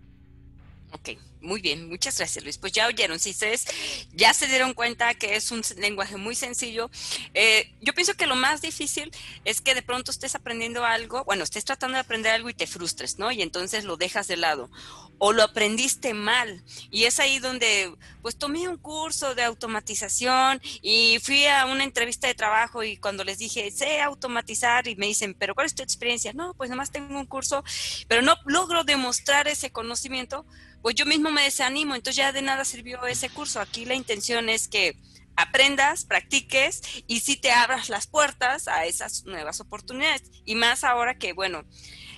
Ok, 0.92 1.18
muy 1.40 1.60
bien, 1.60 1.88
muchas 1.88 2.16
gracias 2.16 2.44
Luis. 2.44 2.56
Pues 2.56 2.72
ya 2.72 2.86
oyeron, 2.86 3.18
si 3.18 3.30
ustedes 3.30 3.66
ya 4.12 4.32
se 4.32 4.46
dieron 4.46 4.74
cuenta 4.74 5.12
que 5.14 5.34
es 5.34 5.50
un 5.50 5.62
lenguaje 5.78 6.16
muy 6.16 6.36
sencillo, 6.36 6.88
eh, 7.34 7.74
yo 7.80 7.92
pienso 7.94 8.14
que 8.14 8.28
lo 8.28 8.36
más 8.36 8.62
difícil 8.62 9.10
es 9.44 9.60
que 9.60 9.74
de 9.74 9.82
pronto 9.82 10.12
estés 10.12 10.36
aprendiendo 10.36 10.84
algo, 10.84 11.24
bueno, 11.24 11.42
estés 11.42 11.64
tratando 11.64 11.96
de 11.96 12.00
aprender 12.00 12.32
algo 12.32 12.48
y 12.48 12.54
te 12.54 12.68
frustres, 12.68 13.18
¿no? 13.18 13.32
Y 13.32 13.42
entonces 13.42 13.84
lo 13.84 13.96
dejas 13.96 14.28
de 14.28 14.36
lado. 14.36 14.70
O 15.18 15.32
lo 15.32 15.42
aprendiste 15.42 16.14
mal. 16.14 16.62
Y 16.90 17.04
es 17.04 17.20
ahí 17.20 17.38
donde, 17.38 17.94
pues 18.22 18.36
tomé 18.36 18.68
un 18.68 18.76
curso 18.76 19.34
de 19.34 19.44
automatización 19.44 20.60
y 20.82 21.18
fui 21.22 21.46
a 21.46 21.66
una 21.66 21.84
entrevista 21.84 22.26
de 22.26 22.34
trabajo 22.34 22.82
y 22.82 22.96
cuando 22.96 23.24
les 23.24 23.38
dije, 23.38 23.70
sé 23.70 24.00
automatizar 24.00 24.88
y 24.88 24.96
me 24.96 25.06
dicen, 25.06 25.34
pero 25.38 25.54
¿cuál 25.54 25.66
es 25.66 25.74
tu 25.74 25.82
experiencia? 25.82 26.32
No, 26.32 26.54
pues 26.54 26.70
nomás 26.70 26.90
tengo 26.90 27.18
un 27.18 27.26
curso, 27.26 27.64
pero 28.08 28.22
no 28.22 28.34
logro 28.46 28.84
demostrar 28.84 29.48
ese 29.48 29.70
conocimiento 29.70 30.44
pues 30.84 30.96
yo 30.96 31.06
mismo 31.06 31.30
me 31.30 31.44
desanimo, 31.44 31.94
entonces 31.94 32.16
ya 32.16 32.30
de 32.30 32.42
nada 32.42 32.62
sirvió 32.62 33.06
ese 33.06 33.30
curso. 33.30 33.58
Aquí 33.58 33.86
la 33.86 33.94
intención 33.94 34.50
es 34.50 34.68
que 34.68 34.98
aprendas, 35.34 36.04
practiques 36.04 36.82
y 37.06 37.20
sí 37.20 37.36
te 37.36 37.50
abras 37.52 37.88
las 37.88 38.06
puertas 38.06 38.68
a 38.68 38.84
esas 38.84 39.24
nuevas 39.24 39.60
oportunidades. 39.60 40.24
Y 40.44 40.56
más 40.56 40.84
ahora 40.84 41.16
que, 41.16 41.32
bueno, 41.32 41.64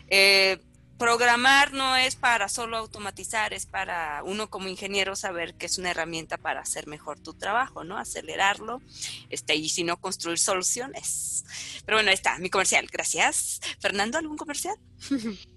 eh, 0.08 0.58
programar 0.98 1.72
no 1.72 1.96
es 1.96 2.16
para 2.16 2.48
solo 2.48 2.76
automatizar, 2.76 3.52
es 3.52 3.66
para 3.66 4.22
uno 4.24 4.48
como 4.48 4.68
ingeniero 4.68 5.16
saber 5.16 5.54
que 5.54 5.66
es 5.66 5.78
una 5.78 5.90
herramienta 5.90 6.38
para 6.38 6.60
hacer 6.60 6.86
mejor 6.86 7.18
tu 7.20 7.34
trabajo, 7.34 7.84
¿no? 7.84 7.98
Acelerarlo, 7.98 8.80
este, 9.30 9.54
y 9.56 9.68
si 9.68 9.84
no, 9.84 9.98
construir 9.98 10.38
soluciones. 10.38 11.44
Pero 11.84 11.98
bueno, 11.98 12.10
ahí 12.10 12.14
está, 12.14 12.38
mi 12.38 12.50
comercial, 12.50 12.86
gracias. 12.90 13.60
Fernando, 13.80 14.18
¿algún 14.18 14.36
comercial? 14.36 14.76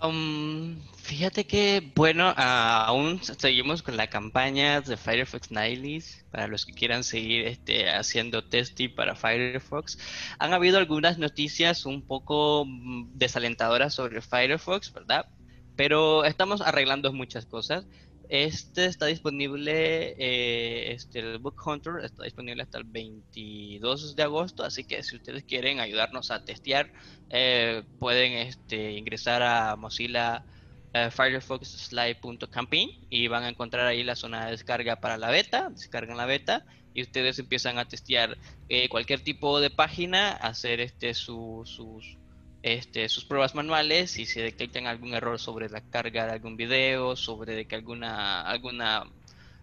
Um, 0.00 0.80
fíjate 0.96 1.44
que, 1.46 1.92
bueno, 1.96 2.32
ah, 2.36 2.84
aún 2.86 3.20
seguimos 3.22 3.82
con 3.82 3.96
la 3.96 4.08
campaña 4.08 4.80
de 4.80 4.96
Firefox 4.96 5.50
Nightlies 5.50 6.24
para 6.30 6.46
los 6.46 6.64
que 6.64 6.72
quieran 6.72 7.02
seguir 7.02 7.46
este, 7.46 7.90
haciendo 7.90 8.44
testing 8.44 8.94
para 8.94 9.16
Firefox. 9.16 9.98
Han 10.38 10.52
habido 10.52 10.78
algunas 10.78 11.18
noticias 11.18 11.84
un 11.84 12.02
poco 12.02 12.64
mm, 12.64 13.18
desalentadoras 13.18 13.94
sobre 13.94 14.20
Firefox, 14.20 14.92
¿verdad? 14.92 15.26
Pero 15.74 16.24
estamos 16.24 16.60
arreglando 16.60 17.12
muchas 17.12 17.46
cosas. 17.46 17.86
Este 18.28 18.84
está 18.84 19.06
disponible, 19.06 20.14
eh, 20.18 20.92
este, 20.92 21.20
el 21.20 21.38
Book 21.38 21.56
Hunter 21.64 21.94
está 22.04 22.24
disponible 22.24 22.62
hasta 22.62 22.76
el 22.78 22.84
22 22.84 24.14
de 24.16 24.22
agosto, 24.22 24.64
así 24.64 24.84
que 24.84 25.02
si 25.02 25.16
ustedes 25.16 25.44
quieren 25.44 25.80
ayudarnos 25.80 26.30
a 26.30 26.44
testear, 26.44 26.92
eh, 27.30 27.84
pueden 27.98 28.34
este, 28.34 28.92
ingresar 28.92 29.42
a 29.42 29.76
Mozilla 29.76 30.44
eh, 30.92 31.10
Firefox 31.10 31.68
Slide.campaign 31.70 32.90
y 33.08 33.28
van 33.28 33.44
a 33.44 33.48
encontrar 33.48 33.86
ahí 33.86 34.02
la 34.04 34.14
zona 34.16 34.44
de 34.46 34.50
descarga 34.52 34.96
para 34.96 35.16
la 35.16 35.30
beta, 35.30 35.70
descargan 35.70 36.16
la 36.18 36.26
beta 36.26 36.66
y 36.92 37.02
ustedes 37.02 37.38
empiezan 37.38 37.78
a 37.78 37.86
testear 37.88 38.36
eh, 38.68 38.88
cualquier 38.90 39.22
tipo 39.22 39.58
de 39.60 39.70
página, 39.70 40.32
hacer 40.32 40.80
este, 40.80 41.14
su- 41.14 41.62
sus, 41.64 42.18
este, 42.62 43.08
sus 43.08 43.24
pruebas 43.24 43.54
manuales 43.54 44.18
y 44.18 44.26
si 44.26 44.40
detectan 44.40 44.86
algún 44.86 45.14
error 45.14 45.38
sobre 45.38 45.68
la 45.68 45.80
carga 45.80 46.26
de 46.26 46.32
algún 46.32 46.56
video, 46.56 47.16
sobre 47.16 47.54
de 47.54 47.66
que 47.66 47.76
alguna, 47.76 48.42
alguna 48.42 49.04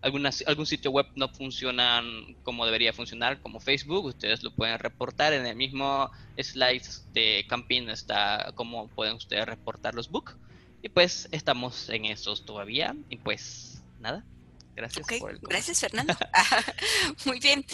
algunas, 0.06 0.44
algún 0.46 0.68
sitio 0.68 0.92
web 0.92 1.08
no 1.16 1.30
funciona 1.30 2.04
como 2.44 2.64
debería 2.66 2.94
funcionar, 2.94 3.42
como 3.42 3.60
Facebook, 3.60 4.06
ustedes 4.06 4.44
lo 4.44 4.52
pueden 4.52 4.78
reportar 4.78 5.34
en 5.34 5.48
el 5.48 5.56
mismo 5.56 6.12
slide 6.38 6.84
de 7.12 7.44
Camping 7.50 7.90
está 7.90 8.52
como 8.54 8.88
pueden 8.90 9.16
ustedes 9.16 9.48
reportar 9.48 9.96
los 9.96 10.10
bugs. 10.10 10.36
Y 10.84 10.90
pues 10.90 11.28
estamos 11.32 11.90
en 11.90 12.06
esos 12.06 12.46
todavía. 12.46 12.96
Y 13.10 13.18
pues 13.18 13.84
nada, 14.00 14.24
gracias 14.76 15.08
por 15.20 15.32
el 15.32 15.40
Gracias, 15.40 15.80
Fernando. 15.80 16.16
Muy 17.26 17.40
bien. 17.40 17.66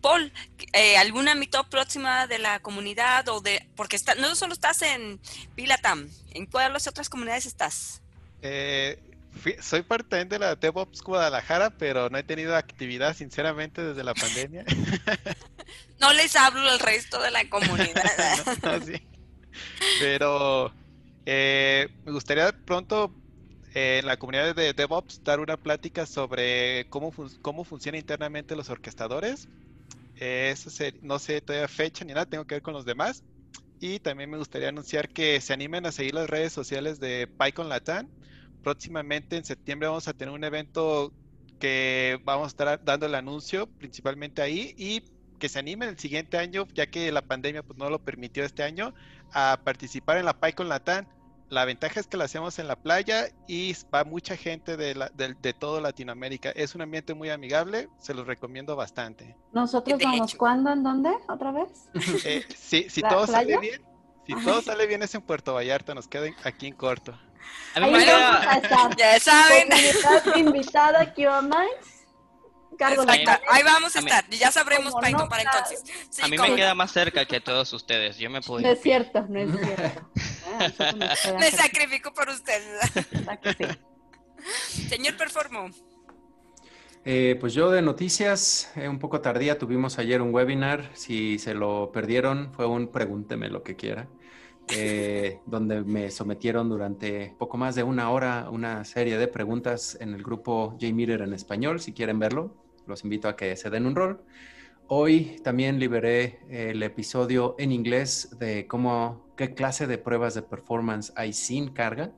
Paul, 0.00 0.32
eh, 0.72 0.96
¿alguna 0.98 1.34
mitad 1.34 1.66
próxima 1.68 2.26
de 2.26 2.38
la 2.38 2.60
comunidad 2.60 3.26
o 3.28 3.40
de 3.40 3.66
porque 3.74 3.96
está, 3.96 4.14
no 4.14 4.34
solo 4.36 4.52
estás 4.52 4.82
en 4.82 5.18
Pilatam, 5.54 6.08
¿en 6.32 6.46
cuáles 6.46 6.86
otras 6.86 7.08
comunidades 7.08 7.46
estás? 7.46 8.02
Eh, 8.42 8.98
soy 9.60 9.82
parte 9.82 10.24
de 10.24 10.38
la 10.38 10.54
DevOps 10.54 11.02
Guadalajara, 11.02 11.70
pero 11.70 12.08
no 12.10 12.18
he 12.18 12.22
tenido 12.22 12.54
actividad, 12.56 13.16
sinceramente, 13.16 13.82
desde 13.82 14.04
la 14.04 14.14
pandemia. 14.14 14.64
no 16.00 16.12
les 16.12 16.36
hablo 16.36 16.68
al 16.68 16.78
resto 16.78 17.20
de 17.20 17.30
la 17.30 17.48
comunidad. 17.48 18.04
Pero 19.98 20.72
eh, 21.26 21.88
me 22.04 22.12
gustaría 22.12 22.52
pronto 22.52 23.14
eh, 23.74 23.98
en 24.00 24.06
la 24.06 24.16
comunidad 24.16 24.54
de 24.54 24.72
DevOps 24.72 25.22
dar 25.24 25.40
una 25.40 25.56
plática 25.56 26.06
sobre 26.06 26.86
cómo, 26.88 27.12
cómo 27.42 27.64
funcionan 27.64 28.00
internamente 28.00 28.56
los 28.56 28.70
orquestadores. 28.70 29.48
Eh, 30.16 30.50
eso 30.52 30.70
no 31.02 31.18
sé 31.18 31.40
todavía 31.40 31.68
fecha 31.68 32.04
ni 32.04 32.12
nada, 32.12 32.26
tengo 32.26 32.46
que 32.46 32.56
ver 32.56 32.62
con 32.62 32.74
los 32.74 32.84
demás. 32.84 33.24
Y 33.80 33.98
también 33.98 34.30
me 34.30 34.38
gustaría 34.38 34.68
anunciar 34.68 35.08
que 35.08 35.40
se 35.40 35.52
animen 35.52 35.84
a 35.84 35.92
seguir 35.92 36.14
las 36.14 36.30
redes 36.30 36.52
sociales 36.52 37.00
de 37.00 37.26
PyCon 37.26 37.68
Latam 37.68 38.08
próximamente 38.64 39.36
en 39.36 39.44
septiembre 39.44 39.88
vamos 39.88 40.08
a 40.08 40.14
tener 40.14 40.34
un 40.34 40.42
evento 40.42 41.12
que 41.60 42.18
vamos 42.24 42.46
a 42.46 42.48
estar 42.48 42.84
dando 42.84 43.06
el 43.06 43.14
anuncio 43.14 43.68
principalmente 43.68 44.42
ahí 44.42 44.74
y 44.76 45.04
que 45.38 45.48
se 45.48 45.58
animen 45.58 45.90
el 45.90 45.98
siguiente 45.98 46.38
año, 46.38 46.66
ya 46.74 46.86
que 46.86 47.12
la 47.12 47.22
pandemia 47.22 47.62
pues, 47.62 47.78
no 47.78 47.90
lo 47.90 47.98
permitió 47.98 48.44
este 48.44 48.62
año, 48.62 48.94
a 49.32 49.60
participar 49.62 50.16
en 50.16 50.24
la 50.24 50.40
PyCon 50.40 50.68
Latam. 50.68 51.06
La 51.50 51.64
ventaja 51.64 52.00
es 52.00 52.06
que 52.06 52.16
la 52.16 52.24
hacemos 52.24 52.58
en 52.58 52.68
la 52.68 52.76
playa 52.76 53.28
y 53.46 53.76
va 53.94 54.04
mucha 54.04 54.36
gente 54.36 54.76
de, 54.76 54.94
la, 54.94 55.10
de, 55.10 55.52
todo 55.52 55.80
Latinoamérica. 55.80 56.50
Es 56.50 56.74
un 56.74 56.82
ambiente 56.82 57.14
muy 57.14 57.30
amigable, 57.30 57.88
se 57.98 58.14
los 58.14 58.26
recomiendo 58.26 58.76
bastante. 58.76 59.36
¿Nosotros 59.52 60.00
vamos 60.02 60.34
cuándo? 60.34 60.70
¿En 60.70 60.82
dónde? 60.82 61.10
¿Otra 61.28 61.52
vez? 61.52 61.68
Eh, 62.24 62.44
si 62.56 63.02
todo 63.02 63.26
sale 63.26 63.58
bien, 63.58 63.82
si 64.26 64.34
todo 64.44 64.62
sale 64.62 64.86
bien 64.86 65.02
es 65.02 65.14
en 65.14 65.22
Puerto 65.22 65.54
Vallarta, 65.54 65.94
nos 65.94 66.08
queda 66.08 66.28
aquí 66.44 66.66
en 66.66 66.74
corto. 66.74 67.12
A 67.74 67.80
mí 67.80 67.90
me 67.90 68.04
queda... 68.04 68.62
Ya 68.96 69.20
saben. 69.20 69.68
invitada 70.36 71.02
aquí 71.02 71.24
a 71.24 71.42
Cargo 72.76 73.04
Ahí 73.08 73.62
vamos 73.62 73.94
a, 73.94 74.00
estar, 74.00 74.28
ya 74.30 74.50
sabremos 74.50 74.94
para, 74.94 75.08
entonces. 75.08 75.84
a 76.20 76.28
mí 76.28 76.36
me 76.36 76.56
queda 76.56 76.74
más 76.74 76.90
cerca 76.90 77.24
que 77.24 77.36
a 77.36 77.40
todos 77.40 77.72
ustedes, 77.72 78.16
yo 78.18 78.30
me 78.30 78.40
puedo 78.40 78.60
No 78.60 78.68
es 78.68 78.80
cierto, 78.82 79.24
no 79.28 79.38
es 79.38 79.50
cierto. 79.50 80.10
Ah, 80.46 81.34
me 81.38 81.50
sacrifico 81.50 82.12
por 82.12 82.28
ustedes. 82.28 82.80
Señor 84.88 85.16
Performo. 85.16 85.70
Eh, 87.06 87.36
pues 87.38 87.52
yo 87.52 87.70
de 87.70 87.82
noticias, 87.82 88.72
eh, 88.76 88.88
un 88.88 88.98
poco 88.98 89.20
tardía, 89.20 89.58
tuvimos 89.58 89.98
ayer 89.98 90.22
un 90.22 90.32
webinar, 90.32 90.90
si 90.94 91.38
se 91.38 91.52
lo 91.52 91.92
perdieron, 91.92 92.50
fue 92.54 92.66
un 92.66 92.88
pregúnteme 92.88 93.50
lo 93.50 93.62
que 93.62 93.76
quiera. 93.76 94.08
Eh, 94.68 95.40
donde 95.46 95.82
me 95.82 96.10
sometieron 96.10 96.70
durante 96.70 97.34
poco 97.38 97.58
más 97.58 97.74
de 97.74 97.82
una 97.82 98.10
hora 98.10 98.48
una 98.50 98.82
serie 98.86 99.18
de 99.18 99.28
preguntas 99.28 99.98
en 100.00 100.14
el 100.14 100.22
grupo 100.22 100.76
JMeter 100.78 101.20
en 101.20 101.34
español. 101.34 101.80
Si 101.80 101.92
quieren 101.92 102.18
verlo, 102.18 102.54
los 102.86 103.04
invito 103.04 103.28
a 103.28 103.36
que 103.36 103.54
se 103.56 103.68
den 103.68 103.84
un 103.84 103.94
rol. 103.94 104.24
Hoy 104.86 105.36
también 105.44 105.78
liberé 105.78 106.40
el 106.48 106.82
episodio 106.82 107.54
en 107.58 107.72
inglés 107.72 108.30
de 108.38 108.66
cómo, 108.66 109.23
qué 109.36 109.54
clase 109.54 109.86
de 109.86 109.98
pruebas 109.98 110.34
de 110.34 110.42
performance 110.42 111.12
hay 111.16 111.32
sin 111.32 111.68
carga. 111.68 112.12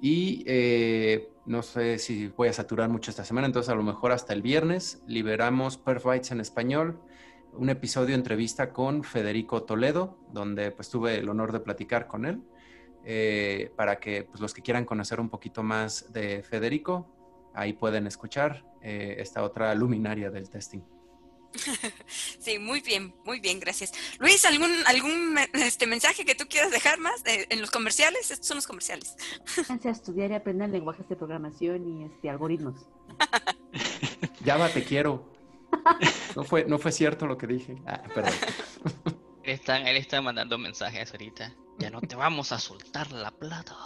Y 0.00 0.44
eh, 0.46 1.30
no 1.46 1.62
sé 1.62 1.98
si 1.98 2.28
voy 2.28 2.48
a 2.48 2.52
saturar 2.52 2.88
mucho 2.90 3.10
esta 3.10 3.24
semana, 3.24 3.46
entonces 3.46 3.70
a 3.70 3.74
lo 3.74 3.82
mejor 3.82 4.12
hasta 4.12 4.34
el 4.34 4.42
viernes 4.42 5.02
liberamos 5.06 5.78
Perf 5.78 6.06
en 6.30 6.40
español 6.40 7.00
un 7.58 7.70
episodio 7.70 8.14
entrevista 8.14 8.72
con 8.72 9.02
Federico 9.02 9.62
Toledo, 9.62 10.18
donde 10.32 10.70
pues 10.70 10.90
tuve 10.90 11.16
el 11.16 11.28
honor 11.28 11.52
de 11.52 11.60
platicar 11.60 12.06
con 12.06 12.26
él, 12.26 12.42
eh, 13.04 13.72
para 13.76 13.96
que 13.96 14.24
pues, 14.24 14.40
los 14.40 14.52
que 14.52 14.62
quieran 14.62 14.84
conocer 14.84 15.20
un 15.20 15.30
poquito 15.30 15.62
más 15.62 16.12
de 16.12 16.42
Federico, 16.42 17.06
ahí 17.54 17.72
pueden 17.72 18.06
escuchar 18.06 18.64
eh, 18.82 19.16
esta 19.18 19.42
otra 19.42 19.74
luminaria 19.74 20.30
del 20.30 20.50
testing. 20.50 20.80
Sí, 22.38 22.58
muy 22.58 22.80
bien, 22.80 23.14
muy 23.24 23.40
bien, 23.40 23.58
gracias. 23.60 23.92
Luis, 24.18 24.44
¿algún, 24.44 24.70
algún 24.86 25.36
este, 25.54 25.86
mensaje 25.86 26.24
que 26.24 26.34
tú 26.34 26.46
quieras 26.48 26.70
dejar 26.70 26.98
más 26.98 27.22
en 27.24 27.60
los 27.60 27.70
comerciales? 27.70 28.30
Estos 28.30 28.46
son 28.46 28.56
los 28.56 28.66
comerciales. 28.66 29.16
a 29.84 29.90
estudiar 29.90 30.30
y 30.30 30.34
aprender 30.34 30.70
lenguajes 30.70 31.08
de 31.08 31.16
programación 31.16 31.86
y 31.88 32.04
este, 32.04 32.30
algoritmos. 32.30 32.86
Java, 34.44 34.68
te 34.68 34.84
quiero. 34.84 35.32
No 36.34 36.44
fue, 36.44 36.64
no 36.64 36.78
fue 36.78 36.92
cierto 36.92 37.26
lo 37.26 37.36
que 37.36 37.46
dije. 37.46 37.76
Ah, 37.86 38.02
perdón. 38.14 38.32
Él 39.42 39.96
está, 39.96 40.20
mandando 40.20 40.58
mensajes 40.58 41.12
ahorita. 41.12 41.52
Ya 41.78 41.90
no 41.90 42.00
te 42.00 42.16
vamos 42.16 42.52
a 42.52 42.58
soltar 42.58 43.12
la 43.12 43.30
plata. 43.30 43.76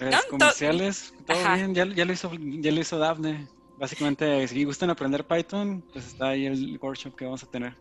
Los 0.00 0.24
comerciales, 0.26 1.14
todo 1.26 1.54
bien, 1.54 1.74
ya, 1.74 1.86
ya, 1.86 2.04
lo 2.04 2.12
hizo, 2.12 2.30
ya 2.34 2.72
lo 2.72 2.80
hizo 2.80 2.98
Daphne. 2.98 3.46
Básicamente, 3.78 4.46
si 4.48 4.64
gustan 4.64 4.90
aprender 4.90 5.24
Python, 5.26 5.82
pues 5.92 6.06
está 6.06 6.30
ahí 6.30 6.46
el 6.46 6.78
workshop 6.80 7.14
que 7.14 7.24
vamos 7.24 7.42
a 7.42 7.50
tener. 7.50 7.74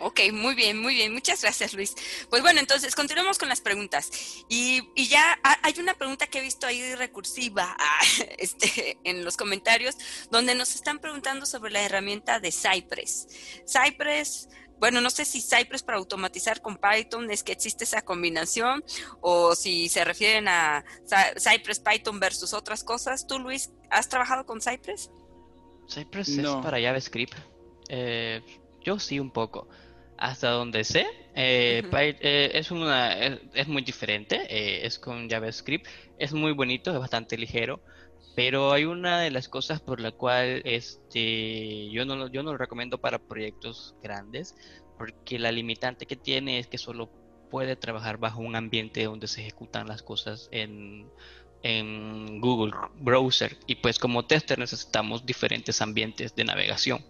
Ok, 0.00 0.20
muy 0.32 0.54
bien, 0.54 0.78
muy 0.78 0.94
bien. 0.94 1.12
Muchas 1.12 1.42
gracias, 1.42 1.74
Luis. 1.74 1.94
Pues 2.28 2.42
bueno, 2.42 2.60
entonces 2.60 2.94
continuemos 2.94 3.38
con 3.38 3.48
las 3.48 3.60
preguntas. 3.60 4.10
Y, 4.48 4.82
ya 5.08 5.38
hay 5.62 5.74
una 5.78 5.94
pregunta 5.94 6.26
que 6.26 6.38
he 6.38 6.42
visto 6.42 6.66
ahí 6.66 6.94
recursiva 6.94 7.76
ah, 7.78 8.00
este, 8.38 8.98
en 9.04 9.24
los 9.24 9.36
comentarios, 9.36 9.96
donde 10.30 10.54
nos 10.54 10.74
están 10.74 10.98
preguntando 10.98 11.46
sobre 11.46 11.70
la 11.70 11.82
herramienta 11.82 12.40
de 12.40 12.50
Cypress. 12.50 13.28
Cypress, 13.66 14.48
bueno, 14.78 15.00
no 15.00 15.10
sé 15.10 15.26
si 15.26 15.42
Cypress 15.42 15.82
para 15.82 15.98
automatizar 15.98 16.62
con 16.62 16.78
Python 16.78 17.30
es 17.30 17.42
que 17.42 17.52
existe 17.52 17.84
esa 17.84 18.02
combinación 18.02 18.82
o 19.20 19.54
si 19.54 19.90
se 19.90 20.04
refieren 20.04 20.48
a 20.48 20.84
Cypress 21.36 21.80
Python 21.80 22.18
versus 22.18 22.54
otras 22.54 22.82
cosas. 22.82 23.26
¿Tú, 23.26 23.38
Luis, 23.38 23.70
has 23.90 24.08
trabajado 24.08 24.46
con 24.46 24.62
Cypress? 24.62 25.10
Cypress 25.90 26.28
es 26.28 26.48
para 26.62 26.80
JavaScript. 26.80 27.34
Eh, 27.88 28.40
yo 28.82 28.98
sí 28.98 29.18
un 29.18 29.30
poco. 29.30 29.68
Hasta 30.16 30.50
donde 30.50 30.84
sé, 30.84 31.06
eh, 31.34 31.82
eh, 31.92 32.50
es, 32.52 32.70
una, 32.70 33.14
es, 33.14 33.68
muy 33.68 33.80
diferente, 33.82 34.36
eh, 34.50 34.84
es 34.84 34.98
con 34.98 35.30
JavaScript, 35.30 35.86
es 36.18 36.34
muy 36.34 36.52
bonito, 36.52 36.92
es 36.92 36.98
bastante 36.98 37.38
ligero, 37.38 37.80
pero 38.36 38.72
hay 38.72 38.84
una 38.84 39.20
de 39.20 39.30
las 39.30 39.48
cosas 39.48 39.80
por 39.80 39.98
la 39.98 40.12
cual 40.12 40.60
este, 40.66 41.88
yo, 41.90 42.04
no, 42.04 42.28
yo 42.30 42.42
no 42.42 42.52
lo 42.52 42.58
recomiendo 42.58 43.00
para 43.00 43.18
proyectos 43.18 43.94
grandes, 44.02 44.54
porque 44.98 45.38
la 45.38 45.52
limitante 45.52 46.04
que 46.04 46.16
tiene 46.16 46.58
es 46.58 46.66
que 46.66 46.76
solo 46.76 47.10
puede 47.50 47.74
trabajar 47.76 48.18
bajo 48.18 48.42
un 48.42 48.56
ambiente 48.56 49.04
donde 49.04 49.26
se 49.26 49.40
ejecutan 49.40 49.88
las 49.88 50.02
cosas 50.02 50.50
en, 50.52 51.08
en 51.62 52.40
Google 52.40 52.72
Browser, 53.00 53.56
y 53.66 53.76
pues 53.76 53.98
como 53.98 54.26
tester 54.26 54.58
necesitamos 54.58 55.26
diferentes 55.26 55.80
ambientes 55.82 56.34
de 56.34 56.44
navegación. 56.44 57.04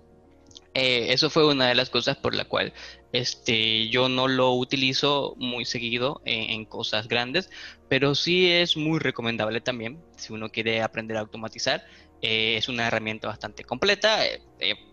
Eh, 0.74 1.12
eso 1.12 1.30
fue 1.30 1.46
una 1.46 1.68
de 1.68 1.74
las 1.74 1.90
cosas 1.90 2.16
por 2.16 2.34
la 2.34 2.44
cual 2.44 2.72
este, 3.12 3.88
yo 3.88 4.08
no 4.08 4.28
lo 4.28 4.52
utilizo 4.52 5.34
muy 5.36 5.64
seguido 5.64 6.22
en, 6.24 6.64
cosas 6.64 7.08
grandes, 7.08 7.50
pero 7.88 8.14
sí 8.14 8.50
es 8.50 8.76
muy 8.76 9.00
recomendable 9.00 9.60
también 9.60 10.00
si 10.16 10.32
uno 10.32 10.50
quiere 10.50 10.82
aprender 10.82 11.16
a 11.16 11.20
automatizar. 11.20 11.84
Eh, 12.22 12.56
es 12.56 12.68
una 12.68 12.86
herramienta 12.86 13.28
bastante 13.28 13.64
completa, 13.64 14.24
eh, 14.26 14.40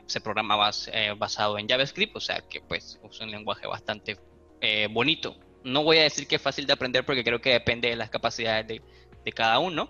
se 0.06 0.22
programa 0.22 0.56
basado 1.20 1.60
en 1.60 1.68
JavaScript, 1.68 2.16
o 2.16 2.22
sea 2.22 2.42
que 2.42 2.62
pues 2.62 3.00
es 3.04 3.20
un 3.20 3.30
lenguaje 3.32 3.68
bastante 3.68 4.18
bonito. 4.92 5.38
No 5.64 5.84
voy 5.84 5.98
a 5.98 6.04
decir 6.04 6.28
que 6.28 6.38
es 6.38 6.42
fácil 6.42 6.66
de 6.66 6.74
aprender 6.74 7.06
porque 7.06 7.24
creo 7.24 7.42
que 7.42 7.52
depende 7.52 7.90
de 7.90 7.98
las 7.98 8.10
capacidades 8.10 8.68
de, 8.68 8.82
de 9.28 9.34
cada 9.34 9.60
uno. 9.60 9.90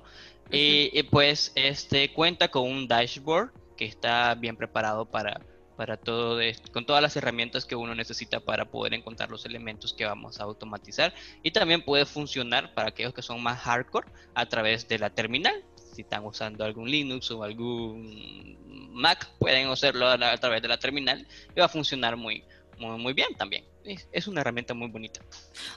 Y 0.50 1.04
pues 1.04 1.52
este 1.56 2.12
cuenta 2.12 2.48
con 2.48 2.64
un 2.64 2.88
dashboard 2.88 3.52
que 3.78 3.86
está 3.86 4.34
bien 4.34 4.56
preparado 4.58 5.06
para 5.06 5.42
para 5.76 5.96
todo 5.96 6.40
con 6.74 6.88
todas 6.88 7.04
las 7.04 7.16
herramientas 7.18 7.64
que 7.64 7.76
uno 7.76 7.94
necesita 7.94 8.40
para 8.40 8.66
poder 8.66 8.96
encontrar 8.96 9.30
los 9.30 9.46
elementos 9.46 9.94
que 9.94 10.06
vamos 10.06 10.40
a 10.40 10.44
automatizar. 10.44 11.14
Y 11.44 11.52
también 11.52 11.84
puede 11.84 12.06
funcionar 12.06 12.74
para 12.74 12.90
aquellos 12.90 13.14
que 13.14 13.22
son 13.22 13.44
más 13.44 13.60
hardcore 13.60 14.08
a 14.34 14.48
través 14.48 14.88
de 14.88 14.98
la 14.98 15.12
terminal. 15.12 15.64
Si 15.94 16.02
están 16.02 16.26
usando 16.26 16.66
algún 16.66 16.90
Linux 16.90 17.30
o 17.30 17.44
algún 17.44 18.58
Mac 18.92 19.30
pueden 19.38 19.70
hacerlo 19.70 20.08
a, 20.08 20.38
través 20.38 20.64
de 20.64 20.68
la 20.68 20.80
terminal 20.80 21.28
y 21.56 21.60
va 21.60 21.68
a 21.68 21.70
funcionar 21.70 22.18
muy 22.18 22.44
muy, 22.80 22.98
muy 22.98 23.14
bien 23.14 23.36
también 23.36 23.64
es 24.12 24.28
una 24.28 24.42
herramienta 24.42 24.74
muy 24.74 24.90
bonita. 24.90 25.22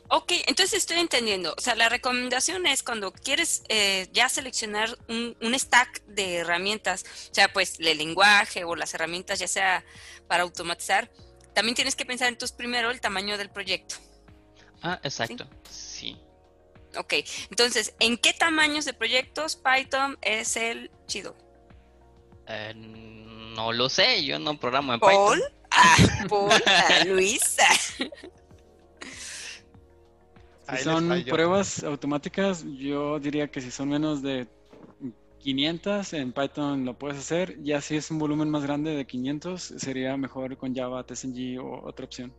Ok, 0.08 0.32
entonces 0.46 0.78
estoy 0.78 0.98
entendiendo. 0.98 1.54
O 1.56 1.60
sea, 1.60 1.74
la 1.74 1.88
recomendación 1.88 2.66
es 2.66 2.82
cuando 2.82 3.12
quieres 3.12 3.62
eh, 3.68 4.08
ya 4.12 4.28
seleccionar 4.28 4.96
un, 5.08 5.36
un, 5.40 5.58
stack 5.58 6.04
de 6.06 6.36
herramientas, 6.36 7.04
o 7.30 7.34
sea, 7.34 7.52
pues 7.52 7.78
el 7.78 7.98
lenguaje 7.98 8.64
o 8.64 8.74
las 8.74 8.94
herramientas, 8.94 9.38
ya 9.38 9.48
sea 9.48 9.84
para 10.26 10.42
automatizar, 10.42 11.10
también 11.54 11.74
tienes 11.74 11.96
que 11.96 12.04
pensar 12.04 12.28
entonces 12.28 12.56
primero 12.56 12.90
el 12.90 13.00
tamaño 13.00 13.36
del 13.38 13.50
proyecto. 13.50 13.96
Ah, 14.82 14.98
exacto, 15.02 15.48
sí. 15.68 16.18
Ok, 16.96 17.14
entonces, 17.50 17.94
¿en 18.00 18.16
qué 18.16 18.32
tamaños 18.32 18.84
de 18.84 18.92
proyectos 18.92 19.56
Python 19.56 20.18
es 20.22 20.56
el 20.56 20.90
chido? 21.06 21.36
Eh, 22.48 22.72
no 22.74 23.72
lo 23.72 23.88
sé, 23.88 24.24
yo 24.24 24.38
no 24.38 24.58
programo 24.58 24.94
en 24.94 25.00
¿Paul? 25.00 25.38
Python. 25.38 25.59
Ah, 25.82 26.26
Paul, 26.28 26.52
Luisa. 27.06 27.68
Si 30.68 30.84
son 30.84 31.24
pruebas 31.28 31.82
automáticas, 31.82 32.64
yo 32.76 33.18
diría 33.18 33.48
que 33.50 33.60
si 33.60 33.70
son 33.70 33.88
menos 33.88 34.22
de 34.22 34.46
500 35.40 36.12
en 36.12 36.32
Python 36.32 36.84
lo 36.84 36.98
puedes 36.98 37.18
hacer. 37.18 37.62
Ya 37.62 37.80
si 37.80 37.96
es 37.96 38.10
un 38.10 38.18
volumen 38.18 38.50
más 38.50 38.62
grande 38.62 38.94
de 38.94 39.06
500, 39.06 39.62
sería 39.62 40.16
mejor 40.16 40.56
con 40.56 40.74
Java, 40.74 41.04
TSNG 41.04 41.58
o 41.60 41.86
otra 41.86 42.04
opción. 42.04 42.32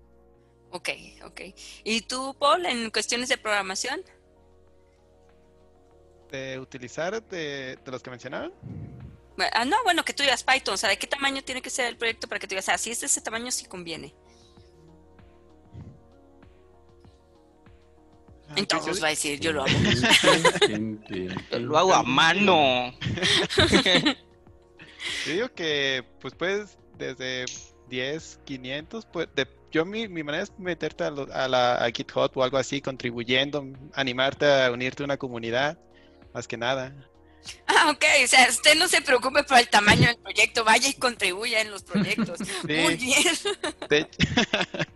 Ok, 0.71 0.89
ok. 1.25 1.41
¿Y 1.83 2.01
tú, 2.01 2.35
Paul, 2.39 2.65
en 2.65 2.89
cuestiones 2.91 3.27
de 3.27 3.37
programación? 3.37 4.01
¿De 6.29 6.59
utilizar 6.59 7.21
de, 7.27 7.77
de 7.83 7.91
los 7.91 8.01
que 8.01 8.09
mencionaron? 8.09 8.53
Ah, 9.53 9.65
no, 9.65 9.77
bueno, 9.83 10.03
que 10.03 10.13
tú 10.13 10.23
digas 10.23 10.43
Python, 10.43 10.73
o 10.75 10.77
sea, 10.77 10.89
¿de 10.89 10.97
qué 10.97 11.07
tamaño 11.07 11.41
tiene 11.43 11.61
que 11.61 11.69
ser 11.69 11.87
el 11.87 11.97
proyecto 11.97 12.27
para 12.27 12.39
que 12.39 12.47
tú 12.47 12.51
digas, 12.51 12.69
ah, 12.69 12.77
si 12.77 12.91
es 12.91 12.99
de 12.99 13.07
ese 13.07 13.21
tamaño, 13.21 13.49
sí 13.51 13.65
conviene? 13.65 14.13
Ah, 18.49 18.53
Entonces 18.57 18.97
yo- 18.97 19.01
va 19.01 19.07
a 19.07 19.11
decir, 19.11 19.39
yo 19.39 19.53
lo 19.53 19.63
hago. 19.63 19.71
Lo 21.59 21.77
hago 21.77 21.93
a 21.93 22.03
mano. 22.03 22.93
Yo 25.25 25.33
digo 25.33 25.49
que, 25.55 26.03
pues 26.19 26.35
puedes 26.35 26.77
desde 26.99 27.45
10, 27.89 28.39
500, 28.45 29.07
pues 29.07 29.27
de- 29.35 29.47
yo 29.71 29.83
mi, 29.83 30.07
mi 30.07 30.21
manera 30.21 30.43
es 30.43 30.51
meterte 30.59 31.05
a, 31.05 31.09
lo- 31.09 31.27
a 31.33 31.47
la 31.47 31.75
a 31.83 31.89
GitHub 31.89 32.29
o 32.35 32.43
algo 32.43 32.57
así, 32.57 32.81
contribuyendo, 32.81 33.65
animarte 33.95 34.45
a 34.45 34.69
unirte 34.71 35.01
a 35.01 35.05
una 35.05 35.17
comunidad, 35.17 35.79
más 36.35 36.47
que 36.47 36.55
nada. 36.57 36.93
Ah, 37.67 37.89
ok, 37.91 38.03
o 38.23 38.27
sea, 38.27 38.47
usted 38.49 38.75
no 38.75 38.87
se 38.87 39.01
preocupe 39.01 39.43
por 39.43 39.57
el 39.57 39.67
tamaño 39.69 40.07
del 40.07 40.17
proyecto, 40.17 40.63
vaya 40.63 40.87
y 40.89 40.93
contribuya 40.93 41.61
en 41.61 41.71
los 41.71 41.83
proyectos. 41.83 42.39
Muy 42.63 42.95
bien. 42.95 43.23
De- 43.89 44.07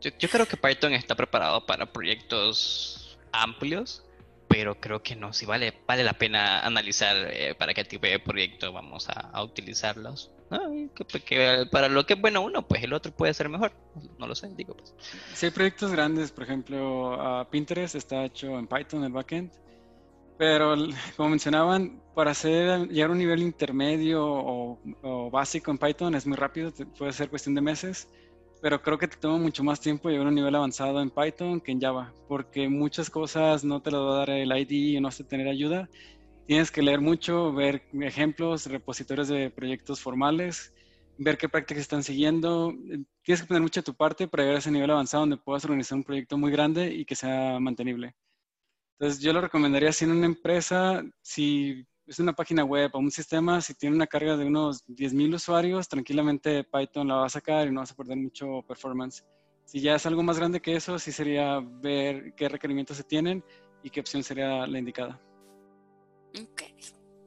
Yo, 0.00 0.10
yo 0.16 0.28
creo 0.28 0.46
que 0.46 0.56
Python 0.56 0.92
está 0.92 1.16
preparado 1.16 1.66
para 1.66 1.92
proyectos 1.92 3.18
amplios, 3.32 4.04
pero 4.46 4.80
creo 4.80 5.02
que 5.02 5.16
no, 5.16 5.32
si 5.32 5.44
vale, 5.44 5.74
vale 5.88 6.04
la 6.04 6.12
pena 6.12 6.60
analizar 6.60 7.16
eh, 7.32 7.56
para 7.56 7.74
qué 7.74 7.84
tipo 7.84 8.06
de 8.06 8.20
proyecto 8.20 8.72
vamos 8.72 9.08
a, 9.08 9.12
a 9.32 9.42
utilizarlos. 9.42 10.30
¿no? 10.50 10.72
Y 10.72 10.88
que- 10.90 11.20
que 11.20 11.66
para 11.70 11.88
lo 11.88 12.06
que 12.06 12.14
es 12.14 12.20
bueno 12.20 12.42
uno, 12.42 12.66
pues 12.66 12.82
el 12.84 12.92
otro 12.92 13.10
puede 13.12 13.34
ser 13.34 13.48
mejor. 13.48 13.72
No 14.18 14.28
lo 14.28 14.36
sé, 14.36 14.48
digo 14.54 14.74
pues. 14.76 14.94
Si 15.34 15.46
hay 15.46 15.50
proyectos 15.52 15.90
grandes, 15.90 16.30
por 16.30 16.44
ejemplo, 16.44 17.20
ah, 17.20 17.48
Pinterest 17.50 17.96
está 17.96 18.24
hecho 18.24 18.56
en 18.56 18.68
Python, 18.68 19.02
el 19.02 19.10
backend, 19.12 19.50
pero 20.38 20.74
como 21.16 21.30
mencionaban, 21.30 22.00
para 22.14 22.30
hacer, 22.30 22.88
llegar 22.88 23.10
a 23.10 23.12
un 23.12 23.18
nivel 23.18 23.42
intermedio 23.42 24.24
o, 24.24 25.30
básico 25.30 25.70
en 25.70 25.78
Python 25.78 26.14
es 26.14 26.26
muy 26.26 26.36
rápido, 26.36 26.72
puede 26.96 27.12
ser 27.12 27.28
cuestión 27.28 27.54
de 27.54 27.60
meses, 27.60 28.08
pero 28.62 28.80
creo 28.80 28.98
que 28.98 29.08
te 29.08 29.16
toma 29.16 29.38
mucho 29.38 29.62
más 29.62 29.80
tiempo 29.80 30.08
llegar 30.08 30.26
a 30.26 30.28
un 30.30 30.34
nivel 30.34 30.54
avanzado 30.54 31.00
en 31.00 31.10
Python 31.10 31.60
que 31.60 31.72
en 31.72 31.80
Java, 31.80 32.12
porque 32.28 32.68
muchas 32.68 33.10
cosas 33.10 33.64
no 33.64 33.82
te 33.82 33.90
las 33.90 34.00
va 34.00 34.14
a 34.14 34.18
dar 34.18 34.30
el 34.30 34.56
IDE 34.56 34.96
y 34.96 35.00
no 35.00 35.08
vas 35.08 35.20
a 35.20 35.28
tener 35.28 35.48
ayuda. 35.48 35.88
Tienes 36.46 36.70
que 36.70 36.82
leer 36.82 37.00
mucho, 37.00 37.52
ver 37.52 37.82
ejemplos, 38.00 38.66
repositorios 38.66 39.28
de 39.28 39.50
proyectos 39.50 40.00
formales, 40.00 40.72
ver 41.18 41.36
qué 41.36 41.48
prácticas 41.48 41.82
están 41.82 42.02
siguiendo. 42.02 42.72
Tienes 43.22 43.42
que 43.42 43.46
poner 43.46 43.62
mucho 43.62 43.80
de 43.80 43.84
tu 43.84 43.94
parte 43.94 44.26
para 44.26 44.44
llegar 44.44 44.56
a 44.56 44.60
ese 44.60 44.70
nivel 44.70 44.90
avanzado 44.90 45.22
donde 45.22 45.36
puedas 45.36 45.64
organizar 45.64 45.96
un 45.96 46.04
proyecto 46.04 46.38
muy 46.38 46.50
grande 46.50 46.92
y 46.92 47.04
que 47.04 47.14
sea 47.14 47.60
mantenible. 47.60 48.14
Entonces, 49.00 49.22
yo 49.22 49.32
lo 49.32 49.40
recomendaría 49.40 49.92
si 49.92 50.04
en 50.04 50.10
una 50.10 50.26
empresa, 50.26 51.04
si 51.22 51.86
es 52.04 52.18
una 52.18 52.32
página 52.32 52.64
web 52.64 52.90
o 52.94 52.98
un 52.98 53.12
sistema, 53.12 53.60
si 53.60 53.74
tiene 53.74 53.94
una 53.94 54.08
carga 54.08 54.36
de 54.36 54.44
unos 54.44 54.82
10.000 54.88 55.34
usuarios, 55.34 55.88
tranquilamente 55.88 56.64
Python 56.64 57.06
la 57.06 57.16
va 57.16 57.26
a 57.26 57.28
sacar 57.28 57.68
y 57.68 57.70
no 57.70 57.80
vas 57.80 57.92
a 57.92 57.94
perder 57.94 58.16
mucho 58.16 58.62
performance. 58.66 59.24
Si 59.66 59.80
ya 59.80 59.94
es 59.94 60.06
algo 60.06 60.24
más 60.24 60.38
grande 60.38 60.60
que 60.60 60.74
eso, 60.74 60.98
sí 60.98 61.12
sería 61.12 61.60
ver 61.60 62.34
qué 62.34 62.48
requerimientos 62.48 62.96
se 62.96 63.04
tienen 63.04 63.44
y 63.84 63.90
qué 63.90 64.00
opción 64.00 64.24
sería 64.24 64.66
la 64.66 64.78
indicada. 64.78 65.20
Ok, 66.34 66.62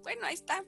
bueno, 0.03 0.25
ahí 0.25 0.33
está. 0.33 0.65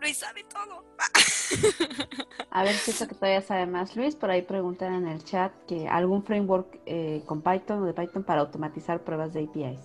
Luis 0.00 0.16
sabe 0.16 0.44
todo. 0.44 0.84
A 2.50 2.64
ver 2.64 2.74
si 2.74 2.90
es 2.92 2.98
que 2.98 3.06
todavía 3.14 3.42
sabe 3.42 3.66
más 3.66 3.94
Luis. 3.96 4.14
Por 4.14 4.30
ahí 4.30 4.42
preguntan 4.42 4.94
en 4.94 5.08
el 5.08 5.22
chat 5.24 5.52
que 5.66 5.86
algún 5.88 6.24
framework 6.24 6.80
eh, 6.86 7.22
con 7.26 7.42
Python 7.42 7.82
o 7.82 7.86
de 7.86 7.92
Python 7.94 8.24
para 8.24 8.40
automatizar 8.40 9.02
pruebas 9.04 9.32
de 9.34 9.44
APIs. 9.44 9.80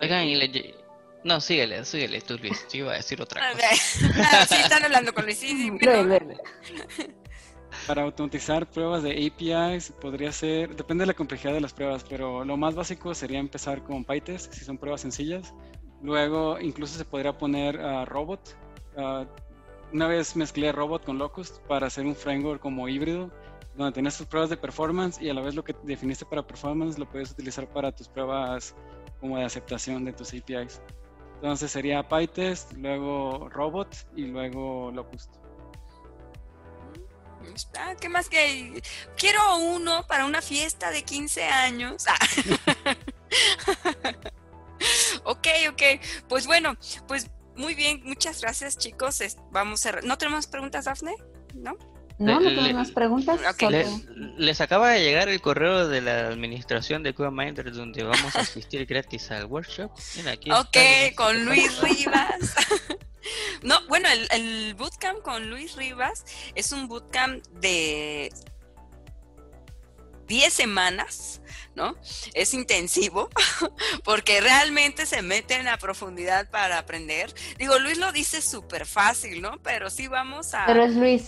Oigan, 0.00 0.24
y 0.24 0.34
le- 0.36 0.74
no, 1.24 1.40
síguele, 1.40 1.84
síguele 1.84 2.20
tú, 2.22 2.38
Luis. 2.38 2.66
Yo 2.72 2.80
iba 2.80 2.92
a 2.92 2.96
decir 2.96 3.20
otra 3.20 3.52
cosa. 3.52 3.66
Ah, 4.32 4.46
sí, 4.46 4.54
están 4.56 4.84
hablando 4.84 5.12
con 5.12 5.24
Luis. 5.24 5.38
Sí. 5.38 5.70
Para 7.86 8.02
automatizar 8.02 8.68
pruebas 8.68 9.02
de 9.04 9.12
APIs 9.26 9.92
podría 10.00 10.32
ser, 10.32 10.74
depende 10.74 11.02
de 11.02 11.06
la 11.06 11.14
complejidad 11.14 11.52
de 11.52 11.60
las 11.60 11.72
pruebas, 11.72 12.04
pero 12.08 12.44
lo 12.44 12.56
más 12.56 12.74
básico 12.74 13.14
sería 13.14 13.38
empezar 13.38 13.82
con 13.84 14.04
PyTest, 14.04 14.52
si 14.52 14.64
son 14.64 14.76
pruebas 14.76 15.00
sencillas. 15.02 15.54
Luego 16.02 16.58
incluso 16.60 16.98
se 16.98 17.04
podría 17.04 17.36
poner 17.38 17.80
a 17.80 18.04
robot. 18.04 18.56
Ah, 19.00 19.26
una 19.92 20.06
vez 20.06 20.36
mezclé 20.36 20.70
robot 20.72 21.04
con 21.04 21.18
Locust 21.18 21.58
para 21.66 21.86
hacer 21.86 22.04
un 22.06 22.14
framework 22.14 22.60
como 22.60 22.88
híbrido, 22.88 23.30
donde 23.76 23.92
tienes 23.92 24.16
tus 24.16 24.26
pruebas 24.26 24.50
de 24.50 24.56
performance 24.56 25.20
y 25.20 25.30
a 25.30 25.34
la 25.34 25.40
vez 25.40 25.54
lo 25.54 25.64
que 25.64 25.74
definiste 25.82 26.24
para 26.24 26.46
performance 26.46 26.98
lo 26.98 27.08
puedes 27.08 27.32
utilizar 27.32 27.66
para 27.68 27.90
tus 27.90 28.08
pruebas 28.08 28.74
como 29.20 29.38
de 29.38 29.44
aceptación 29.44 30.04
de 30.04 30.12
tus 30.12 30.32
APIs. 30.32 30.80
Entonces 31.36 31.72
sería 31.72 32.06
PyTest, 32.06 32.72
luego 32.74 33.48
robot 33.48 33.96
y 34.14 34.26
luego 34.26 34.90
Locust. 34.92 35.34
Ah, 37.76 37.94
¿Qué 37.98 38.08
más 38.08 38.28
que? 38.28 38.82
Quiero 39.16 39.56
uno 39.56 40.06
para 40.06 40.26
una 40.26 40.42
fiesta 40.42 40.90
de 40.90 41.02
15 41.02 41.44
años. 41.44 42.04
Ah. 42.06 42.18
ok, 45.24 45.48
ok. 45.70 45.82
Pues 46.28 46.46
bueno, 46.46 46.76
pues 47.08 47.30
muy 47.60 47.74
bien. 47.74 48.00
Muchas 48.04 48.40
gracias, 48.40 48.76
chicos. 48.78 49.20
Es- 49.20 49.36
Vamos 49.52 49.84
a... 49.86 50.00
¿No 50.02 50.18
tenemos 50.18 50.46
preguntas, 50.46 50.86
Dafne? 50.86 51.14
¿No? 51.54 51.76
No, 52.18 52.38
no 52.38 52.48
tenemos 52.48 52.72
más 52.74 52.90
preguntas. 52.90 53.40
Le- 53.70 53.86
les 54.36 54.60
acaba 54.60 54.90
de 54.90 55.02
llegar 55.02 55.28
el 55.30 55.40
correo 55.40 55.88
de 55.88 56.02
la 56.02 56.28
administración 56.28 57.02
de 57.02 57.14
CubaMinder 57.14 57.72
donde 57.72 58.02
vamos 58.02 58.36
a 58.36 58.40
asistir 58.40 58.84
gratis 58.84 59.30
al 59.30 59.46
workshop. 59.46 59.90
Mira, 60.16 60.32
aquí 60.32 60.50
Ok, 60.50 60.76
está. 60.76 61.16
con 61.24 61.44
Luis 61.44 61.80
Rivas. 61.80 62.54
No, 63.62 63.76
bueno, 63.88 64.08
el, 64.08 64.26
el 64.32 64.74
bootcamp 64.74 65.20
con 65.20 65.50
Luis 65.50 65.76
Rivas 65.76 66.24
es 66.54 66.72
un 66.72 66.88
bootcamp 66.88 67.44
de 67.60 68.32
10 70.30 70.52
semanas, 70.52 71.40
¿no? 71.74 71.96
Es 72.34 72.54
intensivo 72.54 73.28
porque 74.04 74.40
realmente 74.40 75.04
se 75.04 75.22
meten 75.22 75.66
a 75.66 75.76
profundidad 75.76 76.48
para 76.50 76.78
aprender. 76.78 77.34
Digo, 77.58 77.80
Luis 77.80 77.98
lo 77.98 78.12
dice 78.12 78.40
súper 78.40 78.86
fácil, 78.86 79.42
¿no? 79.42 79.58
Pero 79.64 79.90
sí 79.90 80.06
vamos 80.06 80.54
a... 80.54 80.66
Pero 80.66 80.84
es 80.84 80.94
Luis. 80.94 81.22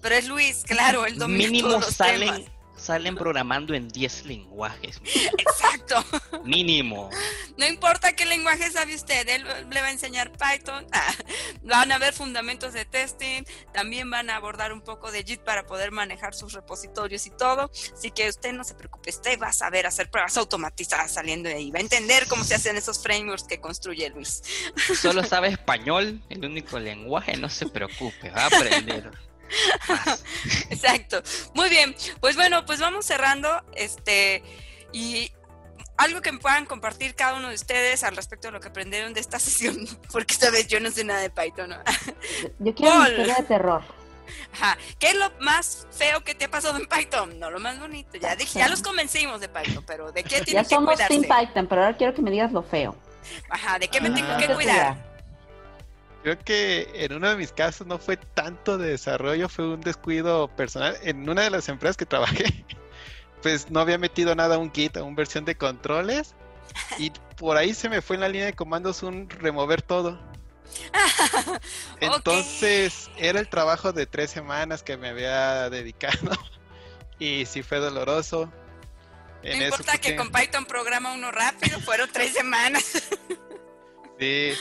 Pero 0.00 0.14
es 0.14 0.28
Luis, 0.28 0.62
claro, 0.64 1.04
él 1.04 1.18
domina 1.18 1.50
Mínimo 1.50 1.82
salen, 1.82 2.20
temas. 2.20 2.53
Salen 2.84 3.16
programando 3.16 3.74
en 3.74 3.88
10 3.88 4.26
lenguajes. 4.26 5.00
Exacto. 5.38 6.04
Mínimo. 6.44 7.10
No 7.56 7.66
importa 7.66 8.14
qué 8.14 8.24
lenguaje 8.26 8.70
sabe 8.70 8.94
usted, 8.94 9.28
él 9.28 9.44
le 9.70 9.80
va 9.80 9.86
a 9.86 9.90
enseñar 9.90 10.32
Python, 10.32 10.86
ah, 10.92 11.14
van 11.62 11.92
a 11.92 11.98
ver 11.98 12.12
fundamentos 12.12 12.72
de 12.72 12.84
testing, 12.84 13.44
también 13.72 14.10
van 14.10 14.28
a 14.28 14.36
abordar 14.36 14.72
un 14.72 14.80
poco 14.80 15.12
de 15.12 15.22
JIT 15.22 15.40
para 15.40 15.64
poder 15.64 15.92
manejar 15.92 16.34
sus 16.34 16.52
repositorios 16.52 17.26
y 17.26 17.30
todo, 17.30 17.70
así 17.92 18.10
que 18.10 18.28
usted 18.28 18.52
no 18.52 18.64
se 18.64 18.74
preocupe, 18.74 19.10
usted 19.10 19.38
va 19.40 19.48
a 19.48 19.52
saber 19.52 19.86
hacer 19.86 20.10
pruebas 20.10 20.36
automatizadas 20.36 21.12
saliendo 21.12 21.48
de 21.48 21.54
ahí, 21.56 21.70
va 21.70 21.78
a 21.78 21.82
entender 21.82 22.26
cómo 22.28 22.42
se 22.42 22.56
hacen 22.56 22.76
esos 22.76 23.00
frameworks 23.02 23.44
que 23.44 23.60
construye 23.60 24.10
Luis. 24.10 24.42
Solo 25.00 25.22
sabe 25.22 25.48
español, 25.48 26.20
el 26.28 26.44
único 26.44 26.78
lenguaje, 26.80 27.36
no 27.36 27.48
se 27.48 27.66
preocupe, 27.66 28.30
va 28.30 28.42
a 28.42 28.46
aprender. 28.46 29.12
Exacto. 30.70 31.22
Muy 31.54 31.68
bien. 31.70 31.94
Pues 32.20 32.36
bueno, 32.36 32.64
pues 32.66 32.80
vamos 32.80 33.04
cerrando. 33.06 33.48
Este, 33.74 34.42
y 34.92 35.30
algo 35.96 36.20
que 36.20 36.32
me 36.32 36.38
puedan 36.38 36.66
compartir 36.66 37.14
cada 37.14 37.34
uno 37.34 37.48
de 37.48 37.54
ustedes 37.54 38.02
al 38.04 38.16
respecto 38.16 38.48
de 38.48 38.52
lo 38.52 38.60
que 38.60 38.68
aprendieron 38.68 39.14
de 39.14 39.20
esta 39.20 39.38
sesión, 39.40 39.76
porque 40.12 40.34
esta 40.34 40.50
vez 40.50 40.66
yo 40.68 40.80
no 40.80 40.90
sé 40.90 41.04
nada 41.04 41.20
de 41.20 41.30
Python. 41.30 41.70
¿no? 41.70 41.76
Yo 42.58 42.74
quiero 42.74 42.96
una 42.96 43.08
historia 43.08 43.34
de 43.36 43.42
terror. 43.44 43.82
Ajá. 44.54 44.78
¿Qué 44.98 45.08
es 45.08 45.16
lo 45.16 45.30
más 45.40 45.86
feo 45.90 46.24
que 46.24 46.34
te 46.34 46.46
ha 46.46 46.50
pasado 46.50 46.78
en 46.78 46.86
Python? 46.86 47.38
No 47.38 47.50
lo 47.50 47.60
más 47.60 47.78
bonito. 47.78 48.16
Ya 48.18 48.34
dije, 48.36 48.58
ya 48.58 48.68
los 48.68 48.82
convencimos 48.82 49.40
de 49.40 49.48
Python, 49.48 49.84
pero 49.86 50.12
¿de 50.12 50.22
qué 50.24 50.40
tiene 50.40 50.62
ya 50.62 50.68
que 50.68 50.74
somos 50.74 50.94
cuidarse? 50.94 51.20
Team 51.20 51.22
Python, 51.46 51.66
pero 51.66 51.84
ahora 51.84 51.96
quiero 51.96 52.14
que 52.14 52.22
me 52.22 52.30
digas 52.30 52.50
lo 52.52 52.62
feo. 52.62 52.96
Ajá, 53.50 53.78
¿de 53.78 53.88
qué 53.88 54.00
me 54.00 54.08
Ah. 54.08 54.14
tengo 54.14 54.36
¿Qué 54.38 54.46
que 54.46 54.54
cuidar? 54.54 55.13
Creo 56.24 56.38
que 56.38 56.88
en 56.94 57.12
uno 57.12 57.28
de 57.28 57.36
mis 57.36 57.52
casos 57.52 57.86
no 57.86 57.98
fue 57.98 58.16
tanto 58.16 58.78
de 58.78 58.88
desarrollo, 58.88 59.46
fue 59.46 59.68
un 59.68 59.82
descuido 59.82 60.48
personal. 60.56 60.96
En 61.02 61.28
una 61.28 61.42
de 61.42 61.50
las 61.50 61.68
empresas 61.68 61.98
que 61.98 62.06
trabajé, 62.06 62.64
pues 63.42 63.70
no 63.70 63.78
había 63.78 63.98
metido 63.98 64.34
nada 64.34 64.54
a 64.54 64.58
un 64.58 64.70
kit, 64.70 64.96
a 64.96 65.02
una 65.02 65.16
versión 65.16 65.44
de 65.44 65.54
controles. 65.54 66.34
Y 66.96 67.10
por 67.36 67.58
ahí 67.58 67.74
se 67.74 67.90
me 67.90 68.00
fue 68.00 68.16
en 68.16 68.20
la 68.20 68.30
línea 68.30 68.46
de 68.46 68.54
comandos 68.54 69.02
un 69.02 69.28
remover 69.28 69.82
todo. 69.82 70.18
Entonces 72.00 73.10
era 73.18 73.38
el 73.38 73.50
trabajo 73.50 73.92
de 73.92 74.06
tres 74.06 74.30
semanas 74.30 74.82
que 74.82 74.96
me 74.96 75.10
había 75.10 75.68
dedicado. 75.68 76.30
Y 77.16 77.46
sí 77.46 77.62
fue 77.62 77.78
doloroso. 77.78 78.46
No 79.44 79.50
En 79.50 79.62
importa 79.62 79.98
que 79.98 80.16
con 80.16 80.32
Python 80.32 80.64
programa 80.64 81.12
uno 81.12 81.30
rápido, 81.30 81.78
fueron 81.80 82.10
tres 82.12 82.32
semanas. 82.32 83.08
Sí, 84.18 84.52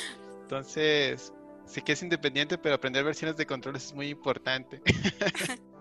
entonces 0.44 1.34
sí 1.66 1.82
que 1.82 1.94
es 1.94 2.04
independiente, 2.04 2.58
pero 2.58 2.76
aprender 2.76 3.04
versiones 3.04 3.38
de 3.38 3.46
controles 3.46 3.86
es 3.86 3.94
muy 3.94 4.10
importante. 4.10 4.82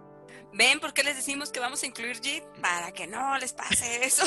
¿Ven 0.54 0.80
por 0.80 0.92
qué 0.92 1.02
les 1.02 1.16
decimos 1.16 1.50
que 1.50 1.60
vamos 1.60 1.82
a 1.82 1.86
incluir 1.86 2.20
JIT? 2.20 2.44
Para 2.60 2.92
que 2.92 3.06
no 3.06 3.38
les 3.38 3.54
pase 3.54 4.04
eso. 4.04 4.22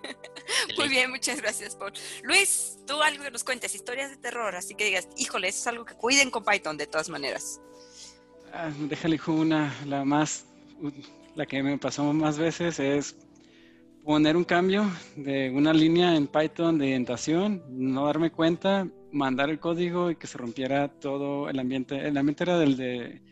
Muy 0.78 0.88
bien, 0.88 1.10
muchas 1.10 1.40
gracias, 1.40 1.76
Paul. 1.76 1.92
Luis, 2.22 2.78
tú 2.86 3.02
algo 3.02 3.24
que 3.24 3.30
nos 3.30 3.44
cuentes, 3.44 3.74
historias 3.74 4.10
de 4.10 4.16
terror, 4.16 4.56
así 4.56 4.74
que 4.74 4.84
digas, 4.84 5.08
híjole, 5.18 5.48
eso 5.48 5.58
es 5.58 5.66
algo 5.66 5.84
que 5.84 5.94
cuiden 5.94 6.30
con 6.30 6.44
Python 6.44 6.78
de 6.78 6.86
todas 6.86 7.10
maneras. 7.10 7.60
Ah, 8.52 8.70
déjale 8.88 9.20
una, 9.26 9.74
la 9.84 10.04
más, 10.04 10.46
la 11.34 11.44
que 11.44 11.62
me 11.62 11.76
pasó 11.76 12.10
más 12.14 12.38
veces 12.38 12.80
es 12.80 13.16
poner 14.02 14.36
un 14.36 14.44
cambio 14.44 14.90
de 15.14 15.50
una 15.50 15.74
línea 15.74 16.16
en 16.16 16.26
Python 16.26 16.78
de 16.78 16.86
indentación, 16.86 17.62
no 17.68 18.06
darme 18.06 18.30
cuenta, 18.30 18.88
mandar 19.12 19.50
el 19.50 19.58
código 19.58 20.10
y 20.10 20.16
que 20.16 20.26
se 20.26 20.38
rompiera 20.38 20.88
todo 20.88 21.48
el 21.48 21.58
ambiente. 21.58 22.06
El 22.06 22.16
ambiente 22.16 22.44
era 22.44 22.58
del 22.58 22.76
de, 22.76 23.22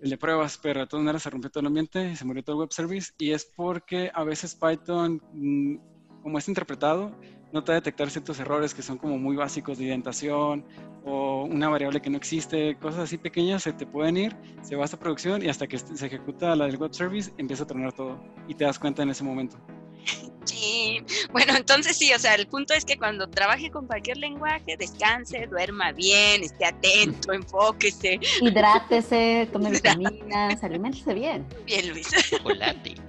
el 0.00 0.10
de 0.10 0.18
pruebas, 0.18 0.58
pero 0.62 0.80
de 0.80 0.86
todas 0.86 1.04
maneras 1.04 1.22
se 1.22 1.30
rompió 1.30 1.50
todo 1.50 1.60
el 1.60 1.66
ambiente 1.66 2.10
y 2.10 2.16
se 2.16 2.24
murió 2.24 2.42
todo 2.42 2.56
el 2.56 2.60
web 2.60 2.72
service. 2.72 3.12
Y 3.18 3.32
es 3.32 3.44
porque 3.44 4.10
a 4.14 4.24
veces 4.24 4.54
Python, 4.54 5.22
mm, 5.32 6.22
como 6.22 6.38
es 6.38 6.48
interpretado, 6.48 7.16
no 7.52 7.62
te 7.62 7.70
va 7.70 7.76
a 7.76 7.80
detectar 7.80 8.10
ciertos 8.10 8.40
errores 8.40 8.74
que 8.74 8.82
son 8.82 8.98
como 8.98 9.16
muy 9.16 9.36
básicos 9.36 9.78
de 9.78 9.84
indentación 9.84 10.64
o 11.04 11.44
una 11.44 11.68
variable 11.68 12.00
que 12.00 12.10
no 12.10 12.16
existe, 12.16 12.76
cosas 12.78 13.00
así 13.02 13.16
pequeñas 13.16 13.62
se 13.62 13.72
te 13.72 13.86
pueden 13.86 14.16
ir, 14.16 14.36
se 14.62 14.74
va 14.74 14.84
hasta 14.84 14.98
producción 14.98 15.40
y 15.40 15.48
hasta 15.48 15.68
que 15.68 15.78
se 15.78 16.06
ejecuta 16.06 16.56
la 16.56 16.66
del 16.66 16.78
web 16.78 16.92
service 16.92 17.32
empieza 17.38 17.62
a 17.62 17.66
tronar 17.68 17.92
todo 17.92 18.18
y 18.48 18.54
te 18.54 18.64
das 18.64 18.80
cuenta 18.80 19.04
en 19.04 19.10
ese 19.10 19.22
momento. 19.22 19.56
Sí, 20.44 21.02
bueno, 21.32 21.54
entonces 21.56 21.96
sí, 21.96 22.12
o 22.12 22.18
sea, 22.18 22.34
el 22.34 22.46
punto 22.46 22.74
es 22.74 22.84
que 22.84 22.98
cuando 22.98 23.28
trabaje 23.28 23.70
con 23.70 23.86
cualquier 23.86 24.18
lenguaje, 24.18 24.76
descanse, 24.78 25.46
duerma 25.46 25.92
bien, 25.92 26.42
esté 26.44 26.66
atento, 26.66 27.32
enfóquese. 27.32 28.20
Hidrátese, 28.40 29.48
tome 29.52 29.70
vitaminas, 29.72 30.62
aliméntese 30.62 31.14
bien. 31.14 31.46
Bien, 31.64 31.88
Luis. 31.88 32.08
Chocolate. 32.30 32.94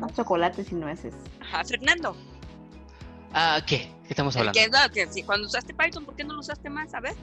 No 0.00 0.08
chocolates 0.08 0.72
y 0.72 0.76
nueces. 0.76 1.12
Ajá, 1.40 1.62
Fernando. 1.64 2.16
Ah, 3.34 3.60
¿qué? 3.66 3.90
¿Qué 4.04 4.10
estamos 4.10 4.34
hablando? 4.36 4.58
que, 4.58 4.68
no, 4.68 4.78
que 4.90 5.06
si 5.12 5.22
cuando 5.22 5.46
usaste 5.46 5.74
Python, 5.74 6.04
¿por 6.06 6.16
qué 6.16 6.24
no 6.24 6.32
lo 6.32 6.40
usaste 6.40 6.70
más? 6.70 6.94
A 6.94 7.00
ver. 7.00 7.14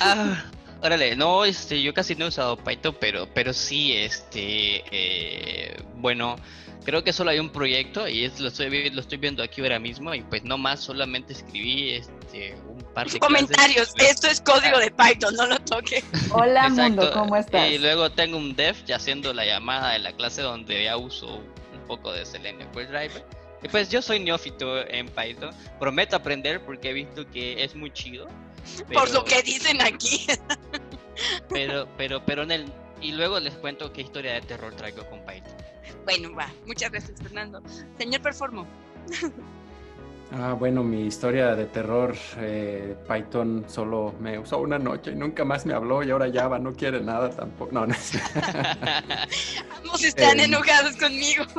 Ah, 0.00 0.44
órale, 0.82 1.14
no, 1.14 1.44
este, 1.44 1.80
yo 1.80 1.94
casi 1.94 2.16
no 2.16 2.24
he 2.24 2.28
usado 2.28 2.56
Python, 2.56 2.96
pero, 3.00 3.28
pero 3.32 3.52
sí, 3.52 3.92
este, 3.92 4.82
eh, 4.90 5.76
bueno, 5.96 6.36
creo 6.84 7.02
que 7.02 7.12
solo 7.12 7.30
hay 7.30 7.38
un 7.38 7.50
proyecto 7.50 8.06
y 8.06 8.24
es, 8.24 8.38
lo 8.40 8.48
estoy, 8.48 8.90
lo 8.90 9.00
estoy 9.00 9.18
viendo 9.18 9.42
aquí 9.42 9.60
ahora 9.62 9.78
mismo 9.78 10.14
y 10.14 10.22
pues 10.22 10.44
no 10.44 10.58
más, 10.58 10.80
solamente 10.80 11.32
escribí, 11.32 11.92
este, 11.92 12.54
un 12.68 12.82
par 12.94 13.08
de 13.08 13.18
Comentarios, 13.18 13.92
clases. 13.92 14.14
esto 14.14 14.26
es 14.28 14.40
código 14.40 14.78
de 14.78 14.90
Python, 14.90 15.34
no 15.34 15.46
lo 15.46 15.58
toque. 15.60 16.04
Hola 16.30 16.66
Exacto, 16.68 16.82
mundo, 16.82 17.10
¿cómo 17.12 17.36
estás? 17.36 17.70
Y 17.70 17.78
luego 17.78 18.10
tengo 18.12 18.36
un 18.36 18.54
dev 18.54 18.76
ya 18.84 18.96
haciendo 18.96 19.32
la 19.32 19.44
llamada 19.44 19.92
de 19.92 19.98
la 20.00 20.12
clase 20.12 20.42
donde 20.42 20.84
ya 20.84 20.96
uso 20.96 21.36
un 21.36 21.86
poco 21.88 22.12
de 22.12 22.24
Selenium 22.26 22.68
WebDriver. 22.74 23.24
Y 23.62 23.68
pues 23.68 23.88
yo 23.88 24.02
soy 24.02 24.20
neófito 24.20 24.86
en 24.86 25.08
Python, 25.08 25.50
prometo 25.80 26.16
aprender 26.16 26.60
porque 26.60 26.90
he 26.90 26.92
visto 26.92 27.28
que 27.30 27.64
es 27.64 27.74
muy 27.74 27.90
chido. 27.92 28.26
Por 28.92 29.04
pero- 29.04 29.12
lo 29.12 29.24
que 29.24 29.42
dicen 29.42 29.80
aquí. 29.80 30.26
Pero, 31.48 31.86
pero, 31.96 32.24
pero 32.26 32.42
en 32.42 32.50
el... 32.50 32.64
Y 33.00 33.12
luego 33.12 33.38
les 33.38 33.54
cuento 33.54 33.92
qué 33.92 34.00
historia 34.00 34.32
de 34.32 34.40
terror 34.40 34.74
traigo 34.74 35.08
con 35.08 35.20
Python. 35.24 35.53
Bueno, 36.04 36.34
va. 36.34 36.48
Muchas 36.66 36.90
gracias, 36.90 37.20
Fernando. 37.22 37.62
Señor 37.98 38.20
Performo. 38.20 38.66
Ah, 40.32 40.54
bueno, 40.58 40.82
mi 40.82 41.06
historia 41.06 41.54
de 41.54 41.66
terror, 41.66 42.14
eh, 42.38 42.96
Python 43.08 43.64
solo 43.68 44.14
me 44.20 44.38
usó 44.38 44.58
una 44.58 44.78
noche 44.78 45.12
y 45.12 45.14
nunca 45.14 45.44
más 45.44 45.64
me 45.66 45.74
habló 45.74 46.02
y 46.02 46.10
ahora 46.10 46.28
Java 46.32 46.58
no 46.58 46.72
quiere 46.72 47.00
nada 47.00 47.30
tampoco. 47.30 47.70
No, 47.72 47.86
no 47.86 47.92
es- 47.94 48.12
Ambos 49.84 50.02
están 50.02 50.40
Em. 50.40 50.46
enojados 50.46 50.96
conmigo. 50.96 51.44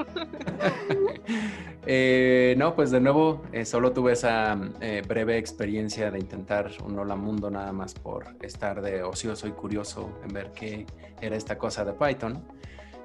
Eh, 1.87 2.55
no, 2.57 2.75
pues 2.75 2.89
de 2.89 2.99
nuevo, 2.99 3.43
eh, 3.51 3.63
solo 3.63 3.91
tuve 3.91 4.13
esa 4.13 4.57
eh, 4.81 5.03
breve 5.07 5.37
experiencia 5.37 6.09
de 6.09 6.17
intentar 6.17 6.71
un 6.83 6.97
hola 6.97 7.15
mundo 7.15 7.51
nada 7.51 7.71
más 7.73 7.93
por 7.93 8.25
estar 8.41 8.81
de 8.81 9.03
ocioso 9.03 9.47
y 9.47 9.51
curioso 9.51 10.09
en 10.27 10.33
ver 10.33 10.51
qué 10.51 10.87
era 11.21 11.35
esta 11.35 11.59
cosa 11.59 11.85
de 11.85 11.93
Python. 11.93 12.43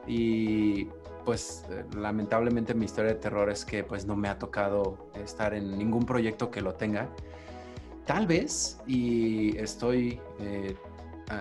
Y 0.06 0.88
pues 1.24 1.64
eh, 1.70 1.84
lamentablemente 1.96 2.74
mi 2.74 2.84
historia 2.84 3.12
de 3.12 3.18
terror 3.18 3.50
es 3.50 3.64
que 3.64 3.84
pues 3.84 4.06
no 4.06 4.16
me 4.16 4.28
ha 4.28 4.38
tocado 4.38 5.10
estar 5.14 5.54
en 5.54 5.78
ningún 5.78 6.04
proyecto 6.04 6.50
que 6.50 6.60
lo 6.60 6.74
tenga. 6.74 7.08
Tal 8.06 8.26
vez, 8.26 8.80
y 8.86 9.56
estoy 9.56 10.20
eh, 10.40 10.74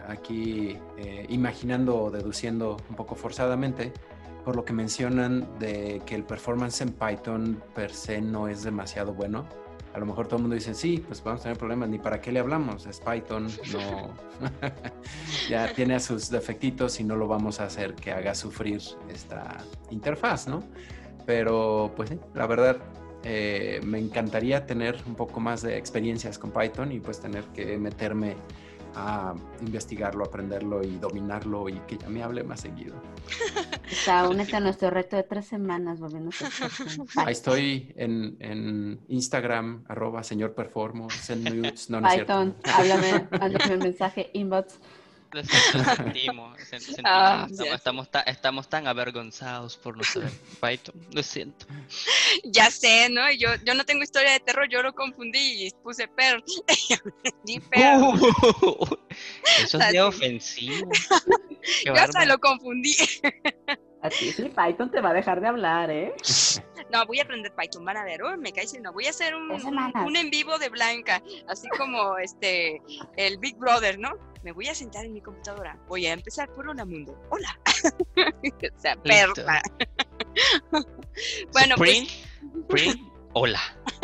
aquí 0.08 0.78
eh, 0.98 1.26
imaginando 1.30 2.12
deduciendo 2.12 2.78
un 2.90 2.96
poco 2.96 3.16
forzadamente, 3.16 3.92
por 4.46 4.56
lo 4.56 4.64
que 4.66 4.74
mencionan 4.74 5.48
de 5.60 6.02
que 6.06 6.16
el 6.16 6.24
performance 6.24 6.82
en 6.82 6.94
Python 6.94 7.64
per 7.74 7.92
se 7.92 8.22
no 8.22 8.48
es 8.48 8.64
demasiado 8.64 9.14
bueno. 9.14 9.48
A 9.94 10.00
lo 10.00 10.06
mejor 10.06 10.28
todo 10.28 10.38
el 10.38 10.42
mundo 10.44 10.56
dice, 10.56 10.74
sí, 10.74 11.04
pues 11.06 11.24
vamos 11.24 11.42
a 11.42 11.44
tener 11.44 11.58
problemas, 11.58 11.90
ni 11.90 11.98
para 11.98 12.22
qué 12.22 12.32
le 12.32 12.40
hablamos, 12.40 12.86
es 12.86 13.00
Python, 13.00 13.48
no, 13.74 14.14
ya 15.50 15.74
tiene 15.74 16.00
sus 16.00 16.30
defectitos 16.30 17.00
y 17.00 17.04
no 17.04 17.16
lo 17.16 17.28
vamos 17.28 17.60
a 17.60 17.66
hacer 17.66 17.96
que 17.96 18.12
haga 18.12 18.36
sufrir 18.36 18.82
esta 19.10 19.58
interfaz, 19.90 20.48
¿no? 20.48 20.64
Pero 21.26 21.92
pues 21.96 22.10
sí, 22.10 22.20
la 22.36 22.46
verdad, 22.46 22.78
eh, 23.24 23.82
me 23.84 24.00
encantaría 24.00 24.66
tener 24.66 25.02
un 25.06 25.16
poco 25.16 25.40
más 25.40 25.62
de 25.62 25.78
experiencias 25.78 26.38
con 26.38 26.52
Python 26.52 26.92
y 26.92 27.00
pues 27.00 27.20
tener 27.20 27.44
que 27.46 27.78
meterme 27.78 28.36
a 28.96 29.36
investigarlo, 29.62 30.26
aprenderlo 30.26 30.84
y 30.84 30.98
dominarlo 30.98 31.70
y 31.70 31.80
que 31.88 31.98
ya 31.98 32.10
me 32.10 32.24
hable 32.24 32.44
más 32.44 32.62
seguido. 32.62 32.96
Está, 33.92 34.28
únete 34.30 34.56
a 34.56 34.60
nuestro 34.60 34.90
reto 34.90 35.16
de 35.16 35.24
tres 35.24 35.48
semanas 35.48 36.00
volviéndose 36.00 36.46
Ahí 37.16 37.32
estoy 37.34 37.94
en, 37.98 38.38
en 38.40 39.00
Instagram, 39.08 39.84
arroba 39.88 40.24
señor 40.24 40.54
performo, 40.54 41.10
send 41.10 41.50
nudes, 41.54 41.90
no, 41.90 42.00
no 42.02 42.08
es 42.08 42.14
cierto. 42.14 42.34
Python, 42.34 42.56
háblame, 42.74 43.28
mándame 43.32 43.74
un 43.76 43.80
mensaje, 43.80 44.30
inbox. 44.34 44.76
Lo 45.32 45.44
siento, 45.44 45.96
sentimos, 45.96 46.58
sen- 46.60 46.80
sentimos, 46.80 47.04
Ah, 47.06 47.48
estamos, 47.52 47.74
estamos, 47.76 48.10
ta- 48.12 48.22
estamos 48.22 48.68
tan 48.68 48.88
avergonzados 48.88 49.78
por 49.78 49.96
no 49.96 50.04
saber 50.04 50.32
Python, 50.60 50.96
lo 51.12 51.22
siento. 51.22 51.66
Ya 52.46 52.70
sé, 52.72 53.10
¿no? 53.10 53.32
Yo, 53.34 53.50
yo 53.66 53.74
no 53.74 53.86
tengo 53.86 54.04
historia 54.04 54.32
de 54.32 54.40
terror, 54.40 54.68
yo 54.70 54.82
lo 54.84 54.94
confundí 54.94 55.66
y 55.68 55.72
puse 55.84 56.08
Perl. 56.08 56.44
Di 57.44 57.60
Perl. 57.60 58.14
Eso 59.64 59.80
es 59.80 59.92
de 59.92 60.02
ofensivo. 60.02 60.90
Yo 61.86 61.94
hasta 61.94 62.20
bárbaro. 62.20 62.34
lo 62.34 62.40
confundí. 62.40 62.96
A 64.02 64.10
ti 64.10 64.32
sí, 64.32 64.44
Python 64.44 64.90
te 64.92 65.02
va 65.02 65.10
a 65.10 65.14
dejar 65.14 65.42
de 65.42 65.48
hablar, 65.48 65.92
¿eh? 65.92 66.14
No, 66.92 67.06
voy 67.06 67.20
a 67.20 67.24
aprender 67.24 67.54
Python, 67.54 67.86
van 67.86 67.98
a 67.98 68.04
ver, 68.04 68.24
oh, 68.24 68.36
me 68.36 68.52
cae 68.52 68.66
no. 68.82 68.92
Voy 68.94 69.06
a 69.06 69.12
hacer 69.12 69.36
un, 69.36 69.52
un, 69.52 70.16
en 70.16 70.30
vivo 70.32 70.58
de 70.58 70.70
Blanca, 70.70 71.22
así 71.48 71.68
como 71.78 72.18
este, 72.18 72.82
el 73.16 73.38
Big 73.38 73.56
Brother, 73.58 74.00
¿no? 74.00 74.14
Me 74.42 74.54
voy 74.54 74.70
a 74.70 74.74
sentar 74.74 75.06
en 75.06 75.14
mi 75.14 75.22
computadora, 75.22 75.78
voy 75.88 76.08
a 76.08 76.14
empezar 76.14 76.52
por 76.54 76.68
Hola 76.68 76.86
Mundo. 76.86 77.16
Hola. 77.30 77.60
o 78.76 78.80
sea, 78.80 78.96
perla. 79.04 79.62
bueno, 81.52 81.76
pues, 81.78 81.92
Spring, 81.92 82.08
Spring, 82.70 83.09
hola, 83.34 83.62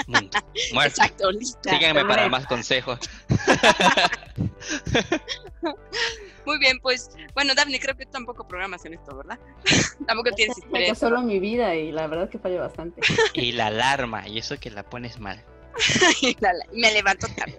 mundo, 0.08 0.38
muerto. 0.74 1.02
exacto, 1.02 1.32
lista. 1.32 1.72
Síganme 1.72 2.06
para 2.06 2.30
más 2.30 2.46
consejos. 2.46 3.00
Muy 6.46 6.60
bien, 6.60 6.80
pues, 6.80 7.10
bueno, 7.34 7.56
Daphne, 7.56 7.80
creo 7.80 7.96
que 7.96 8.06
tampoco 8.06 8.48
programas 8.48 8.86
en 8.86 8.94
esto, 8.94 9.16
¿verdad? 9.16 9.40
tampoco 10.08 10.32
tienes 10.32 10.58
es 10.74 10.98
solo 10.98 11.22
mi 11.22 11.40
vida 11.40 11.76
y 11.76 11.92
la 11.92 12.08
verdad 12.08 12.26
es 12.26 12.32
que 12.32 12.40
fallo 12.40 12.60
bastante. 12.60 13.02
Y 13.34 13.54
la 13.54 13.68
alarma, 13.68 14.28
y 14.28 14.38
eso 14.38 14.60
que 14.60 14.70
la 14.70 14.84
pones 14.84 15.20
mal. 15.20 15.44
me 16.74 16.92
levanto 16.92 17.28
tarde. 17.36 17.58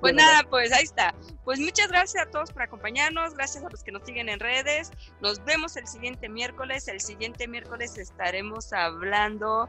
Pues 0.00 0.14
nada, 0.14 0.42
pues 0.48 0.72
ahí 0.72 0.84
está. 0.84 1.14
Pues 1.44 1.58
muchas 1.60 1.88
gracias 1.88 2.26
a 2.26 2.30
todos 2.30 2.52
por 2.52 2.62
acompañarnos, 2.62 3.34
gracias 3.34 3.64
a 3.64 3.68
los 3.68 3.82
que 3.82 3.92
nos 3.92 4.04
siguen 4.04 4.28
en 4.28 4.40
redes. 4.40 4.90
Nos 5.20 5.44
vemos 5.44 5.76
el 5.76 5.86
siguiente 5.86 6.28
miércoles. 6.28 6.88
El 6.88 7.00
siguiente 7.00 7.48
miércoles 7.48 7.96
estaremos 7.98 8.72
hablando 8.72 9.68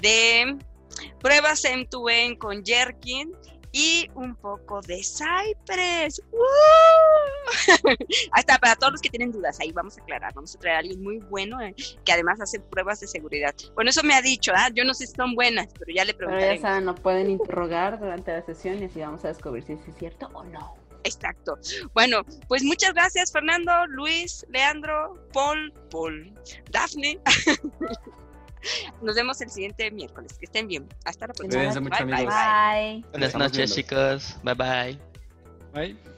de 0.00 0.58
pruebas 1.20 1.64
M2N 1.64 2.38
con 2.38 2.64
Jerkin 2.64 3.32
y 3.74 4.08
un 4.14 4.36
poco 4.36 4.80
de 4.82 5.02
Cypress. 5.02 6.22
Hasta 8.32 8.56
para 8.58 8.76
todos 8.76 8.92
los 8.92 9.00
que 9.02 9.10
tienen 9.10 9.32
dudas, 9.32 9.58
ahí 9.58 9.72
vamos 9.72 9.98
a 9.98 10.02
aclarar. 10.02 10.32
Vamos 10.32 10.54
a 10.54 10.60
traer 10.60 10.76
a 10.76 10.78
alguien 10.78 11.02
muy 11.02 11.18
bueno 11.18 11.60
eh, 11.60 11.74
que 12.04 12.12
además 12.12 12.40
hace 12.40 12.60
pruebas 12.60 13.00
de 13.00 13.08
seguridad. 13.08 13.52
Bueno, 13.74 13.90
eso 13.90 14.04
me 14.04 14.14
ha 14.14 14.22
dicho, 14.22 14.52
¿ah? 14.54 14.68
yo 14.72 14.84
no 14.84 14.94
sé 14.94 15.08
si 15.08 15.14
son 15.14 15.34
buenas, 15.34 15.66
pero 15.76 15.92
ya 15.92 16.04
le 16.04 16.14
preguntaré. 16.14 16.46
Pero 16.46 16.62
ya 16.62 16.68
saben, 16.68 16.84
no 16.84 16.94
pueden 16.94 17.28
interrogar 17.30 17.98
durante 17.98 18.30
la 18.30 18.42
sesión 18.42 18.80
y 18.80 18.84
así 18.84 19.00
vamos 19.00 19.24
a 19.24 19.28
descubrir 19.28 19.64
si 19.64 19.72
es 19.72 19.80
cierto 19.98 20.30
o 20.32 20.44
no. 20.44 20.76
Exacto. 21.02 21.58
Bueno, 21.94 22.24
pues 22.46 22.62
muchas 22.62 22.94
gracias 22.94 23.32
Fernando, 23.32 23.72
Luis, 23.88 24.46
Leandro, 24.50 25.18
Paul, 25.32 25.72
Paul, 25.90 26.32
Dafne. 26.70 27.18
Nos 29.02 29.14
vemos 29.14 29.40
el 29.40 29.50
siguiente 29.50 29.90
miércoles. 29.90 30.36
Que 30.38 30.46
estén 30.46 30.68
bien. 30.68 30.88
Hasta 31.04 31.26
la 31.26 31.34
próxima. 31.34 31.60
Cuídense 31.60 31.80
mucho, 31.80 32.04
bye, 32.04 32.14
amigos. 32.14 32.34
bye, 32.34 33.00
bye. 33.00 33.10
Buenas 33.10 33.34
noches, 33.34 33.74
chicos. 33.74 34.36
Bye 34.42 34.54
bye. 34.54 34.98
Bye. 35.72 36.13